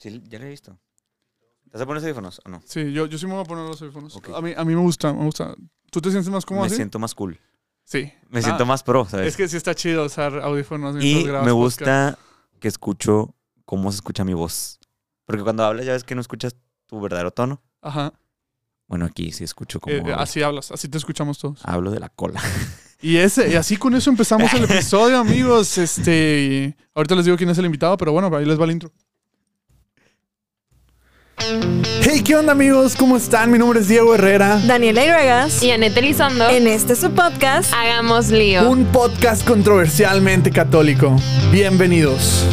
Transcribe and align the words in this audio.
Sí, 0.00 0.20
ya 0.28 0.38
lo 0.38 0.46
he 0.46 0.48
visto. 0.50 0.72
¿Te 1.64 1.70
vas 1.74 1.82
a 1.82 1.86
poner 1.86 2.02
los 2.02 2.04
audífonos 2.04 2.40
o 2.44 2.48
no? 2.48 2.62
Sí, 2.66 2.92
yo, 2.92 3.06
yo 3.06 3.16
sí 3.18 3.26
me 3.26 3.32
voy 3.34 3.42
a 3.42 3.44
poner 3.44 3.64
los 3.66 3.80
audífonos. 3.80 4.18
A, 4.34 4.40
mí, 4.40 4.52
a 4.56 4.64
mí 4.64 4.74
me 4.74 4.80
gusta, 4.80 5.12
me 5.12 5.24
gusta. 5.24 5.54
¿Tú 5.92 6.00
te 6.00 6.10
sientes 6.10 6.30
más 6.30 6.44
cómodo 6.44 6.62
me 6.64 6.66
así? 6.66 6.76
siento 6.76 6.98
más 6.98 7.14
cool. 7.14 7.38
Sí. 7.84 8.12
Me 8.28 8.40
Ah, 8.40 8.42
siento 8.42 8.66
más 8.66 8.82
pro, 8.82 9.04
¿sabes? 9.08 9.28
Es 9.28 9.36
que 9.36 9.46
sí 9.48 9.56
está 9.56 9.74
chido 9.74 10.04
usar 10.04 10.40
audífonos 10.40 10.96
y 11.04 11.24
me 11.24 11.30
podcast. 11.32 11.52
gusta 11.54 12.18
que 12.58 12.68
escucho 12.68 13.34
cómo 13.64 13.92
se 13.92 13.96
escucha 13.96 14.24
mi 14.24 14.34
voz. 14.34 14.78
Porque 15.26 15.42
cuando 15.44 15.64
hablas 15.64 15.86
ya 15.86 15.92
ves 15.92 16.02
que 16.04 16.14
no 16.16 16.20
escuchas 16.20 16.56
tu 16.86 17.00
verdadero 17.00 17.30
tono. 17.30 17.62
Ajá. 17.82 18.12
Bueno, 18.88 19.04
aquí 19.04 19.30
sí 19.30 19.44
escucho 19.44 19.78
cómo 19.80 19.94
Eh, 19.96 20.14
así 20.16 20.42
hablas, 20.42 20.72
así 20.72 20.88
te 20.88 20.98
escuchamos 20.98 21.38
todos. 21.38 21.60
hablo 21.64 21.90
de 21.90 22.00
la 22.00 22.08
cola. 22.08 22.40
Y 23.02 23.16
ese, 23.16 23.50
y 23.50 23.54
así 23.54 23.78
con 23.78 23.94
eso 23.94 24.10
empezamos 24.10 24.52
el 24.52 24.64
episodio, 24.70 25.16
amigos. 25.18 25.78
Este, 25.78 26.76
ahorita 26.94 27.14
les 27.14 27.24
digo 27.24 27.36
quién 27.38 27.48
es 27.48 27.56
el 27.56 27.64
invitado, 27.64 27.96
pero 27.96 28.12
bueno, 28.12 28.30
ahí 28.36 28.44
les 28.44 28.60
va 28.60 28.64
el 28.66 28.72
intro. 28.72 28.92
Hey, 32.02 32.22
¿qué 32.22 32.36
onda 32.36 32.52
amigos? 32.52 32.94
¿Cómo 32.96 33.16
están? 33.16 33.50
Mi 33.50 33.58
nombre 33.58 33.80
es 33.80 33.88
Diego 33.88 34.14
Herrera. 34.14 34.60
Daniela 34.66 35.02
Iregas. 35.02 35.62
Y 35.62 35.70
Anette 35.70 35.96
Elizondo, 35.98 36.46
En 36.50 36.66
este 36.66 36.94
su 36.94 37.10
podcast. 37.12 37.72
hagamos 37.72 38.28
lío. 38.28 38.68
Un 38.68 38.84
podcast 38.86 39.46
controversialmente 39.46 40.50
católico. 40.50 41.16
Bienvenidos. 41.50 42.44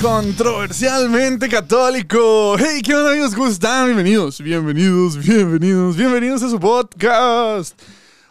Controversialmente 0.00 1.48
católico. 1.48 2.56
Hey, 2.56 2.82
¿qué 2.82 2.94
onda 2.94 3.10
amigos? 3.10 3.34
¿Cómo 3.34 3.48
están? 3.48 3.86
Bienvenidos, 3.86 4.40
bienvenidos, 4.40 5.16
bienvenidos, 5.16 5.96
bienvenidos 5.96 6.42
a 6.44 6.50
su 6.50 6.60
podcast. 6.60 7.76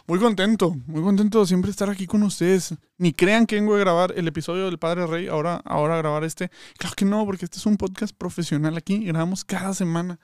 Muy 0.08 0.20
contento, 0.20 0.76
muy 0.86 1.02
contento 1.02 1.40
de 1.40 1.46
siempre 1.46 1.70
estar 1.70 1.90
aquí 1.90 2.06
con 2.06 2.22
ustedes. 2.22 2.74
Ni 2.96 3.12
crean 3.12 3.44
que 3.44 3.56
vengo 3.56 3.74
a 3.74 3.78
grabar 3.78 4.14
el 4.16 4.28
episodio 4.28 4.66
del 4.66 4.78
Padre 4.78 5.04
Rey, 5.04 5.26
ahora, 5.26 5.60
ahora 5.64 5.96
grabar 5.96 6.22
este. 6.22 6.48
Claro 6.78 6.94
que 6.96 7.04
no, 7.04 7.24
porque 7.26 7.44
este 7.44 7.58
es 7.58 7.66
un 7.66 7.76
podcast 7.76 8.16
profesional 8.16 8.76
aquí. 8.76 9.04
Grabamos 9.04 9.44
cada 9.44 9.74
semana. 9.74 10.20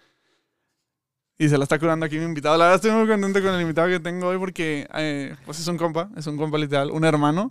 Y 1.36 1.48
se 1.48 1.58
la 1.58 1.64
está 1.64 1.80
curando 1.80 2.06
aquí 2.06 2.16
mi 2.16 2.24
invitado. 2.24 2.56
La 2.56 2.66
verdad 2.66 2.77
estoy 2.77 2.92
muy 2.92 3.08
contento 3.08 3.42
con 3.42 3.55
el 3.55 3.61
invitado 3.61 3.89
que 3.89 3.98
tengo 3.98 4.28
hoy 4.28 4.39
porque 4.39 4.86
eh, 4.94 5.34
pues 5.44 5.58
es 5.58 5.66
un 5.66 5.77
compa, 5.77 6.11
es 6.17 6.28
un 6.28 6.36
compa 6.36 6.58
literal, 6.58 6.92
un 6.92 7.05
hermano. 7.05 7.50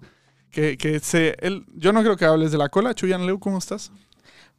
Que, 0.52 0.78
que 0.78 1.00
se, 1.02 1.36
él, 1.40 1.66
yo 1.76 1.92
no 1.92 2.02
creo 2.02 2.16
que 2.16 2.24
hables 2.24 2.54
de 2.54 2.58
la 2.58 2.70
cola. 2.70 2.94
Chuyan 2.94 3.26
Leo, 3.26 3.40
¿cómo 3.40 3.58
estás? 3.58 3.92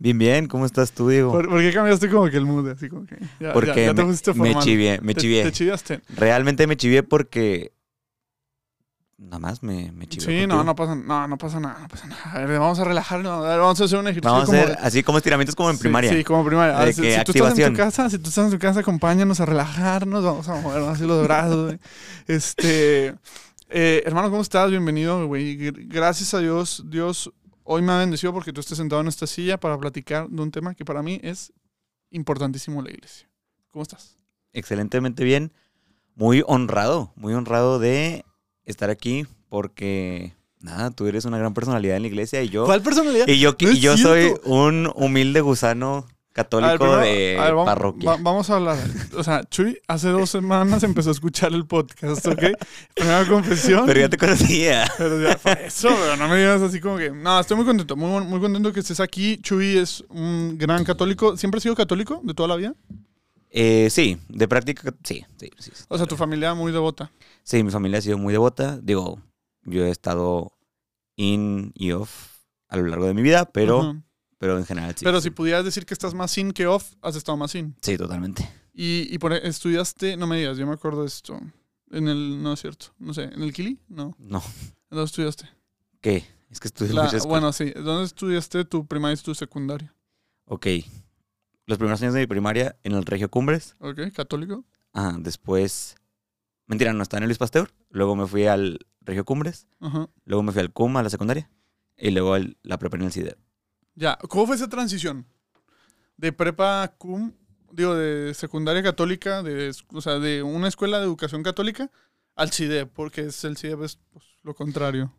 Bien, 0.02 0.18
bien. 0.18 0.46
¿Cómo 0.48 0.66
estás 0.66 0.90
tú, 0.90 1.08
Diego? 1.08 1.30
¿Por, 1.30 1.48
por 1.48 1.60
qué 1.60 1.72
cambiaste 1.72 2.10
como 2.10 2.28
que 2.28 2.36
el 2.36 2.44
mood? 2.44 2.68
Así 2.70 2.88
como 2.88 3.06
que 3.06 3.16
ya, 3.38 3.52
Porque 3.52 3.68
ya, 3.68 3.74
ya 3.76 3.94
te 3.94 4.02
me, 4.02 4.08
pusiste 4.08 4.34
me 4.34 4.58
chivié, 4.58 5.00
me 5.00 5.14
Te- 5.14 5.20
chivié. 5.20 5.44
Te, 5.44 5.52
chiviaste. 5.52 6.00
Realmente 6.16 6.66
me 6.66 6.76
chivié 6.76 7.04
porque... 7.04 7.72
Nada 9.16 9.38
más 9.38 9.62
me, 9.62 9.92
me 9.92 10.08
chivié. 10.08 10.26
Sí, 10.40 10.46
no, 10.48 10.56
contigo. 10.56 10.64
no 10.64 10.74
pasa, 10.74 10.94
no, 10.96 11.28
no 11.28 11.38
pasa 11.38 11.60
nada, 11.60 11.78
no 11.78 11.86
pasa 11.86 12.08
nada. 12.08 12.32
A 12.32 12.44
ver, 12.44 12.58
vamos 12.58 12.80
a 12.80 12.84
relajarnos. 12.84 13.44
A 13.46 13.48
ver, 13.50 13.60
vamos 13.60 13.80
a 13.80 13.84
hacer 13.84 13.98
un 14.00 14.08
ejercicio 14.08 14.32
Vamos 14.32 14.52
a 14.52 14.60
hacer 14.62 14.76
así 14.80 15.02
como 15.04 15.18
estiramientos 15.18 15.54
como 15.54 15.70
en 15.70 15.76
Sí, 15.76 15.82
primaria. 15.82 16.12
Sí, 16.12 16.24
como 16.24 16.44
primaria. 16.44 16.76
Ver, 16.80 16.92
si, 16.92 17.02
si 17.08 17.22
tú 17.24 17.32
estás 17.32 17.56
en 17.56 17.72
tu 17.72 17.76
casa, 17.78 18.10
si 18.10 18.18
tú 18.18 18.28
estás 18.28 18.46
en 18.46 18.50
tu 18.50 18.58
casa, 18.58 18.80
acompáñanos 18.80 19.38
a 19.38 19.46
relajarnos, 19.46 20.24
vamos 20.24 20.48
a 20.48 20.56
mover 20.60 20.82
así 20.82 21.06
los 21.06 21.22
brazos. 21.22 21.76
Este, 22.26 23.14
eh, 23.70 24.02
hermano, 24.04 24.30
¿cómo 24.30 24.42
estás? 24.42 24.68
Bienvenido, 24.70 25.24
güey. 25.28 25.56
Gr- 25.56 25.86
Gracias 25.86 26.34
a 26.34 26.40
Dios, 26.40 26.82
Dios 26.88 27.32
hoy 27.64 27.82
me 27.82 27.92
ha 27.92 27.98
bendecido 27.98 28.32
porque 28.32 28.52
tú 28.52 28.60
estés 28.60 28.78
sentado 28.78 29.00
en 29.00 29.08
esta 29.08 29.26
silla 29.26 29.58
para 29.58 29.78
platicar 29.78 30.28
de 30.28 30.42
un 30.42 30.50
tema 30.50 30.74
que 30.74 30.84
para 30.84 31.02
mí 31.02 31.20
es 31.22 31.52
importantísimo 32.10 32.80
en 32.80 32.86
la 32.86 32.90
iglesia. 32.92 33.28
¿Cómo 33.70 33.82
estás? 33.82 34.18
Excelentemente 34.52 35.24
bien. 35.24 35.52
Muy 36.14 36.42
honrado, 36.46 37.12
muy 37.16 37.34
honrado 37.34 37.78
de 37.78 38.24
estar 38.64 38.90
aquí 38.90 39.26
porque... 39.48 40.34
Nada, 40.60 40.92
tú 40.92 41.08
eres 41.08 41.24
una 41.24 41.38
gran 41.38 41.54
personalidad 41.54 41.96
en 41.96 42.02
la 42.02 42.08
iglesia 42.08 42.40
y 42.40 42.48
yo... 42.48 42.66
personalidad? 42.82 43.26
Y 43.26 43.40
yo, 43.40 43.56
No 43.60 43.72
y 43.72 43.80
yo 43.80 43.96
soy 43.96 44.32
un 44.44 44.92
humilde 44.94 45.40
gusano 45.40 46.06
católico 46.32 46.96
de 46.96 47.38
a 47.38 47.44
ver, 47.44 47.54
vamos, 47.54 47.66
parroquia. 47.66 48.10
va- 48.10 48.16
vamos 48.20 48.50
a 48.50 48.56
hablar. 48.56 48.78
O 49.16 49.22
sea, 49.22 49.42
Chuy 49.44 49.78
hace 49.86 50.08
dos 50.08 50.30
semanas 50.30 50.82
empezó 50.82 51.10
a 51.10 51.12
escuchar 51.12 51.52
el 51.52 51.66
podcast, 51.66 52.26
¿ok? 52.26 52.42
Primera 52.94 53.26
confesión. 53.26 53.84
Pero 53.86 54.00
ya 54.00 54.08
te 54.08 54.16
conocía. 54.16 54.90
Pero 54.98 55.20
ya 55.22 55.36
fue 55.38 55.66
eso, 55.66 55.88
pero 55.90 56.16
no 56.16 56.28
me 56.28 56.38
digas 56.38 56.60
así 56.62 56.80
como 56.80 56.96
que. 56.98 57.10
No, 57.10 57.38
estoy 57.40 57.56
muy 57.56 57.66
contento, 57.66 57.96
muy, 57.96 58.24
muy 58.24 58.40
contento 58.40 58.72
que 58.72 58.80
estés 58.80 59.00
aquí. 59.00 59.36
Chuy 59.38 59.76
es 59.78 60.02
un 60.08 60.56
gran 60.58 60.84
católico. 60.84 61.36
¿Siempre 61.36 61.58
has 61.58 61.62
sido 61.62 61.74
católico 61.76 62.20
de 62.24 62.34
toda 62.34 62.48
la 62.48 62.56
vida? 62.56 62.74
Eh, 63.50 63.88
sí, 63.90 64.18
de 64.28 64.48
práctica, 64.48 64.94
sí, 65.04 65.26
sí, 65.38 65.50
sí. 65.58 65.70
sí. 65.74 65.84
O 65.88 65.98
sea, 65.98 66.06
tu 66.06 66.16
familia 66.16 66.54
muy 66.54 66.72
devota. 66.72 67.12
Sí, 67.42 67.62
mi 67.62 67.70
familia 67.70 67.98
ha 67.98 68.02
sido 68.02 68.16
muy 68.16 68.32
devota. 68.32 68.78
Digo, 68.82 69.20
yo 69.64 69.84
he 69.84 69.90
estado 69.90 70.52
in 71.16 71.72
y 71.74 71.92
off 71.92 72.28
a 72.68 72.78
lo 72.78 72.86
largo 72.86 73.04
de 73.06 73.12
mi 73.14 73.20
vida, 73.22 73.44
pero. 73.44 74.02
Pero 74.42 74.58
en 74.58 74.66
general 74.66 74.92
sí. 74.96 75.04
pero 75.04 75.20
si 75.20 75.30
pudieras 75.30 75.64
decir 75.64 75.86
que 75.86 75.94
estás 75.94 76.14
más 76.14 76.32
sin 76.32 76.50
que 76.50 76.66
off, 76.66 76.94
has 77.00 77.14
estado 77.14 77.36
más 77.36 77.52
sin. 77.52 77.76
Sí, 77.80 77.96
totalmente. 77.96 78.42
Y, 78.74 79.06
y 79.14 79.18
por, 79.18 79.32
estudiaste, 79.32 80.16
no 80.16 80.26
me 80.26 80.36
digas, 80.38 80.58
yo 80.58 80.66
me 80.66 80.72
acuerdo 80.72 81.02
de 81.02 81.06
esto. 81.06 81.38
En 81.92 82.08
el, 82.08 82.42
no 82.42 82.54
es 82.54 82.60
cierto, 82.60 82.86
no 82.98 83.14
sé, 83.14 83.24
¿en 83.24 83.40
el 83.42 83.52
Kili? 83.52 83.78
No. 83.88 84.16
No. 84.18 84.42
¿Dónde 84.90 85.04
estudiaste? 85.04 85.48
¿Qué? 86.00 86.24
Es 86.50 86.58
que 86.58 86.66
estudié 86.66 86.92
La- 86.92 87.04
muchas 87.04 87.24
bueno, 87.24 87.52
sí. 87.52 87.70
¿Dónde 87.70 88.04
estudiaste 88.04 88.64
tu 88.64 88.84
primaria 88.84 89.14
y 89.14 89.22
tu 89.22 89.32
secundaria? 89.34 89.94
Ok. 90.46 90.66
Los 91.66 91.78
primeros 91.78 92.02
años 92.02 92.14
de 92.14 92.20
mi 92.20 92.26
primaria 92.26 92.76
en 92.82 92.92
el 92.94 93.04
Regio 93.06 93.30
Cumbres. 93.30 93.76
¿Ok? 93.78 94.00
¿Católico? 94.12 94.64
Ajá, 94.92 95.16
después... 95.20 95.94
Mentira, 96.66 96.92
no, 96.92 97.02
estaba 97.02 97.18
en 97.18 97.24
el 97.24 97.28
Luis 97.28 97.38
Pasteur. 97.38 97.70
Luego 97.90 98.16
me 98.16 98.26
fui 98.26 98.46
al 98.46 98.80
Regio 99.02 99.24
Cumbres. 99.24 99.68
Ajá. 99.80 100.08
Luego 100.24 100.42
me 100.42 100.50
fui 100.52 100.60
al 100.60 100.72
CUM, 100.72 100.96
a 100.96 101.02
la 101.02 101.10
secundaria. 101.10 101.48
Y 101.96 102.10
luego 102.10 102.34
al- 102.34 102.56
la 102.62 102.78
prepa 102.78 102.96
en 102.96 103.04
el 103.04 103.12
CIDER. 103.12 103.38
Ya, 103.94 104.18
¿cómo 104.28 104.46
fue 104.46 104.56
esa 104.56 104.68
transición? 104.68 105.26
De 106.16 106.32
prepa 106.32 106.94
cum, 106.98 107.32
digo, 107.72 107.94
de 107.94 108.32
secundaria 108.34 108.82
católica, 108.82 109.42
de, 109.42 109.72
o 109.92 110.00
sea, 110.00 110.18
de 110.18 110.42
una 110.42 110.68
escuela 110.68 110.98
de 110.98 111.04
educación 111.04 111.42
católica 111.42 111.90
al 112.34 112.52
CIDE, 112.52 112.86
porque 112.86 113.22
es 113.22 113.44
el 113.44 113.56
CIDE 113.56 113.84
es 113.84 113.98
pues, 114.12 114.24
lo 114.42 114.54
contrario. 114.54 115.12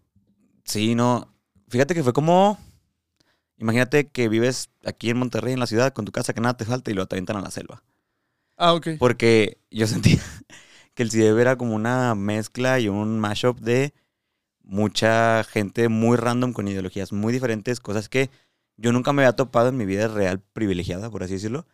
Sí, 0.63 0.95
no. 0.95 1.33
Fíjate 1.67 1.93
que 1.93 2.03
fue 2.03 2.13
como. 2.13 2.57
Imagínate 3.57 4.09
que 4.09 4.29
vives 4.29 4.69
aquí 4.83 5.09
en 5.09 5.17
Monterrey, 5.17 5.53
en 5.53 5.59
la 5.59 5.67
ciudad, 5.67 5.93
con 5.93 6.05
tu 6.05 6.11
casa, 6.11 6.33
que 6.33 6.41
nada 6.41 6.57
te 6.57 6.65
falta 6.65 6.91
y 6.91 6.93
lo 6.93 7.05
te 7.05 7.15
avientan 7.15 7.37
a 7.37 7.41
la 7.41 7.51
selva. 7.51 7.83
Ah, 8.57 8.73
ok. 8.73 8.89
Porque 8.99 9.57
yo 9.71 9.87
sentía 9.87 10.19
que 10.95 11.03
el 11.03 11.11
CIDEB 11.11 11.37
era 11.37 11.55
como 11.55 11.75
una 11.75 12.15
mezcla 12.15 12.79
y 12.79 12.89
un 12.89 13.19
mashup 13.19 13.59
de 13.59 13.93
mucha 14.63 15.43
gente 15.43 15.89
muy 15.89 16.17
random 16.17 16.53
con 16.53 16.67
ideologías 16.67 17.11
muy 17.11 17.33
diferentes, 17.33 17.79
cosas 17.79 18.09
que 18.09 18.29
yo 18.83 18.91
nunca 18.91 19.13
me 19.13 19.21
había 19.21 19.35
topado 19.37 19.69
en 19.69 19.77
mi 19.77 19.85
vida 19.85 20.09
real 20.09 20.41
privilegiada, 20.51 21.09
por 21.09 21.23
así 21.23 21.35
decirlo. 21.35 21.65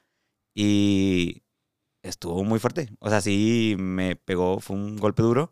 Y 0.54 1.42
estuvo 2.04 2.44
muy 2.44 2.60
fuerte. 2.60 2.92
O 3.00 3.10
sea, 3.10 3.20
sí 3.20 3.76
me 3.80 4.16
pegó, 4.16 4.60
fue 4.60 4.76
un 4.76 4.96
golpe 4.96 5.24
duro. 5.24 5.52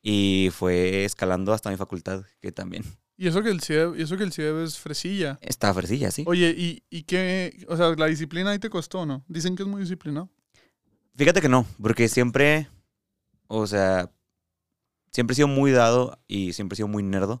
Y 0.00 0.48
fue 0.50 1.04
escalando 1.04 1.52
hasta 1.52 1.68
mi 1.68 1.76
facultad, 1.76 2.24
que 2.40 2.52
también 2.52 2.84
Y 3.18 3.28
eso 3.28 3.42
que 3.42 3.50
el 3.50 3.60
CIDE, 3.60 3.98
y 3.98 4.02
eso 4.02 4.16
que 4.16 4.22
el 4.22 4.32
CIDE 4.32 4.64
es 4.64 4.78
fresilla. 4.78 5.38
estaba 5.42 5.74
fresilla, 5.74 6.10
sí. 6.10 6.24
Oye, 6.26 6.54
¿y, 6.56 6.82
¿y 6.88 7.02
qué? 7.02 7.66
O 7.68 7.76
sea, 7.76 7.90
la 7.94 8.06
disciplina 8.06 8.52
ahí 8.52 8.58
te 8.58 8.70
costó, 8.70 9.04
¿no? 9.04 9.24
Dicen 9.28 9.56
que 9.56 9.64
es 9.64 9.68
muy 9.68 9.82
disciplinado. 9.82 10.30
Fíjate 11.16 11.42
que 11.42 11.50
no, 11.50 11.66
porque 11.82 12.08
siempre, 12.08 12.68
o 13.46 13.66
sea, 13.66 14.10
siempre 15.12 15.32
he 15.32 15.36
sido 15.36 15.48
muy 15.48 15.70
dado 15.70 16.18
y 16.28 16.54
siempre 16.54 16.76
he 16.76 16.78
sido 16.78 16.88
muy 16.88 17.02
nerdo, 17.02 17.40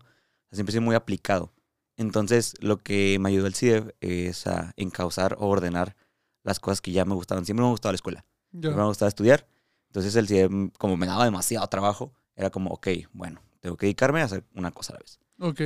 siempre 0.52 0.72
he 0.72 0.74
sido 0.74 0.82
muy 0.82 0.96
aplicado. 0.96 1.54
Entonces, 1.98 2.54
lo 2.60 2.78
que 2.78 3.18
me 3.20 3.28
ayudó 3.28 3.46
el 3.46 3.54
CIDEV 3.54 3.94
es 4.00 4.46
a 4.46 4.72
encauzar 4.76 5.36
o 5.38 5.46
ordenar 5.48 5.96
las 6.44 6.60
cosas 6.60 6.80
que 6.80 6.92
ya 6.92 7.04
me 7.04 7.14
gustaban. 7.14 7.44
Siempre 7.44 7.64
me 7.64 7.70
gustaba 7.70 7.92
la 7.92 7.96
escuela, 7.96 8.24
Ya. 8.52 8.60
siempre 8.70 8.80
me 8.82 8.88
gustaba 8.88 9.08
estudiar. 9.10 9.46
Entonces, 9.88 10.16
el 10.16 10.26
CIDEV, 10.28 10.72
como 10.78 10.96
me 10.96 11.06
daba 11.06 11.24
demasiado 11.26 11.66
trabajo, 11.66 12.14
era 12.36 12.48
como, 12.50 12.70
ok, 12.70 12.88
bueno, 13.12 13.42
tengo 13.60 13.76
que 13.76 13.86
dedicarme 13.86 14.20
a 14.22 14.24
hacer 14.24 14.44
una 14.54 14.70
cosa 14.70 14.92
a 14.92 14.96
la 14.96 15.00
vez. 15.00 15.18
Ok. 15.40 15.60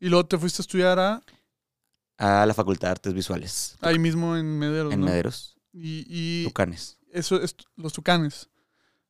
Y 0.00 0.08
luego 0.08 0.24
te 0.26 0.38
fuiste 0.38 0.62
a 0.62 0.64
estudiar 0.64 0.98
a, 0.98 1.22
A 2.16 2.46
la 2.46 2.54
Facultad 2.54 2.88
de 2.88 2.92
Artes 2.92 3.14
Visuales, 3.14 3.76
ahí 3.80 3.98
mismo 3.98 4.36
en 4.36 4.58
Mederos, 4.58 4.92
en 4.94 5.00
¿no? 5.00 5.06
Mederos, 5.06 5.56
Y, 5.72 6.04
y 6.08 6.44
Tucanes. 6.44 6.98
eso 7.10 7.40
es 7.42 7.56
los 7.76 7.92
tucanes. 7.92 8.48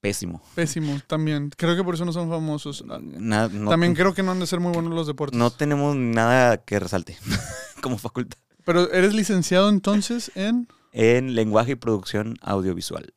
Pésimo. 0.02 0.43
Pésimo, 0.56 1.00
también. 1.06 1.50
Creo 1.56 1.76
que 1.76 1.84
por 1.84 1.94
eso 1.94 2.04
no 2.04 2.12
son 2.12 2.28
famosos. 2.28 2.84
No- 2.84 3.70
También 3.70 3.94
creo 3.94 4.12
que 4.12 4.25
no 4.25 4.32
han 4.32 4.40
de 4.40 4.49
ser 4.49 4.58
muy 4.58 4.72
buenos 4.72 4.93
los 4.93 5.06
deportes. 5.06 5.38
No 5.38 5.50
tenemos 5.52 5.94
nada 5.94 6.56
que 6.58 6.81
resalte 6.81 7.16
como 7.82 7.96
facultad. 7.99 8.37
Pero 8.64 8.90
eres 8.93 9.14
licenciado 9.14 9.69
entonces 9.69 10.32
en... 10.34 10.66
En 10.93 11.37
lenguaje 11.37 11.72
y 11.72 11.75
producción 11.76 12.37
audiovisual. 12.43 13.14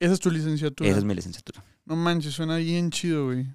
Esa 0.00 0.12
es 0.12 0.18
tu 0.20 0.28
licenciatura. 0.30 0.90
Esa 0.90 0.98
es 0.98 1.04
mi 1.04 1.14
licenciatura. 1.14 1.64
No 1.84 1.94
manches, 1.94 2.34
suena 2.34 2.56
bien 2.56 2.90
chido, 2.90 3.26
güey. 3.26 3.46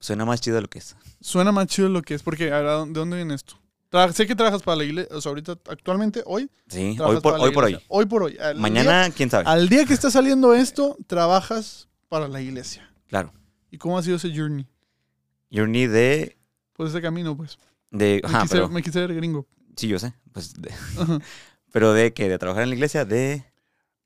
Suena 0.00 0.24
más 0.24 0.40
chido 0.40 0.56
de 0.56 0.62
lo 0.62 0.68
que 0.68 0.78
es. 0.78 0.96
Suena 1.20 1.52
más 1.52 1.66
chido 1.66 1.90
lo 1.90 2.00
que 2.00 2.14
es, 2.14 2.22
porque, 2.22 2.50
a 2.50 2.60
ver, 2.62 2.86
¿de 2.86 2.92
dónde 2.94 3.16
viene 3.16 3.34
esto? 3.34 3.56
Tra- 3.90 4.10
sé 4.10 4.26
que 4.26 4.34
trabajas 4.34 4.62
para 4.62 4.76
la 4.78 4.84
iglesia, 4.84 5.14
o 5.14 5.20
sea, 5.20 5.28
ahorita, 5.30 5.52
actualmente, 5.68 6.22
hoy. 6.24 6.50
Sí, 6.66 6.96
hoy 6.98 7.20
por, 7.20 7.38
la 7.38 7.44
hoy 7.44 7.52
por 7.52 7.64
hoy. 7.64 7.78
Hoy 7.88 8.06
por 8.06 8.22
hoy. 8.22 8.38
Mañana, 8.56 9.10
quién 9.14 9.28
sabe. 9.28 9.44
Al 9.46 9.68
día 9.68 9.84
que 9.84 9.92
está 9.92 10.10
saliendo 10.10 10.54
esto, 10.54 10.96
trabajas 11.06 11.88
para 12.12 12.28
la 12.28 12.42
iglesia. 12.42 12.86
Claro. 13.08 13.32
¿Y 13.70 13.78
cómo 13.78 13.96
ha 13.96 14.02
sido 14.02 14.16
ese 14.16 14.28
journey? 14.36 14.68
Journey 15.50 15.86
de. 15.86 16.36
Pues 16.74 16.90
ese 16.90 17.00
camino, 17.00 17.34
pues. 17.34 17.58
De, 17.90 18.20
Me, 18.22 18.28
ajá, 18.28 18.42
quise, 18.42 18.54
pero, 18.54 18.68
me 18.68 18.82
quise 18.82 19.00
ver 19.00 19.14
gringo. 19.14 19.46
sí, 19.76 19.88
yo 19.88 19.98
sé. 19.98 20.12
Pues, 20.30 20.52
de- 20.60 20.74
pero 21.72 21.94
de 21.94 22.12
que 22.12 22.28
de 22.28 22.36
trabajar 22.38 22.64
en 22.64 22.68
la 22.68 22.74
iglesia, 22.74 23.06
de, 23.06 23.46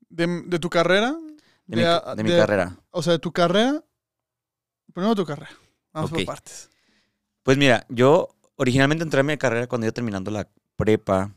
De, 0.07 0.25
de 0.45 0.59
tu 0.59 0.69
carrera. 0.69 1.17
de, 1.65 1.75
mi, 1.75 1.83
a- 1.83 2.01
mi 2.15 2.29
carrera. 2.29 2.77
O 2.91 3.03
sea, 3.03 3.11
de 3.11 3.19
tu 3.19 3.33
carrera. 3.33 3.83
Primero 4.93 5.13
tu 5.13 5.25
carrera. 5.25 5.51
Vamos 5.91 6.09
Ok. 6.11 6.19
por 6.19 6.25
partes. 6.27 6.69
Pues 7.43 7.57
mira, 7.57 7.85
yo 7.89 8.29
originalmente 8.55 9.03
entré 9.03 9.19
a 9.19 9.23
mi 9.23 9.37
carrera 9.37 9.67
cuando 9.67 9.85
iba 9.85 9.91
terminando 9.91 10.31
la 10.31 10.47
prepa 10.77 11.23
Así 11.23 11.33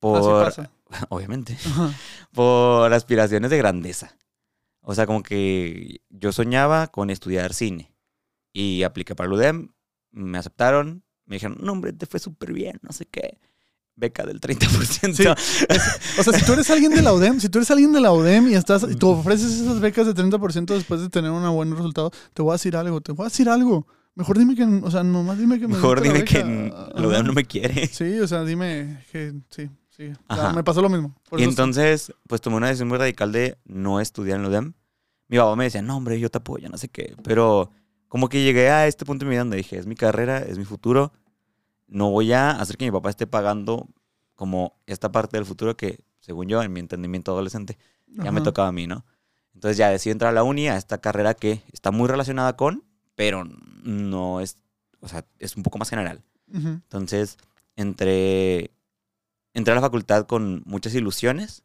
por, 0.00 0.44
pasa. 0.44 0.70
obviamente, 1.10 1.58
Ajá. 1.66 1.92
por 2.32 2.90
aspiraciones 2.94 3.50
de 3.50 3.58
grandeza. 3.58 4.16
O 4.90 4.94
sea, 4.96 5.06
como 5.06 5.22
que 5.22 6.00
yo 6.08 6.32
soñaba 6.32 6.88
con 6.88 7.10
estudiar 7.10 7.54
cine 7.54 7.94
y 8.52 8.82
apliqué 8.82 9.14
para 9.14 9.28
el 9.28 9.34
UDEM, 9.34 9.68
me 10.10 10.36
aceptaron, 10.36 11.04
me 11.26 11.36
dijeron, 11.36 11.58
no 11.60 11.70
hombre, 11.70 11.92
te 11.92 12.06
fue 12.06 12.18
súper 12.18 12.52
bien, 12.52 12.80
no 12.82 12.90
sé 12.90 13.06
qué, 13.06 13.38
beca 13.94 14.24
del 14.24 14.40
30%. 14.40 15.14
Sí. 15.14 15.28
O 16.18 16.24
sea, 16.24 16.32
si 16.36 16.44
tú 16.44 16.54
eres 16.54 16.68
alguien 16.70 16.92
de 16.92 17.02
la 17.02 17.12
UDEM, 17.12 17.38
si 17.38 17.48
tú 17.48 17.58
eres 17.58 17.70
alguien 17.70 17.92
de 17.92 18.00
la 18.00 18.12
UDEM 18.12 18.48
y 18.48 18.54
estás 18.54 18.84
y 18.90 18.96
tú 18.96 19.10
ofreces 19.10 19.60
esas 19.60 19.78
becas 19.78 20.06
de 20.08 20.12
30% 20.12 20.74
después 20.74 21.00
de 21.00 21.08
tener 21.08 21.30
un 21.30 21.48
buen 21.54 21.70
resultado, 21.70 22.10
te 22.34 22.42
voy 22.42 22.50
a 22.50 22.54
decir 22.54 22.74
algo, 22.74 23.00
te 23.00 23.12
voy 23.12 23.26
a 23.26 23.28
decir 23.28 23.48
algo. 23.48 23.86
Mejor 24.16 24.38
dime 24.38 24.56
que, 24.56 24.64
o 24.64 24.90
sea, 24.90 25.04
nomás 25.04 25.38
dime 25.38 25.60
que 25.60 25.68
me 25.68 25.74
Mejor 25.74 26.04
la 26.04 26.12
dime 26.12 26.24
que 26.24 26.40
el 26.40 27.06
UDEM 27.06 27.26
no 27.26 27.32
me 27.32 27.44
quiere. 27.44 27.86
Sí, 27.86 28.18
o 28.18 28.26
sea, 28.26 28.42
dime 28.42 29.04
que 29.12 29.34
sí, 29.50 29.70
sí. 29.88 30.10
O 30.26 30.34
sea, 30.34 30.46
Ajá. 30.46 30.52
me 30.52 30.64
pasó 30.64 30.82
lo 30.82 30.88
mismo. 30.88 31.14
Por 31.28 31.40
Y 31.40 31.44
entonces, 31.44 32.12
pues 32.26 32.40
tomé 32.40 32.56
una 32.56 32.66
decisión 32.66 32.88
muy 32.88 32.98
radical 32.98 33.30
de 33.30 33.56
no 33.66 34.00
estudiar 34.00 34.38
en 34.38 34.42
la 34.42 34.48
UDEM. 34.48 34.74
Mi 35.30 35.36
papá 35.38 35.54
me 35.54 35.62
decía, 35.62 35.80
no, 35.80 35.96
hombre, 35.96 36.18
yo 36.18 36.28
te 36.28 36.38
apoyo, 36.38 36.68
no 36.68 36.76
sé 36.76 36.88
qué. 36.88 37.14
Pero 37.22 37.70
como 38.08 38.28
que 38.28 38.42
llegué 38.42 38.68
a 38.68 38.88
este 38.88 39.04
punto 39.04 39.24
de 39.24 39.28
mi 39.28 39.34
vida 39.34 39.42
donde 39.42 39.58
dije, 39.58 39.78
es 39.78 39.86
mi 39.86 39.94
carrera, 39.94 40.38
es 40.38 40.58
mi 40.58 40.64
futuro. 40.64 41.12
No 41.86 42.10
voy 42.10 42.32
a 42.32 42.50
hacer 42.50 42.76
que 42.76 42.84
mi 42.84 42.90
papá 42.90 43.10
esté 43.10 43.28
pagando 43.28 43.88
como 44.34 44.74
esta 44.86 45.12
parte 45.12 45.36
del 45.36 45.46
futuro 45.46 45.76
que, 45.76 46.00
según 46.18 46.48
yo, 46.48 46.60
en 46.64 46.72
mi 46.72 46.80
entendimiento 46.80 47.30
adolescente, 47.30 47.78
ya 48.08 48.32
me 48.32 48.40
tocaba 48.40 48.68
a 48.68 48.72
mí, 48.72 48.88
¿no? 48.88 49.06
Entonces 49.54 49.76
ya 49.76 49.90
decidí 49.90 50.10
entrar 50.10 50.30
a 50.30 50.34
la 50.34 50.42
uni, 50.42 50.66
a 50.66 50.76
esta 50.76 51.00
carrera 51.00 51.34
que 51.34 51.62
está 51.72 51.92
muy 51.92 52.08
relacionada 52.08 52.56
con, 52.56 52.82
pero 53.14 53.44
no 53.44 54.40
es, 54.40 54.56
o 54.98 55.06
sea, 55.06 55.24
es 55.38 55.54
un 55.56 55.62
poco 55.62 55.78
más 55.78 55.90
general. 55.90 56.24
Entonces, 56.52 57.38
entré, 57.76 58.72
entré 59.54 59.70
a 59.70 59.76
la 59.76 59.80
facultad 59.80 60.26
con 60.26 60.64
muchas 60.66 60.92
ilusiones 60.96 61.62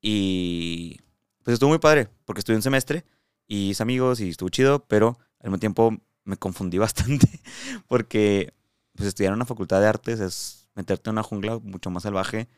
y 0.00 1.00
pues 1.42 1.54
estuvo 1.54 1.70
muy 1.70 1.80
padre, 1.80 2.10
porque 2.26 2.40
estuve 2.40 2.56
un 2.56 2.62
semestre 2.62 3.06
y 3.46 3.70
hice 3.70 3.82
amigos 3.82 4.20
y 4.20 4.28
estuvo 4.28 4.50
chido, 4.50 4.84
pero 4.86 5.18
al 5.40 5.50
mismo 5.50 5.58
tiempo 5.58 5.96
me 6.24 6.36
confundí 6.36 6.76
bastante, 6.86 7.40
porque 7.88 8.52
pues 8.94 9.08
estudiar 9.08 9.30
en 9.30 9.36
una 9.36 9.46
facultad 9.46 9.80
de 9.80 9.86
artes 9.86 10.20
es 10.20 10.68
meterte 10.74 11.08
en 11.08 11.14
una 11.14 11.22
jungla 11.22 11.58
mucho 11.58 11.90
más 11.90 12.02
salvaje. 12.02 12.48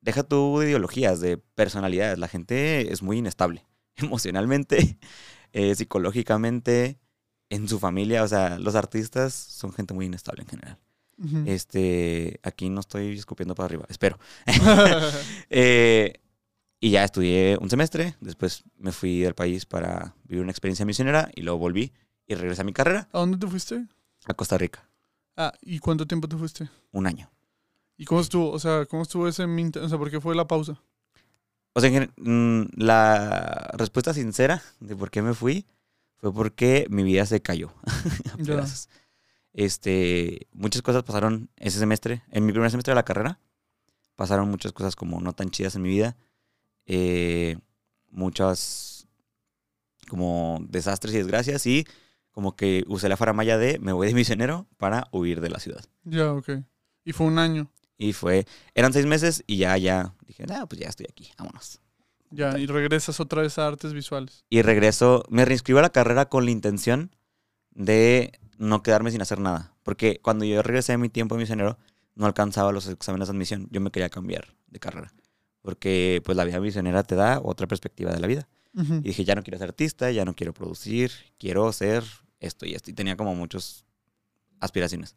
Deja 0.00 0.22
tú 0.22 0.60
de 0.60 0.66
ideologías, 0.66 1.20
de 1.20 1.38
personalidades. 1.38 2.18
La 2.18 2.28
gente 2.28 2.92
es 2.92 3.02
muy 3.02 3.18
inestable, 3.18 3.64
emocionalmente, 3.96 4.98
eh, 5.52 5.74
psicológicamente, 5.74 6.98
en 7.48 7.68
su 7.68 7.78
familia. 7.78 8.22
O 8.22 8.28
sea, 8.28 8.58
los 8.58 8.74
artistas 8.74 9.32
son 9.32 9.72
gente 9.72 9.94
muy 9.94 10.06
inestable 10.06 10.42
en 10.42 10.48
general. 10.48 10.78
Este, 11.46 12.38
aquí 12.44 12.68
no 12.70 12.78
estoy 12.78 13.18
escupiendo 13.18 13.56
para 13.56 13.64
arriba, 13.66 13.86
espero. 13.88 14.18
Eh, 15.50 16.20
y 16.80 16.90
ya 16.90 17.04
estudié 17.04 17.58
un 17.60 17.70
semestre, 17.70 18.14
después 18.20 18.64
me 18.78 18.92
fui 18.92 19.20
del 19.20 19.34
país 19.34 19.66
para 19.66 20.14
vivir 20.24 20.42
una 20.42 20.52
experiencia 20.52 20.84
misionera 20.86 21.30
y 21.34 21.42
luego 21.42 21.58
volví 21.58 21.92
y 22.26 22.34
regresé 22.34 22.60
a 22.62 22.64
mi 22.64 22.72
carrera 22.72 23.08
¿A 23.12 23.18
dónde 23.18 23.38
te 23.38 23.46
fuiste? 23.46 23.86
a 24.26 24.34
Costa 24.34 24.58
Rica, 24.58 24.88
Ah, 25.36 25.52
¿y 25.62 25.78
cuánto 25.78 26.06
tiempo 26.06 26.28
te 26.28 26.36
fuiste? 26.36 26.68
un 26.92 27.06
año. 27.06 27.30
¿Y 27.96 28.04
cómo 28.04 28.20
estuvo? 28.20 28.50
O 28.50 28.58
sea, 28.58 28.86
¿cómo 28.86 29.02
estuvo 29.02 29.26
ese 29.28 29.44
O 29.44 29.88
sea, 29.88 29.98
¿por 29.98 30.10
qué 30.10 30.20
fue 30.20 30.34
la 30.34 30.46
pausa? 30.46 30.80
O 31.74 31.80
sea, 31.80 32.08
mm, 32.16 32.62
la 32.76 33.70
respuesta 33.74 34.12
sincera 34.14 34.62
de 34.80 34.96
por 34.96 35.10
qué 35.10 35.22
me 35.22 35.34
fui 35.34 35.66
fue 36.16 36.32
porque 36.32 36.86
mi 36.90 37.02
vida 37.04 37.24
se 37.26 37.40
cayó. 37.40 37.72
Este, 39.52 40.46
muchas 40.52 40.82
cosas 40.82 41.02
pasaron 41.02 41.50
ese 41.56 41.78
semestre, 41.78 42.22
en 42.30 42.46
mi 42.46 42.52
primer 42.52 42.70
semestre 42.70 42.92
de 42.92 42.96
la 42.96 43.04
carrera. 43.04 43.40
Pasaron 44.14 44.48
muchas 44.50 44.72
cosas 44.72 44.94
como 44.94 45.20
no 45.20 45.32
tan 45.32 45.50
chidas 45.50 45.74
en 45.74 45.82
mi 45.82 45.88
vida. 45.88 46.16
Eh, 46.88 47.58
muchas 48.10 49.06
como 50.08 50.58
desastres 50.68 51.14
y 51.14 51.18
desgracias 51.18 51.64
y 51.66 51.86
como 52.32 52.56
que 52.56 52.82
usé 52.88 53.08
la 53.08 53.16
faramaya 53.16 53.58
de 53.58 53.78
me 53.78 53.92
voy 53.92 54.08
de 54.08 54.14
misionero 54.14 54.66
para 54.78 55.06
huir 55.12 55.40
de 55.40 55.50
la 55.50 55.60
ciudad. 55.60 55.84
Ya, 56.04 56.32
ok. 56.32 56.50
Y 57.04 57.12
fue 57.12 57.26
un 57.26 57.38
año. 57.38 57.70
Y 57.98 58.12
fue, 58.12 58.46
eran 58.74 58.92
seis 58.92 59.06
meses 59.06 59.44
y 59.46 59.58
ya, 59.58 59.76
ya, 59.76 60.14
dije, 60.26 60.44
ah, 60.50 60.66
pues 60.66 60.80
ya 60.80 60.88
estoy 60.88 61.06
aquí, 61.10 61.30
vámonos. 61.36 61.80
Ya, 62.30 62.58
y 62.58 62.66
regresas 62.66 63.20
otra 63.20 63.42
vez 63.42 63.58
a 63.58 63.66
artes 63.66 63.92
visuales. 63.92 64.44
Y 64.48 64.62
regreso, 64.62 65.24
me 65.28 65.44
reinscribo 65.44 65.80
a 65.80 65.82
la 65.82 65.90
carrera 65.90 66.28
con 66.28 66.44
la 66.44 66.50
intención 66.50 67.14
de 67.70 68.32
no 68.56 68.82
quedarme 68.82 69.10
sin 69.10 69.22
hacer 69.22 69.40
nada. 69.40 69.74
Porque 69.82 70.20
cuando 70.22 70.44
yo 70.44 70.62
regresé 70.62 70.92
a 70.92 70.98
mi 70.98 71.08
tiempo 71.08 71.34
de 71.34 71.40
misionero, 71.40 71.78
no 72.14 72.26
alcanzaba 72.26 72.72
los 72.72 72.86
exámenes 72.86 73.28
de 73.28 73.32
admisión. 73.32 73.68
Yo 73.70 73.80
me 73.80 73.90
quería 73.90 74.10
cambiar 74.10 74.54
de 74.66 74.78
carrera. 74.78 75.12
Porque 75.62 76.22
pues 76.24 76.36
la 76.36 76.44
vida 76.44 76.60
misionera 76.60 77.02
te 77.02 77.14
da 77.14 77.40
otra 77.42 77.66
perspectiva 77.66 78.12
de 78.12 78.20
la 78.20 78.26
vida. 78.26 78.48
Ujú. 78.74 78.94
Y 78.96 79.00
dije, 79.00 79.24
ya 79.24 79.34
no 79.34 79.42
quiero 79.42 79.58
ser 79.58 79.68
artista, 79.68 80.10
ya 80.10 80.24
no 80.24 80.34
quiero 80.34 80.54
producir, 80.54 81.10
quiero 81.38 81.72
ser 81.72 82.04
esto 82.40 82.66
y 82.66 82.74
esto. 82.74 82.90
Y 82.90 82.94
tenía 82.94 83.16
como 83.16 83.34
muchas 83.34 83.84
aspiraciones. 84.60 85.16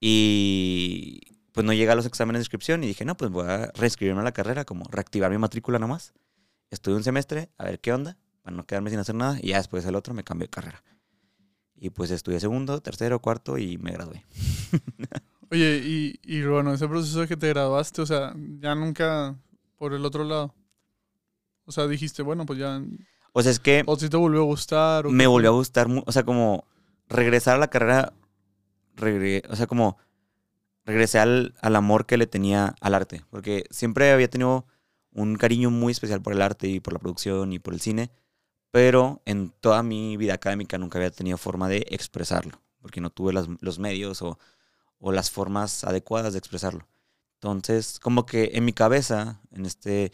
Y 0.00 1.20
pues 1.52 1.64
no 1.64 1.72
llegué 1.72 1.90
a 1.92 1.94
los 1.94 2.06
exámenes 2.06 2.40
de 2.40 2.42
inscripción 2.42 2.82
y 2.82 2.88
dije, 2.88 3.04
no, 3.04 3.16
pues 3.16 3.30
voy 3.30 3.48
a 3.48 3.70
reescribirme 3.74 4.20
a 4.20 4.24
la 4.24 4.32
carrera, 4.32 4.64
como 4.64 4.84
reactivar 4.90 5.30
mi 5.30 5.38
matrícula 5.38 5.78
nomás. 5.78 6.12
Estuve 6.70 6.96
un 6.96 7.04
semestre, 7.04 7.50
a 7.58 7.64
ver 7.64 7.80
qué 7.80 7.92
onda, 7.92 8.18
para 8.42 8.56
no 8.56 8.66
quedarme 8.66 8.90
sin 8.90 8.98
hacer 8.98 9.14
nada. 9.14 9.38
Y 9.40 9.50
ya 9.50 9.58
después 9.58 9.84
el 9.86 9.94
otro 9.94 10.12
me 10.12 10.24
cambié 10.24 10.46
de 10.46 10.50
carrera. 10.50 10.82
Y 11.76 11.90
pues 11.90 12.10
estudié 12.10 12.40
segundo, 12.40 12.80
tercero, 12.80 13.20
cuarto 13.20 13.56
y 13.58 13.78
me 13.78 13.92
gradué. 13.92 14.24
Oye, 15.50 15.80
y, 15.84 16.20
y 16.22 16.42
bueno, 16.42 16.72
ese 16.74 16.88
proceso 16.88 17.20
de 17.20 17.28
que 17.28 17.36
te 17.36 17.48
graduaste, 17.48 18.02
o 18.02 18.06
sea, 18.06 18.34
ya 18.60 18.74
nunca 18.74 19.36
por 19.78 19.92
el 19.94 20.04
otro 20.04 20.24
lado. 20.24 20.54
O 21.66 21.72
sea, 21.72 21.86
dijiste, 21.86 22.22
bueno, 22.22 22.44
pues 22.46 22.58
ya. 22.58 22.82
O 23.32 23.42
sea, 23.42 23.50
es 23.52 23.58
que 23.58 23.82
O 23.86 23.96
si 23.96 24.08
te 24.08 24.16
volvió 24.16 24.40
a 24.40 24.44
gustar. 24.44 25.06
O 25.06 25.10
me 25.10 25.24
qué 25.24 25.28
volvió 25.28 25.50
a 25.50 25.54
gustar, 25.54 25.86
o 26.04 26.12
sea, 26.12 26.22
como 26.24 26.66
regresar 27.08 27.56
a 27.56 27.58
la 27.58 27.68
carrera, 27.68 28.12
regre- 28.96 29.42
o 29.48 29.56
sea, 29.56 29.66
como 29.66 29.98
regresé 30.84 31.18
al, 31.18 31.54
al 31.60 31.76
amor 31.76 32.06
que 32.06 32.16
le 32.16 32.26
tenía 32.26 32.74
al 32.80 32.94
arte, 32.94 33.24
porque 33.30 33.64
siempre 33.70 34.12
había 34.12 34.28
tenido 34.28 34.66
un 35.12 35.36
cariño 35.36 35.70
muy 35.70 35.92
especial 35.92 36.20
por 36.20 36.32
el 36.32 36.42
arte 36.42 36.68
y 36.68 36.80
por 36.80 36.92
la 36.92 36.98
producción 36.98 37.52
y 37.52 37.58
por 37.58 37.72
el 37.74 37.80
cine, 37.80 38.10
pero 38.70 39.22
en 39.24 39.50
toda 39.60 39.82
mi 39.82 40.16
vida 40.16 40.34
académica 40.34 40.76
nunca 40.78 40.98
había 40.98 41.10
tenido 41.10 41.38
forma 41.38 41.68
de 41.68 41.86
expresarlo, 41.90 42.60
porque 42.80 43.00
no 43.00 43.10
tuve 43.10 43.32
las- 43.32 43.48
los 43.60 43.78
medios 43.78 44.20
o, 44.22 44.38
o 44.98 45.12
las 45.12 45.30
formas 45.30 45.84
adecuadas 45.84 46.32
de 46.32 46.38
expresarlo. 46.38 46.88
Entonces, 47.34 47.98
como 48.00 48.26
que 48.26 48.52
en 48.54 48.64
mi 48.64 48.72
cabeza, 48.72 49.40
en 49.50 49.66
este 49.66 50.12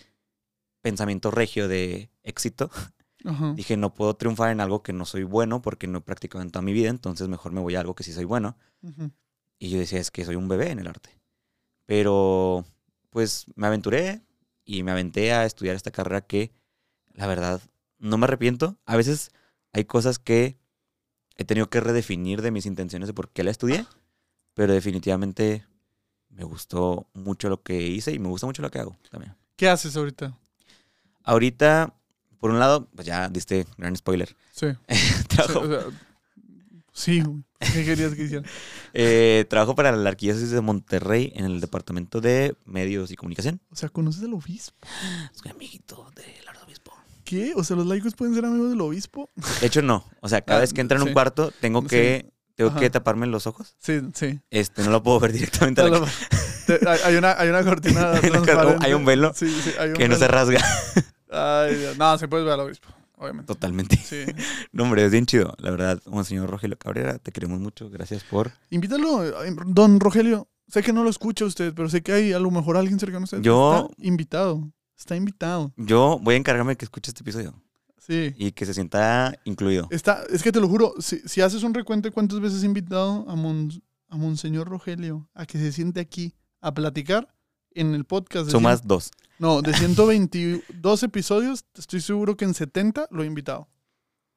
pensamiento 0.83 1.31
regio 1.31 1.69
de 1.69 2.11
éxito, 2.23 2.71
Ajá. 3.25 3.53
Dije, 3.55 3.77
no 3.77 3.95
puedo 3.95 4.15
triunfar 4.15 4.51
en 4.51 4.61
algo 4.61 4.83
que 4.83 4.93
no 4.93 5.05
soy 5.05 5.25
bueno 5.25 5.61
porque 5.63 5.87
no 5.87 5.99
he 5.99 6.03
practicado 6.03 6.43
en 6.43 6.51
toda 6.51 6.63
mi 6.63 6.73
vida, 6.73 6.89
entonces 6.89 7.29
mejor 7.29 7.53
me 7.53 7.61
voy 7.61 7.75
a 7.75 7.81
algo 7.81 7.95
que 7.95 8.05
sí 8.05 8.13
soy 8.13 8.25
bueno. 8.25 8.57
Y 9.59 9.69
yo 9.69 9.79
decía, 9.79 9.99
es 9.99 10.11
que 10.11 10.25
soy 10.25 10.37
un 10.37 10.49
bebé 10.49 10.71
en 10.71 10.79
el 10.79 10.87
arte. 10.87 11.11
Pero, 11.85 12.65
pues, 13.11 13.47
me 13.57 13.67
aventuré 13.67 14.23
y 14.65 14.83
me 14.83 14.91
aventé 14.91 15.33
a 15.33 15.45
estudiar 15.45 15.77
esta 15.77 15.91
carrera 15.91 16.23
que, 16.23 16.53
la 17.13 17.27
verdad, 17.27 17.61
no 17.99 18.17
me 18.17 18.25
arrepiento. 18.25 18.79
A 18.87 18.97
veces 18.97 19.33
hay 19.73 19.85
cosas 19.85 20.19
que 20.19 20.59
he 21.37 21.45
tenido 21.45 21.69
que 21.69 21.81
redefinir 21.81 22.41
de 22.41 22.51
mis 22.51 22.65
intenciones 22.65 23.07
de 23.07 23.15
por 23.15 23.29
qué 23.29 23.45
la 23.45 23.51
estudié, 23.51 23.87
pero 24.55 24.73
definitivamente 24.73 25.65
me 26.29 26.45
gustó 26.45 27.07
mucho 27.15 27.49
lo 27.49 27.63
que 27.63 27.81
hice 27.83 28.13
y 28.13 28.19
me 28.19 28.29
gusta 28.29 28.47
mucho 28.47 28.63
lo 28.63 28.71
que 28.71 28.79
hago 28.79 28.97
también. 29.11 29.35
¿Qué 29.57 29.69
haces 29.69 29.97
ahorita? 29.97 30.37
Ahorita, 31.25 31.95
por 32.39 32.51
un 32.51 32.59
lado, 32.59 32.89
pues 32.95 33.07
ya 33.07 33.29
diste 33.29 33.67
gran 33.77 33.97
spoiler. 33.97 34.35
Sí. 34.53 34.67
Trabajo 35.29 35.61
O 35.61 35.69
sea, 35.69 35.81
sí, 36.93 37.21
güey. 37.21 37.43
¿qué 37.75 37.85
querías 37.85 38.15
que 38.15 38.25
hiciera? 38.25 38.49
Eh, 38.93 39.45
trabajo 39.49 39.77
para 39.77 39.93
la 39.93 40.09
Arquidiócesis 40.09 40.51
de 40.51 40.61
Monterrey 40.61 41.33
en 41.37 41.45
el 41.45 41.61
Departamento 41.61 42.21
de 42.21 42.57
Medios 42.65 43.13
y 43.13 43.17
Comunicación. 43.17 43.61
O 43.71 43.77
sea, 43.77 43.89
¿conoces 43.89 44.25
al 44.25 44.35
obispo? 44.35 44.77
Soy 45.33 45.53
amiguito 45.53 46.11
del 46.17 46.49
arzobispo. 46.49 46.93
¿Qué? 47.23 47.53
O 47.55 47.63
sea, 47.63 47.77
los 47.77 47.87
laicos 47.87 48.15
pueden 48.17 48.35
ser 48.35 48.45
amigos 48.47 48.71
del 48.71 48.81
obispo. 48.81 49.31
De 49.61 49.69
hecho, 49.69 49.81
no. 49.83 50.05
O 50.23 50.29
sea, 50.29 50.41
cada 50.43 50.59
Ah, 50.59 50.61
vez 50.63 50.73
que 50.73 50.81
entro 50.81 50.97
en 50.97 51.03
sí. 51.05 51.09
un 51.09 51.13
cuarto, 51.15 51.53
tengo 51.61 51.87
que, 51.87 52.33
tengo 52.65 52.71
Ajá. 52.73 52.81
que 52.81 52.91
taparme 52.91 53.27
los 53.27 53.47
ojos. 53.47 53.75
Sí, 53.79 54.01
sí. 54.15 54.39
Este, 54.51 54.83
no 54.83 54.91
lo 54.91 55.03
puedo 55.03 55.19
ver 55.21 55.33
directamente 55.33 55.81
a 55.81 55.89
la 55.89 56.07
Te- 56.67 56.79
hay, 57.05 57.17
una, 57.17 57.33
hay 57.39 57.49
una 57.49 57.65
cortina 57.65 58.13
Hay 58.23 58.31
una 58.31 58.97
un 58.97 59.05
velo 59.05 59.33
Sí, 59.35 59.49
sí, 59.65 59.73
hay 59.79 59.89
un 59.91 59.95
que 59.97 60.09
no 60.09 60.17
se 60.17 60.29
rasga. 60.29 60.61
Ay, 61.31 61.75
Dios. 61.77 61.97
No, 61.97 62.19
se 62.19 62.29
puede 62.29 62.45
ver 62.45 62.53
al 62.55 62.61
obispo. 62.61 62.89
obviamente. 63.17 63.47
Totalmente. 63.47 63.97
Sí. 63.97 64.25
No, 64.73 64.85
hombre, 64.85 65.05
es 65.05 65.11
bien 65.11 65.27
chido. 65.27 65.55
La 65.59 65.71
verdad, 65.71 66.01
Monseñor 66.07 66.49
Rogelio 66.51 66.77
Cabrera, 66.79 67.19
te 67.19 67.33
queremos 67.33 67.61
mucho. 67.61 67.89
Gracias 67.91 68.23
por... 68.25 68.53
Invítalo, 68.71 69.25
eh, 69.45 69.55
don 69.67 69.99
Rogelio. 70.01 70.49
Sé 70.69 70.83
que 70.83 70.93
no 70.93 71.03
lo 71.03 71.11
escucha 71.11 71.45
usted, 71.45 71.73
pero 71.75 71.89
sé 71.89 72.03
que 72.03 72.13
hay 72.13 72.33
a 72.33 72.39
lo 72.39 72.51
mejor 72.51 72.77
alguien 72.77 73.01
cercano 73.01 73.23
a 73.23 73.25
usted. 73.25 73.41
Yo- 73.41 73.89
Está 73.91 74.07
invitado. 74.07 74.71
Está 74.97 75.17
invitado. 75.17 75.73
Yo 75.77 76.19
voy 76.23 76.35
a 76.35 76.39
encargarme 76.39 76.73
de 76.73 76.77
que 76.77 76.85
escuche 76.85 77.11
este 77.11 77.23
episodio 77.23 77.55
Sí. 78.01 78.35
y 78.37 78.53
que 78.53 78.65
se 78.67 78.75
sienta 78.75 79.39
incluido. 79.45 79.87
Está, 79.91 80.25
es 80.31 80.43
que 80.43 80.51
te 80.51 80.61
lo 80.61 80.69
juro, 80.69 80.95
si, 80.99 81.21
si 81.21 81.41
haces 81.43 81.63
un 81.63 81.75
recuento 81.75 82.09
de 82.09 82.13
cuántas 82.13 82.41
veces 82.41 82.63
he 82.63 82.67
invitado 82.67 83.25
a, 83.29 83.37
Mon- 83.37 83.83
a 84.09 84.17
Monseñor 84.17 84.69
Rogelio 84.69 85.29
a 85.35 85.45
que 85.47 85.59
se 85.59 85.71
siente 85.71 86.01
aquí 86.01 86.35
a 86.61 86.73
platicar 86.75 87.33
en 87.73 87.95
el 87.95 88.05
podcast. 88.05 88.47
de 88.47 88.53
Sumas 88.53 88.87
dos. 88.87 89.11
no, 89.39 89.63
de 89.63 89.73
122 89.75 91.03
episodios, 91.05 91.65
estoy 91.77 92.01
seguro 92.01 92.37
que 92.37 92.45
en 92.47 92.55
70 92.55 93.07
lo 93.11 93.23
he 93.23 93.27
invitado. 93.27 93.69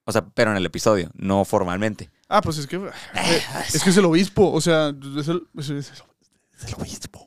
O 0.05 0.12
sea, 0.12 0.25
pero 0.25 0.51
en 0.51 0.58
el 0.58 0.65
episodio, 0.65 1.10
no 1.15 1.46
formalmente. 1.46 2.10
Ah, 2.27 2.41
pues 2.41 2.58
es 2.58 2.67
que 2.67 2.75
eh, 2.75 2.89
es 3.74 3.82
que 3.82 3.89
es 3.89 3.98
el 3.98 4.03
obispo, 4.05 4.51
o 4.51 4.60
sea, 4.60 4.89
es 4.89 5.27
el, 5.29 5.48
es 5.58 5.70
el- 5.70 5.77
es 5.77 5.91
el 6.67 6.74
obispo. 6.77 7.20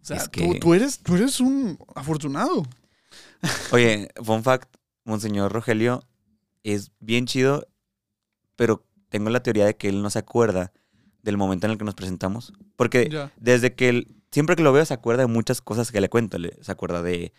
O 0.00 0.04
sea, 0.08 0.16
Es 0.18 0.30
tú, 0.30 0.30
que- 0.30 0.58
tú 0.60 0.72
eres, 0.74 1.00
tú 1.00 1.16
eres 1.16 1.40
un 1.40 1.76
afortunado. 1.96 2.62
Oye, 3.72 4.08
fun 4.24 4.42
fact, 4.42 4.68
Monseñor 5.08 5.52
Rogelio 5.52 6.04
es 6.62 6.92
bien 7.00 7.26
chido, 7.26 7.66
pero 8.56 8.84
tengo 9.08 9.30
la 9.30 9.42
teoría 9.42 9.64
de 9.66 9.76
que 9.76 9.88
él 9.88 10.02
no 10.02 10.10
se 10.10 10.18
acuerda 10.18 10.72
del 11.22 11.36
momento 11.36 11.66
en 11.66 11.72
el 11.72 11.78
que 11.78 11.84
nos 11.84 11.94
presentamos. 11.94 12.52
Porque 12.76 13.08
desde 13.38 13.74
que 13.74 13.88
él, 13.88 14.16
siempre 14.30 14.54
que 14.56 14.62
lo 14.62 14.72
veo 14.72 14.84
se 14.84 14.94
acuerda 14.94 15.22
de 15.22 15.26
muchas 15.28 15.60
cosas 15.60 15.90
que 15.90 16.00
le 16.00 16.08
cuento. 16.08 16.36
Se 16.60 16.70
acuerda 16.72 17.02
de, 17.02 17.32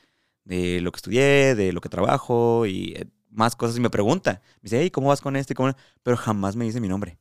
de 0.45 0.81
lo 0.81 0.91
que 0.91 0.97
estudié, 0.97 1.55
de 1.55 1.71
lo 1.71 1.81
que 1.81 1.89
trabajo 1.89 2.65
y 2.65 2.93
eh, 2.97 3.05
más 3.29 3.55
cosas 3.55 3.77
y 3.77 3.81
me 3.81 3.89
pregunta. 3.89 4.41
Me 4.55 4.59
dice, 4.63 4.81
hey, 4.81 4.89
¿cómo 4.91 5.09
vas 5.09 5.21
con 5.21 5.35
esto? 5.35 5.53
y 5.53 5.55
cómo 5.55 5.69
no?". 5.69 5.75
Pero 6.03 6.17
jamás 6.17 6.55
me 6.55 6.65
dice 6.65 6.81
mi 6.81 6.87
nombre. 6.87 7.19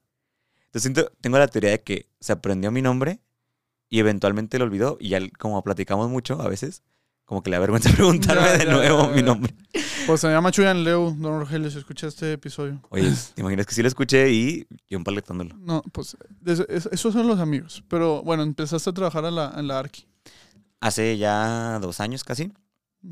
Entonces 0.67 0.83
siento- 0.83 1.13
tengo 1.21 1.39
la 1.39 1.49
teoría 1.49 1.71
de 1.71 1.83
que 1.83 2.09
se 2.21 2.33
aprendió 2.33 2.71
mi 2.71 2.83
nombre 2.83 3.21
y 3.91 3.99
eventualmente 4.01 4.59
lo 4.59 4.65
olvidó 4.65 4.97
y 5.01 5.11
ya 5.11 5.21
como 5.39 5.63
platicamos 5.63 6.09
mucho 6.11 6.41
a 6.43 6.49
veces, 6.49 6.83
como 7.25 7.43
que 7.43 7.51
le 7.51 7.57
da 7.57 7.61
vergüenza 7.61 7.91
preguntarme 7.95 8.59
de 8.59 8.67
nuevo 8.67 9.09
mi 9.09 9.23
nombre. 9.23 9.55
Pues 10.09 10.23
se 10.23 10.29
llama 10.29 10.51
Chuyan 10.51 10.85
Leo, 10.85 11.11
don 11.19 11.39
Rogelio, 11.41 11.71
si 11.71 11.77
escucha 11.77 12.07
este 12.07 12.33
episodio. 12.33 12.81
Oye, 12.89 13.13
¿te 13.35 13.43
imaginas 13.43 13.67
que 13.67 13.75
sí 13.75 13.83
lo 13.83 13.89
escuché 13.89 14.31
y 14.33 14.67
yo 14.89 14.97
empaletándolo? 14.97 15.55
No, 15.59 15.83
pues 15.93 16.17
es- 16.47 16.61
es- 16.61 16.87
esos 16.91 17.13
son 17.13 17.27
los 17.27 17.39
amigos. 17.41 17.85
Pero 17.89 18.23
bueno, 18.23 18.43
empezaste 18.43 18.89
a 18.89 18.95
trabajar 18.95 19.27
en 19.27 19.35
la, 19.35 19.53
en 19.57 19.67
la 19.69 19.79
Arqui. 19.79 20.07
Hace 20.81 21.19
ya 21.19 21.79
dos 21.81 22.01
años 22.01 22.25
casi. 22.25 22.51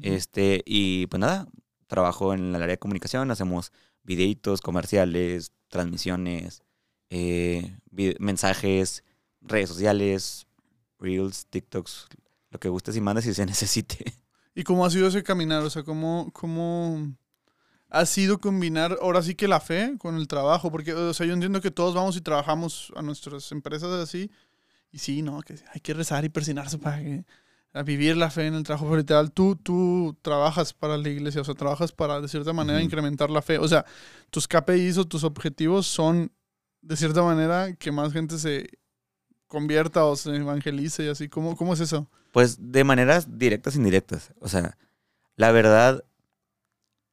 Este, 0.01 0.63
y 0.65 1.07
pues 1.09 1.21
nada, 1.21 1.47
trabajo 1.87 2.33
en 2.33 2.49
el 2.55 2.57
área 2.57 2.69
de 2.75 2.79
comunicación, 2.79 3.31
hacemos 3.31 3.73
videitos, 4.03 4.61
comerciales, 4.63 5.53
transmisiones, 5.69 6.63
eh, 7.11 7.77
mensajes, 8.19 9.05
redes 9.43 9.69
sociales, 9.69 10.47
reels, 10.99 11.47
TikToks, 11.51 12.09
lo 12.51 12.59
que 12.59 12.69
gustes 12.71 12.97
y 12.97 13.01
mandes 13.03 13.25
si 13.27 13.35
se 13.35 13.45
necesite. 13.47 14.15
¿Y 14.57 14.65
cómo 14.65 14.87
ha 14.87 14.91
sido 14.91 15.07
ese 15.07 15.23
caminar? 15.23 15.63
O 15.63 15.69
sea, 15.69 15.83
¿cómo, 15.83 16.31
cómo 16.33 17.15
ha 17.91 18.07
sido 18.07 18.41
combinar 18.41 18.97
ahora 19.03 19.23
sí 19.23 19.35
que 19.35 19.47
la 19.49 19.61
fe 19.61 19.97
con 19.99 20.17
el 20.17 20.27
trabajo? 20.27 20.73
Porque, 20.73 20.95
o 20.95 21.13
sea, 21.13 21.27
yo 21.27 21.35
entiendo 21.35 21.61
que 21.61 21.71
todos 21.71 21.95
vamos 21.95 22.17
y 22.17 22.23
trabajamos 22.23 22.91
a 22.97 23.03
nuestras 23.03 23.53
empresas 23.53 23.91
así. 23.91 24.31
Y 24.91 24.99
sí, 24.99 25.21
¿no? 25.21 25.43
Que 25.43 25.57
hay 25.75 25.81
que 25.83 25.93
rezar 25.93 26.25
y 26.25 26.31
persinarse 26.31 26.79
para 26.79 27.01
que, 27.03 27.27
a 27.75 27.83
vivir 27.83 28.17
la 28.17 28.31
fe 28.31 28.47
en 28.47 28.55
el 28.55 28.63
trabajo. 28.63 28.87
Pero 28.87 28.97
literal, 28.97 29.31
tú, 29.31 29.57
tú 29.57 30.17
trabajas 30.23 30.73
para 30.73 30.97
la 30.97 31.11
iglesia, 31.11 31.43
o 31.43 31.45
sea, 31.45 31.55
trabajas 31.55 31.93
para, 31.93 32.23
de 32.23 32.29
cierta 32.29 32.55
manera, 32.55 32.79
Ujú. 32.79 32.87
incrementar 32.87 33.29
la 33.29 33.43
fe. 33.43 33.59
O 33.59 33.69
sea, 33.69 33.85
tus 34.31 34.49
KPIs 34.49 34.97
o 34.97 35.05
tus 35.05 35.23
objetivos 35.23 35.87
son, 35.87 36.33
de 36.81 36.97
cierta 36.97 37.23
manera, 37.23 37.75
que 37.75 37.93
más 37.93 38.11
gente 38.15 38.39
se 38.39 38.71
convierta 39.49 40.07
o 40.07 40.17
se 40.17 40.35
evangelice 40.35 41.05
y 41.05 41.09
así. 41.09 41.29
¿Cómo, 41.29 41.57
cómo 41.57 41.75
es 41.75 41.81
eso? 41.81 42.09
Pues 42.37 42.59
de 42.61 42.85
maneras 42.85 43.39
directas 43.39 43.77
e 43.77 43.79
indirectas. 43.79 44.35
O 44.41 44.49
sea, 44.51 44.77
la 45.37 45.53
verdad, 45.53 46.05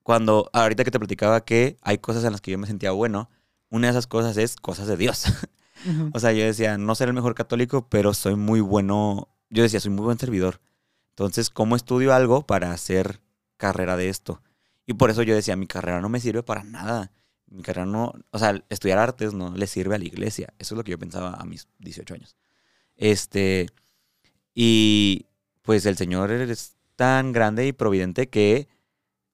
cuando 0.03 0.49
ahorita 0.51 0.83
que 0.83 0.91
te 0.91 0.99
platicaba 0.99 1.45
que 1.45 1.77
hay 1.81 1.99
cosas 1.99 2.25
en 2.25 2.33
las 2.33 2.41
que 2.41 2.51
yo 2.51 2.57
me 2.57 2.67
sentía 2.67 2.91
bueno, 2.91 3.29
una 3.69 3.87
de 3.87 3.91
esas 3.91 4.05
cosas 4.05 4.35
es 4.35 4.57
cosas 4.57 4.85
de 4.87 4.97
Dios. 4.97 5.23
O 6.13 6.19
sea, 6.19 6.33
yo 6.33 6.43
decía, 6.43 6.77
no 6.77 6.93
ser 6.93 7.07
el 7.07 7.13
mejor 7.13 7.35
católico, 7.35 7.87
pero 7.87 8.13
soy 8.13 8.35
muy 8.35 8.59
bueno. 8.59 9.29
Yo 9.49 9.63
decía, 9.63 9.79
soy 9.79 9.91
muy 9.91 10.03
buen 10.03 10.19
servidor. 10.19 10.59
Entonces, 11.11 11.49
¿cómo 11.49 11.77
estudio 11.77 12.13
algo 12.13 12.45
para 12.45 12.73
hacer 12.73 13.21
carrera 13.55 13.95
de 13.95 14.09
esto? 14.09 14.41
Y 14.85 14.95
por 14.95 15.09
eso 15.09 15.23
yo 15.23 15.35
decía, 15.35 15.55
mi 15.55 15.67
carrera 15.67 16.01
no 16.01 16.09
me 16.09 16.19
sirve 16.19 16.43
para 16.43 16.65
nada. 16.65 17.13
Mi 17.47 17.63
carrera 17.63 17.85
no, 17.85 18.13
o 18.31 18.39
sea, 18.39 18.61
estudiar 18.67 18.97
artes 18.97 19.33
no 19.33 19.55
le 19.55 19.67
sirve 19.67 19.95
a 19.95 19.99
la 19.99 20.05
iglesia. 20.05 20.53
Eso 20.59 20.75
es 20.75 20.77
lo 20.77 20.83
que 20.83 20.91
yo 20.91 20.99
pensaba 20.99 21.33
a 21.33 21.45
mis 21.45 21.69
18 21.79 22.13
años. 22.13 22.35
Este, 22.97 23.67
y 24.55 25.25
pues 25.61 25.85
el 25.85 25.97
Señor 25.97 26.31
es 26.31 26.75
tan 26.95 27.31
grande 27.33 27.67
y 27.67 27.73
providente 27.73 28.29
que, 28.29 28.67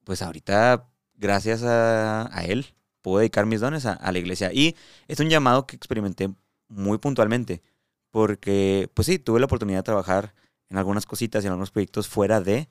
pues 0.03 0.21
ahorita, 0.21 0.87
gracias 1.15 1.63
a, 1.63 2.35
a 2.37 2.45
Él, 2.45 2.67
puedo 3.01 3.19
dedicar 3.19 3.45
mis 3.45 3.61
dones 3.61 3.85
a, 3.85 3.93
a 3.93 4.11
la 4.11 4.19
iglesia. 4.19 4.51
Y 4.53 4.75
es 5.07 5.19
un 5.19 5.29
llamado 5.29 5.67
que 5.67 5.75
experimenté 5.75 6.29
muy 6.69 6.97
puntualmente, 6.99 7.61
porque, 8.11 8.89
pues 8.93 9.05
sí, 9.07 9.19
tuve 9.19 9.39
la 9.39 9.45
oportunidad 9.47 9.79
de 9.79 9.83
trabajar 9.83 10.33
en 10.69 10.77
algunas 10.77 11.05
cositas 11.05 11.43
y 11.43 11.47
en 11.47 11.51
algunos 11.53 11.71
proyectos 11.71 12.07
fuera 12.07 12.41
de, 12.41 12.69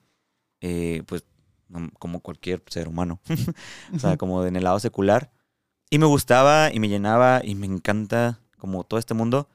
eh, 0.60 1.02
pues, 1.06 1.24
no- 1.68 1.90
como 1.98 2.20
cualquier 2.20 2.62
ser 2.68 2.88
humano, 2.88 3.20
o 3.94 3.98
sea, 3.98 4.16
como 4.16 4.44
en 4.44 4.56
el 4.56 4.64
lado 4.64 4.80
secular. 4.80 5.30
Y 5.90 5.98
me 5.98 6.06
gustaba 6.06 6.72
y 6.72 6.80
me 6.80 6.88
llenaba 6.88 7.40
y 7.44 7.54
me 7.54 7.66
encanta 7.66 8.40
como 8.58 8.84
todo 8.84 8.98
este 9.00 9.14
mundo, 9.14 9.48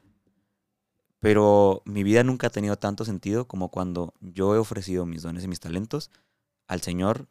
pero 1.24 1.82
mi 1.86 2.03
vida 2.03 2.22
nunca 2.25 2.48
ha 2.48 2.50
tenido 2.50 2.75
tanto 2.75 3.06
sentido 3.06 3.48
como 3.48 3.70
cuando 3.70 4.13
yo 4.20 4.56
he 4.56 4.58
ofrecido 4.58 5.06
mis 5.06 5.22
dones 5.22 5.46
y 5.46 5.48
mis 5.48 5.62
talentos 5.62 6.12
al 6.68 6.82
Señor, 6.82 7.30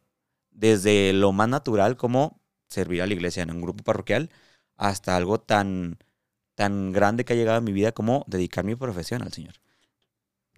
desde 0.51 1.13
lo 1.13 1.33
más 1.33 1.51
natural 1.51 1.99
como 1.99 2.41
servir 2.69 3.03
a 3.03 3.07
la 3.07 3.13
iglesia 3.13 3.43
en 3.43 3.51
un 3.51 3.61
grupo 3.61 3.85
parroquial, 3.85 4.31
hasta 4.79 5.15
algo 5.15 5.41
tan, 5.41 5.99
tan 6.55 6.93
grande 6.93 7.27
que 7.27 7.35
ha 7.35 7.37
llegado 7.37 7.59
a 7.59 7.61
mi 7.61 7.73
vida 7.73 7.93
como 7.93 8.25
dedicar 8.29 8.65
mi 8.65 8.77
profesión 8.77 9.21
al 9.21 9.35
Señor. 9.35 9.57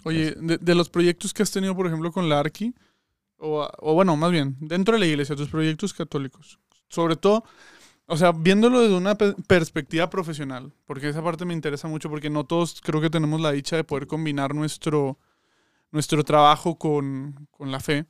Oye, 0.05 0.37
de, 0.37 0.59
de 0.59 0.75
los 0.77 0.89
proyectos 0.89 1.35
que 1.35 1.43
has 1.43 1.51
tenido, 1.51 1.75
por 1.75 1.89
ejemplo, 1.89 2.13
con 2.13 2.29
la 2.29 2.39
Arqui, 2.39 2.73
o 3.39 3.95
bueno, 3.95 4.17
más 4.17 4.31
bien, 4.31 4.57
dentro 4.61 4.95
de 4.95 5.01
la 5.01 5.07
iglesia, 5.07 5.35
tus 5.35 5.49
proyectos 5.49 5.93
católicos, 5.93 6.61
sobre 6.89 7.17
todo, 7.17 7.43
o 8.07 8.17
sea, 8.17 8.33
viéndolo 8.33 8.81
desde 8.83 8.97
una 8.97 9.17
pe- 9.17 9.35
perspectiva 9.47 10.11
profesional, 10.11 10.73
porque 10.87 11.09
esa 11.09 11.23
parte 11.23 11.45
me 11.45 11.55
interesa 11.55 11.89
mucho, 11.89 12.11
porque 12.11 12.31
no 12.31 12.45
todos 12.47 12.81
creo 12.83 13.01
que 13.01 13.11
tenemos 13.11 13.41
la 13.41 13.53
dicha 13.53 13.77
de 13.77 13.85
poder 13.85 14.07
combinar 14.07 14.55
nuestro, 14.55 15.19
nuestro 15.93 16.25
trabajo 16.25 16.79
con, 16.79 17.49
con 17.51 17.73
la 17.73 17.81
fe. 17.81 18.07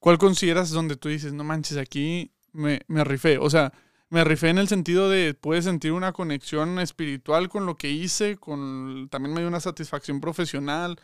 ¿Cuál 0.00 0.18
consideras 0.18 0.70
donde 0.70 0.96
tú 0.96 1.08
dices, 1.08 1.32
no 1.32 1.44
manches, 1.44 1.78
aquí 1.78 2.32
me, 2.52 2.80
me 2.88 3.04
rifé? 3.04 3.38
O 3.38 3.50
sea, 3.50 3.72
me 4.10 4.24
rifé 4.24 4.50
en 4.50 4.58
el 4.58 4.68
sentido 4.68 5.10
de 5.10 5.34
puedes 5.34 5.64
sentir 5.64 5.92
una 5.92 6.12
conexión 6.12 6.78
espiritual 6.80 7.48
con 7.48 7.66
lo 7.66 7.76
que 7.76 7.90
hice, 7.90 8.36
con 8.36 9.08
también 9.10 9.34
me 9.34 9.40
dio 9.40 9.48
una 9.48 9.60
satisfacción 9.60 10.20
profesional. 10.20 10.96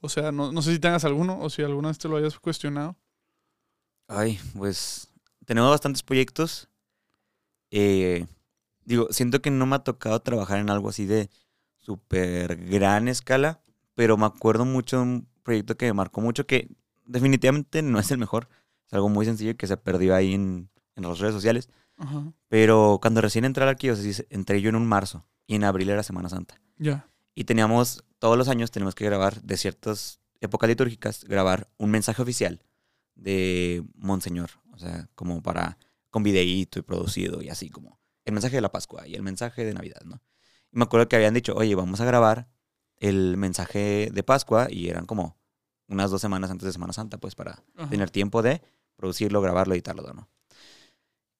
O 0.00 0.08
sea, 0.08 0.32
no, 0.32 0.52
no 0.52 0.62
sé 0.62 0.72
si 0.74 0.78
tengas 0.80 1.04
alguno 1.04 1.40
o 1.40 1.50
si 1.50 1.62
alguna 1.62 1.88
vez 1.88 1.98
te 1.98 2.08
lo 2.08 2.16
hayas 2.16 2.38
cuestionado. 2.40 2.96
Ay, 4.08 4.38
pues 4.56 5.08
tenemos 5.46 5.70
bastantes 5.70 6.02
proyectos. 6.02 6.68
Eh, 7.70 8.26
digo, 8.84 9.08
siento 9.10 9.42
que 9.42 9.50
no 9.50 9.66
me 9.66 9.76
ha 9.76 9.80
tocado 9.80 10.20
trabajar 10.20 10.58
en 10.58 10.70
algo 10.70 10.88
así 10.88 11.06
de 11.06 11.30
súper 11.78 12.56
gran 12.56 13.08
escala, 13.08 13.60
pero 13.94 14.16
me 14.16 14.26
acuerdo 14.26 14.64
mucho 14.64 14.96
de 14.96 15.02
un 15.02 15.28
proyecto 15.42 15.76
que 15.76 15.86
me 15.86 15.92
marcó 15.92 16.20
mucho, 16.20 16.46
que 16.46 16.68
definitivamente 17.06 17.82
no 17.82 17.98
es 17.98 18.10
el 18.10 18.18
mejor. 18.18 18.48
Es 18.86 18.94
algo 18.94 19.08
muy 19.08 19.26
sencillo 19.26 19.56
que 19.56 19.66
se 19.66 19.76
perdió 19.76 20.14
ahí 20.14 20.34
en, 20.34 20.68
en 20.94 21.02
las 21.02 21.18
redes 21.18 21.34
sociales. 21.34 21.68
Pero 22.48 22.98
cuando 23.00 23.22
recién 23.22 23.46
entré 23.46 23.62
a 23.62 23.66
la 23.66 23.70
arquidiócesis, 23.70 24.26
entré 24.28 24.60
yo 24.60 24.68
en 24.68 24.76
un 24.76 24.86
marzo 24.86 25.26
y 25.46 25.54
en 25.54 25.64
abril 25.64 25.88
era 25.88 26.02
Semana 26.02 26.28
Santa. 26.28 26.60
Ya. 26.76 27.08
Y 27.34 27.44
teníamos, 27.44 28.04
todos 28.18 28.36
los 28.36 28.48
años 28.48 28.70
tenemos 28.70 28.94
que 28.94 29.06
grabar 29.06 29.40
de 29.42 29.56
ciertas 29.56 30.20
épocas 30.40 30.68
litúrgicas, 30.68 31.24
grabar 31.24 31.68
un 31.78 31.90
mensaje 31.90 32.20
oficial 32.20 32.62
de 33.14 33.82
Monseñor. 33.94 34.50
O 34.72 34.78
sea, 34.78 35.08
como 35.14 35.42
para, 35.42 35.78
con 36.10 36.22
videíto 36.22 36.78
y 36.78 36.82
producido 36.82 37.42
y 37.42 37.48
así 37.48 37.70
como 37.70 38.00
el 38.24 38.32
mensaje 38.32 38.56
de 38.56 38.60
la 38.60 38.72
Pascua 38.72 39.06
y 39.06 39.14
el 39.14 39.22
mensaje 39.22 39.64
de 39.64 39.74
Navidad, 39.74 40.02
¿no? 40.04 40.20
Y 40.72 40.78
me 40.78 40.84
acuerdo 40.84 41.08
que 41.08 41.16
habían 41.16 41.34
dicho, 41.34 41.54
oye, 41.54 41.74
vamos 41.74 42.00
a 42.00 42.04
grabar 42.04 42.48
el 42.98 43.36
mensaje 43.36 44.10
de 44.12 44.22
Pascua 44.22 44.66
y 44.70 44.88
eran 44.88 45.06
como 45.06 45.38
unas 45.88 46.10
dos 46.10 46.20
semanas 46.20 46.50
antes 46.50 46.66
de 46.66 46.72
Semana 46.72 46.92
Santa, 46.92 47.18
pues 47.18 47.34
para 47.34 47.62
Ajá. 47.76 47.88
tener 47.88 48.10
tiempo 48.10 48.42
de 48.42 48.62
producirlo, 48.96 49.40
grabarlo, 49.40 49.74
editarlo, 49.74 50.12
¿no? 50.12 50.28